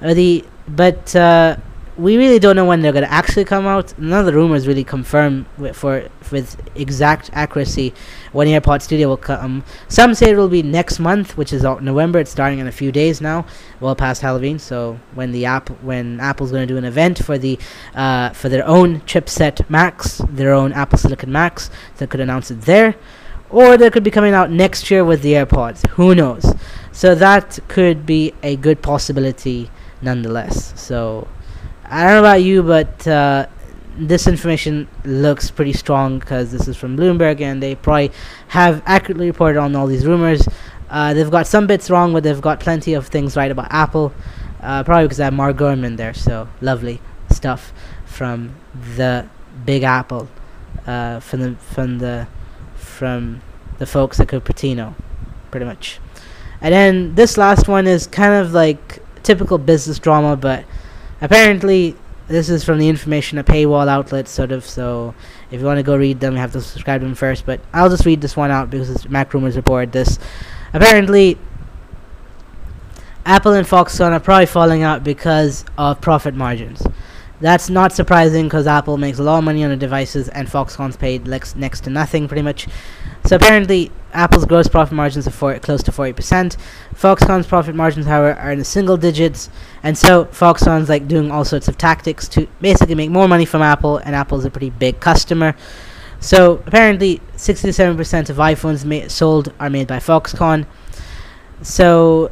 Uh, 0.00 0.14
the 0.14 0.44
but 0.68 1.16
uh, 1.16 1.56
we 1.98 2.16
really 2.16 2.38
don't 2.38 2.56
know 2.56 2.64
when 2.64 2.82
they're 2.82 2.92
gonna 2.92 3.06
actually 3.06 3.44
come 3.44 3.66
out. 3.66 3.98
None 3.98 4.20
of 4.20 4.26
the 4.26 4.32
rumors 4.32 4.68
really 4.68 4.84
confirm 4.84 5.46
with, 5.56 5.76
for 5.76 6.08
with 6.30 6.60
exact 6.74 7.30
accuracy 7.32 7.94
when 8.32 8.48
AirPod 8.48 8.82
Studio 8.82 9.08
will 9.08 9.16
come. 9.16 9.64
Some 9.88 10.14
say 10.14 10.30
it 10.30 10.36
will 10.36 10.48
be 10.48 10.62
next 10.62 10.98
month, 10.98 11.36
which 11.36 11.52
is 11.52 11.62
November. 11.62 12.18
It's 12.18 12.30
starting 12.30 12.58
in 12.58 12.66
a 12.66 12.72
few 12.72 12.92
days 12.92 13.20
now, 13.20 13.46
well 13.80 13.94
past 13.94 14.22
Halloween. 14.22 14.58
So 14.58 14.98
when 15.14 15.32
the 15.32 15.46
app 15.46 15.68
when 15.82 16.20
Apple's 16.20 16.52
gonna 16.52 16.66
do 16.66 16.76
an 16.76 16.84
event 16.84 17.24
for 17.24 17.38
the 17.38 17.58
uh, 17.94 18.30
for 18.30 18.48
their 18.48 18.66
own 18.66 19.00
chipset 19.02 19.68
Macs, 19.70 20.18
their 20.28 20.52
own 20.52 20.72
Apple 20.72 20.98
Silicon 20.98 21.32
Macs, 21.32 21.70
they 21.96 22.06
could 22.06 22.20
announce 22.20 22.50
it 22.50 22.62
there, 22.62 22.96
or 23.48 23.76
they 23.76 23.90
could 23.90 24.04
be 24.04 24.10
coming 24.10 24.34
out 24.34 24.50
next 24.50 24.90
year 24.90 25.04
with 25.04 25.22
the 25.22 25.32
AirPods. 25.32 25.86
Who 25.90 26.14
knows? 26.14 26.54
So 26.92 27.14
that 27.14 27.58
could 27.68 28.04
be 28.04 28.34
a 28.42 28.56
good 28.56 28.82
possibility 28.82 29.70
nonetheless. 30.02 30.78
So 30.80 31.28
I 31.88 32.02
don't 32.02 32.12
know 32.14 32.18
about 32.20 32.42
you, 32.42 32.62
but 32.62 33.06
uh, 33.06 33.46
this 33.96 34.26
information 34.26 34.88
looks 35.04 35.50
pretty 35.50 35.72
strong 35.72 36.18
because 36.18 36.50
this 36.50 36.66
is 36.66 36.76
from 36.76 36.96
Bloomberg 36.96 37.40
and 37.40 37.62
they 37.62 37.74
probably 37.76 38.10
have 38.48 38.82
accurately 38.86 39.26
reported 39.26 39.58
on 39.58 39.76
all 39.76 39.86
these 39.86 40.04
rumors. 40.04 40.46
Uh, 40.90 41.14
they've 41.14 41.30
got 41.30 41.46
some 41.46 41.66
bits 41.66 41.88
wrong, 41.88 42.12
but 42.12 42.22
they've 42.22 42.40
got 42.40 42.60
plenty 42.60 42.94
of 42.94 43.06
things 43.06 43.36
right 43.36 43.50
about 43.50 43.68
Apple. 43.70 44.12
Uh, 44.60 44.82
probably 44.82 45.04
because 45.04 45.20
I 45.20 45.24
have 45.24 45.32
Mark 45.32 45.56
Gurman 45.56 45.96
there, 45.96 46.14
so 46.14 46.48
lovely 46.60 47.00
stuff 47.30 47.72
from 48.04 48.54
the 48.96 49.28
Big 49.64 49.82
Apple, 49.82 50.28
uh, 50.86 51.20
from 51.20 51.40
the 51.40 51.54
from 51.56 51.98
the 51.98 52.26
from 52.74 53.42
the 53.78 53.86
folks 53.86 54.18
at 54.18 54.28
Cupertino, 54.28 54.94
pretty 55.50 55.66
much. 55.66 56.00
And 56.60 56.72
then 56.72 57.14
this 57.14 57.36
last 57.36 57.68
one 57.68 57.86
is 57.86 58.06
kind 58.06 58.34
of 58.34 58.52
like 58.52 59.02
typical 59.22 59.58
business 59.58 59.98
drama, 59.98 60.36
but 60.36 60.64
apparently 61.20 61.96
this 62.28 62.48
is 62.48 62.64
from 62.64 62.78
the 62.78 62.88
information 62.88 63.38
a 63.38 63.44
paywall 63.44 63.88
outlet 63.88 64.26
sort 64.26 64.50
of 64.52 64.64
so 64.64 65.14
if 65.50 65.60
you 65.60 65.66
want 65.66 65.78
to 65.78 65.82
go 65.82 65.96
read 65.96 66.20
them 66.20 66.34
you 66.34 66.38
have 66.38 66.52
to 66.52 66.60
subscribe 66.60 67.00
to 67.00 67.06
them 67.06 67.14
first 67.14 67.46
but 67.46 67.60
i'll 67.72 67.88
just 67.88 68.04
read 68.04 68.20
this 68.20 68.36
one 68.36 68.50
out 68.50 68.70
because 68.70 69.04
MacRumors 69.04 69.56
reported 69.56 69.92
this. 69.92 70.18
Apparently 70.72 71.38
apple 73.24 73.52
and 73.52 73.66
foxconn 73.66 74.12
are 74.12 74.20
probably 74.20 74.46
falling 74.46 74.82
out 74.82 75.04
because 75.04 75.64
of 75.78 76.00
profit 76.00 76.34
margins 76.34 76.86
that's 77.40 77.68
not 77.68 77.92
surprising 77.92 78.46
because 78.46 78.66
apple 78.66 78.96
makes 78.96 79.18
a 79.18 79.22
lot 79.22 79.38
of 79.38 79.44
money 79.44 79.62
on 79.62 79.70
the 79.70 79.76
devices 79.76 80.28
and 80.30 80.48
foxconn's 80.48 80.96
paid 80.96 81.26
next, 81.26 81.56
next 81.56 81.80
to 81.80 81.90
nothing 81.90 82.26
pretty 82.28 82.42
much 82.42 82.66
so 83.26 83.34
apparently, 83.34 83.90
Apple's 84.12 84.44
gross 84.44 84.68
profit 84.68 84.94
margins 84.94 85.26
are 85.26 85.32
for, 85.32 85.58
close 85.58 85.82
to 85.82 85.90
40%. 85.90 86.56
Foxconn's 86.94 87.48
profit 87.48 87.74
margins, 87.74 88.06
however, 88.06 88.38
are 88.38 88.52
in 88.52 88.60
the 88.60 88.64
single 88.64 88.96
digits. 88.96 89.50
And 89.82 89.98
so 89.98 90.26
Foxconn's 90.26 90.88
like 90.88 91.08
doing 91.08 91.32
all 91.32 91.44
sorts 91.44 91.66
of 91.66 91.76
tactics 91.76 92.28
to 92.28 92.46
basically 92.60 92.94
make 92.94 93.10
more 93.10 93.26
money 93.26 93.44
from 93.44 93.62
Apple, 93.62 93.96
and 93.98 94.14
Apple's 94.14 94.44
a 94.44 94.50
pretty 94.50 94.70
big 94.70 95.00
customer. 95.00 95.56
So 96.20 96.62
apparently, 96.66 97.20
67% 97.36 98.30
of 98.30 98.36
iPhones 98.36 98.84
ma- 98.84 99.08
sold 99.08 99.52
are 99.58 99.70
made 99.70 99.88
by 99.88 99.98
Foxconn. 99.98 100.64
So, 101.62 102.30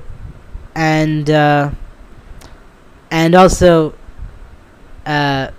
and 0.76 1.28
uh, 1.28 1.72
and 3.10 3.34
also, 3.34 3.94
uh, 5.06 5.50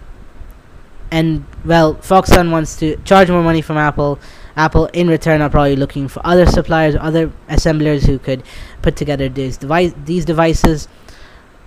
and 1.12 1.46
well, 1.64 1.96
Foxconn 1.96 2.52
wants 2.52 2.78
to 2.78 2.98
charge 3.04 3.30
more 3.30 3.44
money 3.44 3.62
from 3.62 3.78
Apple 3.78 4.20
Apple, 4.58 4.86
in 4.88 5.08
return, 5.08 5.42
are 5.42 5.50
probably 5.50 5.76
looking 5.76 6.08
for 6.08 6.26
other 6.26 6.46
suppliers, 6.46 6.96
other 7.00 7.32
assemblers 7.50 8.06
who 8.06 8.18
could 8.18 8.44
put 8.82 8.96
together 8.96 9.28
these 9.28 9.58
device 9.58 9.94
these 10.06 10.24
devices 10.24 10.88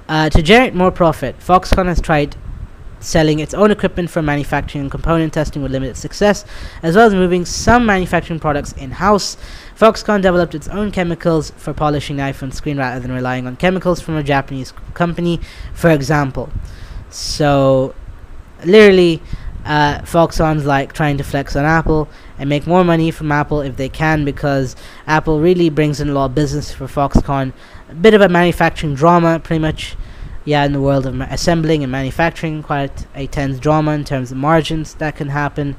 uh, 0.09 0.31
to 0.31 0.41
generate 0.43 0.75
more 0.75 0.91
profit. 0.91 1.39
Foxconn 1.39 1.87
has 1.87 2.01
tried 2.01 2.37
selling 3.01 3.39
its 3.39 3.55
own 3.55 3.71
equipment 3.71 4.11
for 4.11 4.23
manufacturing 4.23 4.83
and 4.83 4.91
component 4.91 5.33
testing 5.33 5.63
with 5.63 5.71
limited 5.71 5.97
success, 5.97 6.45
as 6.83 6.97
well 6.97 7.07
as 7.07 7.15
moving 7.15 7.45
some 7.45 7.85
manufacturing 7.85 8.41
products 8.41 8.73
in 8.73 8.91
house. 8.91 9.37
Foxconn 9.79 10.23
developed 10.23 10.55
its 10.55 10.67
own 10.69 10.91
chemicals 10.91 11.53
for 11.59 11.75
polishing 11.75 12.17
the 12.17 12.23
iPhone 12.23 12.53
screen 12.53 12.79
rather 12.79 12.99
than 13.01 13.13
relying 13.13 13.47
on 13.47 13.55
chemicals 13.57 14.01
from 14.01 14.17
a 14.17 14.23
Japanese 14.23 14.73
company, 14.95 15.39
for 15.75 15.91
example. 15.91 16.49
So, 17.11 17.95
literally, 18.65 19.23
uh, 19.65 20.01
Foxconn's 20.01 20.65
like 20.65 20.93
trying 20.93 21.19
to 21.19 21.25
flex 21.25 21.55
on 21.57 21.65
Apple 21.65 22.09
and 22.39 22.49
make 22.49 22.67
more 22.67 22.85
money 22.85 23.11
from 23.11 23.31
Apple 23.33 23.61
if 23.61 23.77
they 23.77 23.89
can 23.89 24.25
because 24.25 24.77
Apple 25.07 25.41
really 25.41 25.69
brings 25.69 26.01
in 26.01 26.09
a 26.09 26.13
lot 26.13 26.27
of 26.27 26.35
business 26.35 26.73
for 26.73 26.87
Foxconn. 26.87 27.53
A 27.91 27.95
bit 27.95 28.15
of 28.15 28.21
a 28.21 28.29
manufacturing 28.29 28.95
drama, 28.95 29.41
pretty 29.41 29.61
much. 29.61 29.97
yeah, 30.45 30.65
in 30.65 30.73
the 30.73 30.81
world 30.81 31.05
of 31.05 31.15
ma- 31.15 31.27
assembling 31.31 31.83
and 31.83 31.93
manufacturing, 31.93 32.63
quite 32.63 33.07
a 33.15 33.27
tense 33.27 33.59
drama 33.59 33.93
in 33.93 34.05
terms 34.05 34.31
of 34.33 34.39
margins 34.39 34.95
that 34.95 35.15
can 35.17 35.29
happen. 35.29 35.77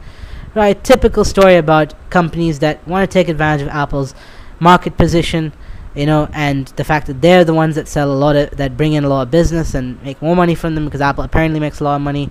Right, 0.53 0.83
typical 0.83 1.25
story 1.25 1.55
about 1.55 1.93
companies 2.11 2.59
that 2.59 2.85
want 2.87 3.09
to 3.09 3.11
take 3.11 3.29
advantage 3.29 3.63
of 3.63 3.69
Apple's 3.69 4.13
market 4.59 4.97
position, 4.97 5.53
you 5.95 6.05
know, 6.05 6.29
and 6.33 6.67
the 6.69 6.83
fact 6.83 7.07
that 7.07 7.21
they're 7.21 7.43
the 7.43 7.53
ones 7.53 7.75
that 7.75 7.87
sell 7.87 8.11
a 8.11 8.13
lot 8.13 8.35
of 8.35 8.51
that 8.57 8.77
bring 8.77 8.93
in 8.93 9.03
a 9.03 9.09
lot 9.09 9.23
of 9.23 9.31
business 9.31 9.73
and 9.73 10.01
make 10.03 10.21
more 10.21 10.35
money 10.35 10.55
from 10.55 10.75
them 10.75 10.85
because 10.85 11.01
Apple 11.01 11.23
apparently 11.23 11.59
makes 11.59 11.79
a 11.79 11.83
lot 11.83 11.95
of 11.95 12.01
money, 12.01 12.29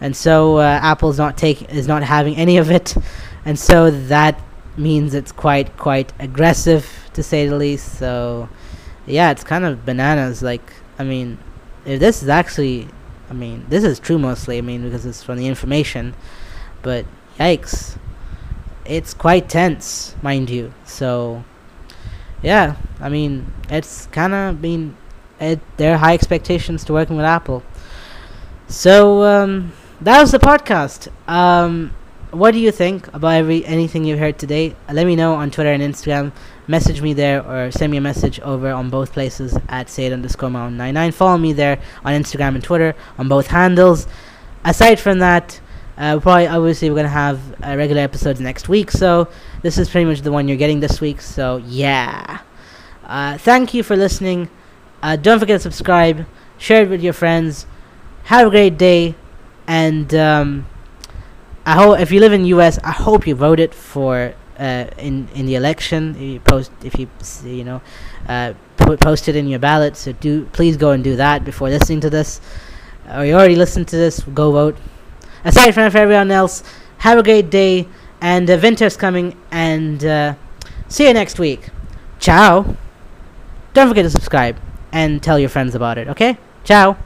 and 0.00 0.14
so 0.14 0.58
uh, 0.58 0.78
Apple's 0.82 1.18
not 1.18 1.36
take 1.36 1.62
is 1.72 1.86
not 1.86 2.02
having 2.02 2.36
any 2.36 2.56
of 2.58 2.70
it, 2.70 2.94
and 3.44 3.58
so 3.58 3.90
that 3.90 4.40
means 4.76 5.14
it's 5.14 5.32
quite 5.32 5.76
quite 5.76 6.12
aggressive 6.18 7.10
to 7.14 7.22
say 7.22 7.46
the 7.46 7.56
least. 7.56 7.98
So 7.98 8.48
yeah, 9.06 9.30
it's 9.30 9.44
kind 9.44 9.64
of 9.64 9.84
bananas. 9.86 10.42
Like 10.42 10.72
I 10.98 11.04
mean, 11.04 11.38
if 11.84 12.00
this 12.00 12.22
is 12.22 12.28
actually, 12.28 12.88
I 13.30 13.32
mean, 13.32 13.64
this 13.68 13.84
is 13.84 13.98
true 13.98 14.18
mostly. 14.18 14.58
I 14.58 14.60
mean, 14.60 14.82
because 14.82 15.06
it's 15.06 15.22
from 15.22 15.38
the 15.38 15.46
information, 15.46 16.14
but 16.82 17.06
yikes, 17.38 17.96
it's 18.84 19.14
quite 19.14 19.48
tense, 19.48 20.14
mind 20.22 20.50
you. 20.50 20.74
So 20.84 21.44
yeah, 22.42 22.76
I 23.00 23.08
mean, 23.08 23.52
it's 23.68 24.06
kind 24.06 24.34
of 24.34 24.62
been 24.62 24.96
it, 25.40 25.60
there 25.78 25.94
are 25.94 25.98
high 25.98 26.14
expectations 26.14 26.84
to 26.84 26.92
working 26.92 27.16
with 27.16 27.24
Apple. 27.24 27.62
So 28.68 29.22
um, 29.24 29.72
that 30.00 30.20
was 30.20 30.32
the 30.32 30.38
podcast. 30.38 31.08
Um, 31.28 31.94
what 32.30 32.52
do 32.52 32.58
you 32.58 32.70
think 32.70 33.08
about 33.08 33.34
every 33.34 33.64
anything 33.64 34.04
you've 34.04 34.20
heard 34.20 34.38
today? 34.38 34.76
Let 34.92 35.06
me 35.06 35.16
know 35.16 35.34
on 35.34 35.50
Twitter 35.50 35.72
and 35.72 35.82
Instagram. 35.82 36.32
Message 36.68 37.02
me 37.02 37.12
there 37.12 37.44
or 37.44 37.72
send 37.72 37.90
me 37.90 37.96
a 37.98 38.00
message 38.00 38.38
over 38.40 38.70
on 38.70 38.90
both 38.90 39.12
places 39.12 39.58
at 39.68 39.88
Said 39.88 40.12
underscore 40.12 40.50
mountain 40.50 40.76
99. 40.76 41.12
Follow 41.12 41.38
me 41.38 41.52
there 41.52 41.80
on 42.04 42.12
Instagram 42.12 42.54
and 42.54 42.62
Twitter 42.62 42.94
on 43.18 43.28
both 43.28 43.48
handles. 43.48 44.06
Aside 44.64 45.00
from 45.00 45.18
that, 45.18 45.60
uh, 45.98 46.20
probably 46.20 46.46
obviously 46.46 46.88
we're 46.90 46.96
gonna 46.96 47.08
have 47.08 47.40
uh, 47.64 47.76
regular 47.76 48.02
episodes 48.02 48.40
next 48.40 48.68
week. 48.68 48.92
So 48.92 49.28
this 49.62 49.78
is 49.78 49.88
pretty 49.88 50.04
much 50.04 50.22
the 50.22 50.32
one 50.32 50.48
you're 50.48 50.56
getting 50.56 50.80
this 50.80 51.00
week. 51.00 51.20
So 51.20 51.58
yeah, 51.66 52.40
uh, 53.04 53.38
thank 53.38 53.74
you 53.74 53.82
for 53.82 53.96
listening. 53.96 54.48
Uh, 55.02 55.16
don't 55.16 55.38
forget 55.38 55.58
to 55.58 55.62
subscribe, 55.62 56.26
share 56.58 56.82
it 56.82 56.90
with 56.90 57.02
your 57.02 57.12
friends. 57.12 57.66
Have 58.24 58.46
a 58.46 58.50
great 58.50 58.76
day, 58.78 59.14
and 59.66 60.14
um, 60.14 60.66
I 61.64 61.74
hope 61.74 62.00
if 62.00 62.12
you 62.12 62.20
live 62.20 62.32
in 62.32 62.42
the 62.42 62.48
U.S., 62.48 62.78
I 62.84 62.92
hope 62.92 63.26
you 63.26 63.34
voted 63.34 63.74
for 63.74 64.34
uh, 64.58 64.86
in 64.98 65.28
in 65.34 65.46
the 65.46 65.54
election. 65.54 66.14
If 66.16 66.22
you 66.22 66.40
post 66.40 66.70
if 66.84 66.98
you 66.98 67.08
you 67.44 67.64
know 67.64 67.80
uh, 68.28 68.54
put 68.76 69.00
post 69.00 69.28
it 69.28 69.36
in 69.36 69.48
your 69.48 69.58
ballot. 69.58 69.96
So 69.96 70.12
do 70.12 70.44
please 70.52 70.76
go 70.76 70.90
and 70.90 71.02
do 71.02 71.16
that 71.16 71.44
before 71.44 71.68
listening 71.70 72.00
to 72.00 72.10
this. 72.10 72.40
Or 73.12 73.24
you 73.24 73.34
already 73.34 73.56
listened 73.56 73.88
to 73.88 73.96
this, 73.96 74.20
go 74.34 74.52
vote. 74.52 74.76
Aside 75.44 75.72
from 75.72 75.84
everyone 75.84 76.30
else, 76.30 76.62
have 76.98 77.18
a 77.18 77.22
great 77.22 77.50
day, 77.50 77.88
and 78.20 78.50
uh, 78.50 78.58
winter's 78.62 78.96
coming, 78.96 79.36
and 79.50 80.04
uh, 80.04 80.34
see 80.88 81.06
you 81.06 81.14
next 81.14 81.38
week. 81.38 81.70
Ciao. 82.18 82.76
Don't 83.72 83.88
forget 83.88 84.04
to 84.04 84.10
subscribe 84.10 84.56
and 84.92 85.22
tell 85.22 85.38
your 85.38 85.48
friends 85.48 85.74
about 85.74 85.98
it. 85.98 86.08
Okay? 86.08 86.36
Ciao. 86.64 86.96